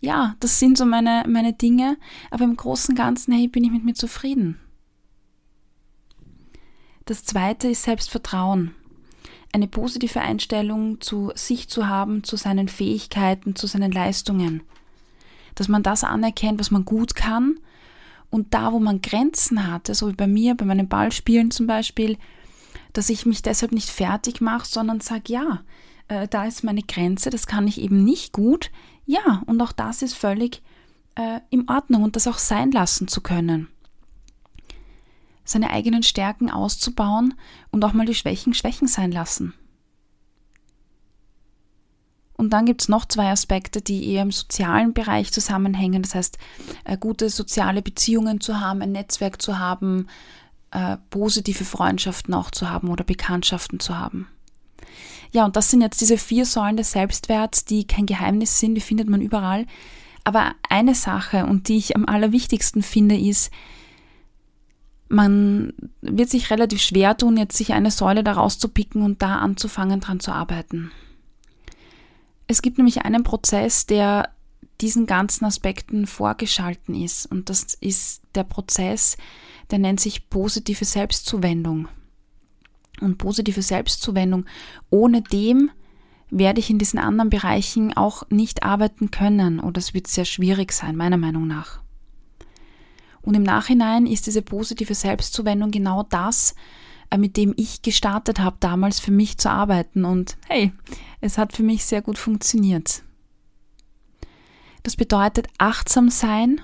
Ja, 0.00 0.34
das 0.40 0.58
sind 0.58 0.76
so 0.76 0.84
meine, 0.84 1.24
meine 1.26 1.52
Dinge, 1.52 1.96
aber 2.30 2.44
im 2.44 2.56
Großen 2.56 2.92
und 2.92 2.96
Ganzen, 2.96 3.32
hey, 3.32 3.48
bin 3.48 3.64
ich 3.64 3.70
mit 3.70 3.84
mir 3.84 3.94
zufrieden. 3.94 4.58
Das 7.10 7.24
zweite 7.24 7.66
ist 7.66 7.82
Selbstvertrauen. 7.82 8.72
Eine 9.52 9.66
positive 9.66 10.20
Einstellung 10.20 11.00
zu 11.00 11.32
sich 11.34 11.68
zu 11.68 11.88
haben, 11.88 12.22
zu 12.22 12.36
seinen 12.36 12.68
Fähigkeiten, 12.68 13.56
zu 13.56 13.66
seinen 13.66 13.90
Leistungen. 13.90 14.62
Dass 15.56 15.66
man 15.66 15.82
das 15.82 16.04
anerkennt, 16.04 16.60
was 16.60 16.70
man 16.70 16.84
gut 16.84 17.16
kann 17.16 17.58
und 18.30 18.54
da, 18.54 18.72
wo 18.72 18.78
man 18.78 19.02
Grenzen 19.02 19.66
hatte, 19.66 19.92
so 19.96 20.06
wie 20.08 20.14
bei 20.14 20.28
mir, 20.28 20.54
bei 20.54 20.64
meinen 20.64 20.86
Ballspielen 20.86 21.50
zum 21.50 21.66
Beispiel, 21.66 22.16
dass 22.92 23.10
ich 23.10 23.26
mich 23.26 23.42
deshalb 23.42 23.72
nicht 23.72 23.90
fertig 23.90 24.40
mache, 24.40 24.68
sondern 24.68 25.00
sage, 25.00 25.32
ja, 25.32 25.64
äh, 26.06 26.28
da 26.28 26.44
ist 26.44 26.62
meine 26.62 26.82
Grenze, 26.84 27.30
das 27.30 27.48
kann 27.48 27.66
ich 27.66 27.80
eben 27.80 28.04
nicht 28.04 28.32
gut. 28.32 28.70
Ja, 29.04 29.42
und 29.46 29.60
auch 29.60 29.72
das 29.72 30.02
ist 30.02 30.14
völlig 30.14 30.62
äh, 31.16 31.40
in 31.50 31.68
Ordnung 31.68 32.04
und 32.04 32.14
das 32.14 32.28
auch 32.28 32.38
sein 32.38 32.70
lassen 32.70 33.08
zu 33.08 33.20
können 33.20 33.66
seine 35.50 35.70
eigenen 35.70 36.02
Stärken 36.02 36.50
auszubauen 36.50 37.34
und 37.70 37.84
auch 37.84 37.92
mal 37.92 38.06
die 38.06 38.14
Schwächen 38.14 38.54
Schwächen 38.54 38.88
sein 38.88 39.12
lassen. 39.12 39.54
Und 42.40 42.54
dann 42.54 42.64
gibt 42.64 42.80
es 42.80 42.88
noch 42.88 43.04
zwei 43.04 43.30
Aspekte, 43.30 43.82
die 43.82 44.12
eher 44.12 44.22
im 44.22 44.30
sozialen 44.30 44.94
Bereich 44.94 45.30
zusammenhängen. 45.30 46.02
Das 46.02 46.14
heißt, 46.14 46.38
äh, 46.84 46.96
gute 46.96 47.28
soziale 47.28 47.82
Beziehungen 47.82 48.40
zu 48.40 48.60
haben, 48.60 48.80
ein 48.80 48.92
Netzwerk 48.92 49.42
zu 49.42 49.58
haben, 49.58 50.06
äh, 50.70 50.96
positive 51.10 51.66
Freundschaften 51.66 52.32
auch 52.32 52.50
zu 52.50 52.70
haben 52.70 52.88
oder 52.88 53.04
Bekanntschaften 53.04 53.78
zu 53.78 53.98
haben. 53.98 54.26
Ja, 55.32 55.44
und 55.44 55.54
das 55.56 55.70
sind 55.70 55.82
jetzt 55.82 56.00
diese 56.00 56.16
vier 56.16 56.46
Säulen 56.46 56.78
des 56.78 56.92
Selbstwerts, 56.92 57.66
die 57.66 57.86
kein 57.86 58.06
Geheimnis 58.06 58.58
sind, 58.58 58.74
die 58.74 58.80
findet 58.80 59.10
man 59.10 59.20
überall. 59.20 59.66
Aber 60.24 60.52
eine 60.68 60.94
Sache, 60.94 61.44
und 61.44 61.68
die 61.68 61.76
ich 61.76 61.94
am 61.94 62.06
allerwichtigsten 62.06 62.82
finde, 62.82 63.18
ist, 63.18 63.50
man 65.10 65.72
wird 66.00 66.30
sich 66.30 66.50
relativ 66.50 66.80
schwer 66.80 67.16
tun, 67.16 67.36
jetzt 67.36 67.56
sich 67.56 67.72
eine 67.72 67.90
Säule 67.90 68.22
daraus 68.22 68.58
zu 68.58 68.68
picken 68.68 69.02
und 69.02 69.20
da 69.20 69.38
anzufangen, 69.38 70.00
dran 70.00 70.20
zu 70.20 70.32
arbeiten. 70.32 70.92
Es 72.46 72.62
gibt 72.62 72.78
nämlich 72.78 73.02
einen 73.02 73.24
Prozess, 73.24 73.86
der 73.86 74.30
diesen 74.80 75.06
ganzen 75.06 75.44
Aspekten 75.44 76.06
vorgeschalten 76.06 76.94
ist. 76.94 77.26
Und 77.26 77.50
das 77.50 77.74
ist 77.74 78.22
der 78.36 78.44
Prozess, 78.44 79.16
der 79.72 79.80
nennt 79.80 79.98
sich 79.98 80.30
positive 80.30 80.84
Selbstzuwendung. 80.84 81.88
Und 83.00 83.18
positive 83.18 83.62
Selbstzuwendung, 83.62 84.46
ohne 84.90 85.22
dem 85.22 85.70
werde 86.30 86.60
ich 86.60 86.70
in 86.70 86.78
diesen 86.78 87.00
anderen 87.00 87.30
Bereichen 87.30 87.96
auch 87.96 88.30
nicht 88.30 88.62
arbeiten 88.62 89.10
können 89.10 89.58
oder 89.58 89.78
es 89.78 89.92
wird 89.92 90.06
sehr 90.06 90.24
schwierig 90.24 90.70
sein, 90.70 90.94
meiner 90.94 91.16
Meinung 91.16 91.48
nach. 91.48 91.80
Und 93.22 93.34
im 93.34 93.42
Nachhinein 93.42 94.06
ist 94.06 94.26
diese 94.26 94.42
positive 94.42 94.94
Selbstzuwendung 94.94 95.70
genau 95.70 96.04
das, 96.04 96.54
äh, 97.10 97.18
mit 97.18 97.36
dem 97.36 97.52
ich 97.56 97.82
gestartet 97.82 98.38
habe, 98.40 98.56
damals 98.60 99.00
für 99.00 99.10
mich 99.10 99.38
zu 99.38 99.50
arbeiten. 99.50 100.04
Und 100.04 100.36
hey, 100.48 100.72
es 101.20 101.38
hat 101.38 101.52
für 101.52 101.62
mich 101.62 101.84
sehr 101.84 102.02
gut 102.02 102.18
funktioniert. 102.18 103.02
Das 104.82 104.96
bedeutet 104.96 105.48
achtsam 105.58 106.08
sein, 106.08 106.60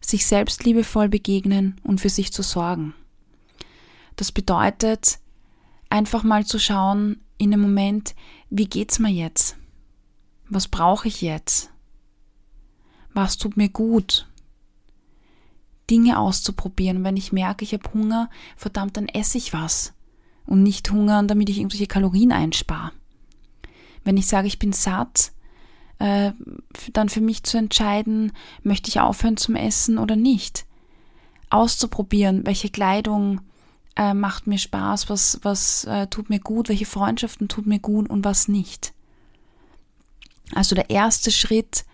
sich 0.00 0.26
selbst 0.26 0.64
liebevoll 0.64 1.08
begegnen 1.08 1.80
und 1.84 2.00
für 2.00 2.08
sich 2.08 2.32
zu 2.32 2.42
sorgen. 2.42 2.94
Das 4.16 4.32
bedeutet 4.32 5.18
einfach 5.90 6.24
mal 6.24 6.44
zu 6.44 6.58
schauen 6.58 7.20
in 7.38 7.50
dem 7.50 7.60
Moment, 7.60 8.14
wie 8.50 8.66
geht's 8.66 8.98
mir 8.98 9.10
jetzt? 9.10 9.56
Was 10.48 10.68
brauche 10.68 11.08
ich 11.08 11.22
jetzt? 11.22 11.70
Was 13.12 13.36
tut 13.36 13.56
mir 13.56 13.68
gut? 13.68 14.28
Dinge 15.90 16.18
auszuprobieren. 16.18 17.04
Wenn 17.04 17.16
ich 17.16 17.32
merke, 17.32 17.64
ich 17.64 17.72
habe 17.72 17.92
Hunger, 17.92 18.30
verdammt, 18.56 18.96
dann 18.96 19.08
esse 19.08 19.38
ich 19.38 19.52
was. 19.52 19.92
Und 20.46 20.62
nicht 20.62 20.90
hungern, 20.90 21.28
damit 21.28 21.48
ich 21.48 21.58
irgendwelche 21.58 21.86
Kalorien 21.86 22.32
einspare. 22.32 22.92
Wenn 24.04 24.16
ich 24.16 24.26
sage, 24.26 24.46
ich 24.46 24.58
bin 24.58 24.72
satt, 24.72 25.32
äh, 25.98 26.32
dann 26.92 27.08
für 27.08 27.20
mich 27.20 27.42
zu 27.42 27.58
entscheiden, 27.58 28.32
möchte 28.62 28.88
ich 28.88 29.00
aufhören 29.00 29.36
zum 29.36 29.56
Essen 29.56 29.98
oder 29.98 30.16
nicht. 30.16 30.66
Auszuprobieren, 31.50 32.46
welche 32.46 32.70
Kleidung 32.70 33.40
äh, 33.96 34.14
macht 34.14 34.46
mir 34.46 34.58
Spaß, 34.58 35.08
was, 35.08 35.40
was 35.42 35.84
äh, 35.84 36.06
tut 36.06 36.30
mir 36.30 36.40
gut, 36.40 36.68
welche 36.68 36.86
Freundschaften 36.86 37.48
tut 37.48 37.66
mir 37.66 37.78
gut 37.78 38.08
und 38.08 38.24
was 38.24 38.46
nicht. 38.46 38.92
Also 40.54 40.74
der 40.74 40.90
erste 40.90 41.30
Schritt 41.30 41.84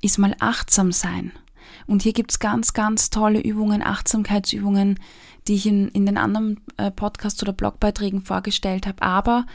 ist 0.00 0.18
mal 0.18 0.36
achtsam 0.38 0.92
sein. 0.92 1.32
Und 1.86 2.02
hier 2.02 2.12
gibt 2.12 2.30
es 2.30 2.38
ganz, 2.38 2.72
ganz 2.72 3.10
tolle 3.10 3.40
Übungen, 3.40 3.82
Achtsamkeitsübungen, 3.82 4.98
die 5.46 5.54
ich 5.54 5.66
in, 5.66 5.88
in 5.88 6.06
den 6.06 6.16
anderen 6.16 6.60
äh, 6.76 6.90
Podcasts 6.90 7.42
oder 7.42 7.52
Blogbeiträgen 7.52 8.22
vorgestellt 8.22 8.86
habe. 8.86 9.02
Aber 9.02 9.46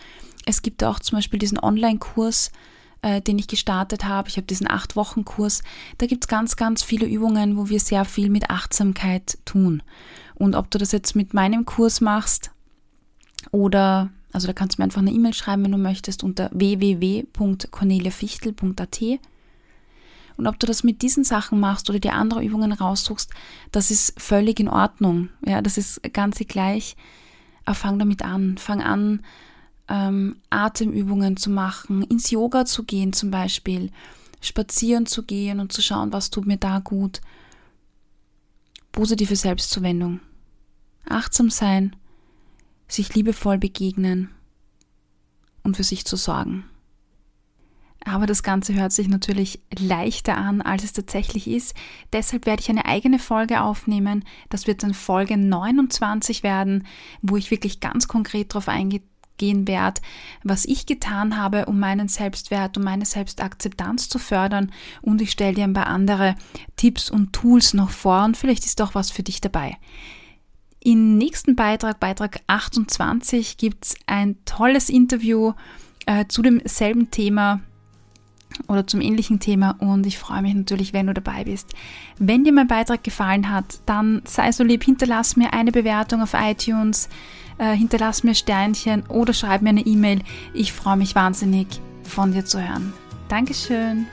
es 0.45 0.61
gibt 0.61 0.83
auch 0.83 0.99
zum 0.99 1.17
Beispiel 1.17 1.39
diesen 1.39 1.59
Online-Kurs, 1.59 2.51
äh, 3.01 3.21
den 3.21 3.39
ich 3.39 3.47
gestartet 3.47 4.05
habe. 4.05 4.29
Ich 4.29 4.37
habe 4.37 4.47
diesen 4.47 4.69
Acht-Wochen-Kurs. 4.69 5.63
Da 5.97 6.05
gibt 6.05 6.25
es 6.25 6.27
ganz, 6.27 6.55
ganz 6.55 6.83
viele 6.83 7.05
Übungen, 7.05 7.57
wo 7.57 7.69
wir 7.69 7.79
sehr 7.79 8.05
viel 8.05 8.29
mit 8.29 8.49
Achtsamkeit 8.49 9.37
tun. 9.45 9.81
Und 10.35 10.55
ob 10.55 10.71
du 10.71 10.77
das 10.77 10.91
jetzt 10.91 11.15
mit 11.15 11.33
meinem 11.33 11.65
Kurs 11.65 12.01
machst 12.01 12.51
oder, 13.51 14.09
also 14.31 14.47
da 14.47 14.53
kannst 14.53 14.77
du 14.77 14.81
mir 14.81 14.85
einfach 14.85 15.01
eine 15.01 15.11
E-Mail 15.11 15.33
schreiben, 15.33 15.63
wenn 15.63 15.71
du 15.71 15.77
möchtest, 15.77 16.23
unter 16.23 16.49
www.corneliafichtel.at. 16.53 18.99
Und 20.39 20.47
ob 20.47 20.57
du 20.57 20.65
das 20.65 20.85
mit 20.85 21.01
diesen 21.01 21.25
Sachen 21.25 21.59
machst 21.59 21.89
oder 21.89 21.99
dir 21.99 22.13
andere 22.13 22.41
Übungen 22.41 22.71
raussuchst, 22.71 23.29
das 23.73 23.91
ist 23.91 24.13
völlig 24.17 24.61
in 24.61 24.69
Ordnung. 24.69 25.27
Ja, 25.45 25.61
das 25.61 25.77
ist 25.77 26.01
ganz 26.13 26.37
gleich. 26.39 26.95
Aber 27.65 27.75
fang 27.75 27.99
damit 27.99 28.21
an. 28.23 28.57
Fang 28.57 28.81
an, 28.81 29.21
ähm, 29.89 30.37
Atemübungen 30.49 31.35
zu 31.35 31.49
machen, 31.49 32.03
ins 32.03 32.31
Yoga 32.31 32.63
zu 32.63 32.85
gehen 32.85 33.11
zum 33.11 33.31
Beispiel, 33.31 33.91
spazieren 34.39 35.05
zu 35.05 35.23
gehen 35.23 35.59
und 35.59 35.73
zu 35.73 35.81
schauen, 35.81 36.13
was 36.13 36.29
tut 36.29 36.45
mir 36.45 36.57
da 36.57 36.79
gut. 36.79 37.19
Positive 38.93 39.35
Selbstzuwendung. 39.35 40.21
Achtsam 41.03 41.49
sein, 41.49 41.97
sich 42.87 43.13
liebevoll 43.13 43.57
begegnen 43.57 44.29
und 45.63 45.75
für 45.75 45.83
sich 45.83 46.05
zu 46.05 46.15
sorgen. 46.15 46.63
Aber 48.09 48.25
das 48.25 48.41
Ganze 48.41 48.73
hört 48.73 48.91
sich 48.91 49.07
natürlich 49.07 49.61
leichter 49.77 50.35
an, 50.35 50.61
als 50.61 50.83
es 50.83 50.93
tatsächlich 50.93 51.47
ist. 51.47 51.75
Deshalb 52.11 52.47
werde 52.47 52.61
ich 52.61 52.69
eine 52.69 52.85
eigene 52.85 53.19
Folge 53.19 53.61
aufnehmen. 53.61 54.25
Das 54.49 54.65
wird 54.65 54.81
dann 54.81 54.95
Folge 54.95 55.37
29 55.37 56.41
werden, 56.41 56.87
wo 57.21 57.37
ich 57.37 57.51
wirklich 57.51 57.79
ganz 57.79 58.07
konkret 58.07 58.51
darauf 58.51 58.67
eingehe, 58.67 59.01
gehen 59.37 59.67
werde, 59.67 60.01
was 60.43 60.65
ich 60.65 60.85
getan 60.85 61.37
habe, 61.37 61.67
um 61.67 61.79
meinen 61.79 62.09
Selbstwert, 62.09 62.77
um 62.77 62.83
meine 62.83 63.05
Selbstakzeptanz 63.05 64.09
zu 64.09 64.19
fördern 64.19 64.69
und 65.01 65.21
ich 65.21 65.31
stelle 65.31 65.53
dir 65.53 65.63
ein 65.63 65.71
paar 65.71 65.87
andere 65.87 66.35
Tipps 66.75 67.09
und 67.09 67.31
Tools 67.31 67.73
noch 67.73 67.89
vor 67.91 68.25
und 68.25 68.35
vielleicht 68.35 68.65
ist 68.65 68.81
auch 68.81 68.95
was 68.95 69.11
für 69.11 69.23
dich 69.23 69.39
dabei. 69.39 69.77
Im 70.81 71.17
nächsten 71.17 71.55
Beitrag, 71.55 72.01
Beitrag 72.01 72.41
28, 72.47 73.55
gibt 73.55 73.85
es 73.85 73.95
ein 74.07 74.35
tolles 74.43 74.89
Interview 74.89 75.53
äh, 76.05 76.25
zu 76.27 76.41
demselben 76.41 77.09
Thema 77.09 77.61
oder 78.67 78.85
zum 78.87 79.01
ähnlichen 79.01 79.39
Thema 79.39 79.75
und 79.79 80.05
ich 80.05 80.17
freue 80.17 80.41
mich 80.41 80.53
natürlich, 80.53 80.93
wenn 80.93 81.07
du 81.07 81.13
dabei 81.13 81.43
bist. 81.43 81.73
Wenn 82.17 82.43
dir 82.43 82.53
mein 82.53 82.67
Beitrag 82.67 83.03
gefallen 83.03 83.49
hat, 83.49 83.79
dann 83.85 84.21
sei 84.25 84.51
so 84.51 84.63
lieb, 84.63 84.83
hinterlass 84.83 85.35
mir 85.35 85.53
eine 85.53 85.71
Bewertung 85.71 86.21
auf 86.21 86.33
iTunes, 86.33 87.09
äh, 87.57 87.75
hinterlass 87.75 88.23
mir 88.23 88.35
Sternchen 88.35 89.03
oder 89.07 89.33
schreib 89.33 89.61
mir 89.61 89.69
eine 89.69 89.85
E-Mail. 89.85 90.21
Ich 90.53 90.73
freue 90.73 90.97
mich 90.97 91.15
wahnsinnig, 91.15 91.67
von 92.03 92.31
dir 92.31 92.45
zu 92.45 92.61
hören. 92.61 92.93
Dankeschön. 93.27 94.07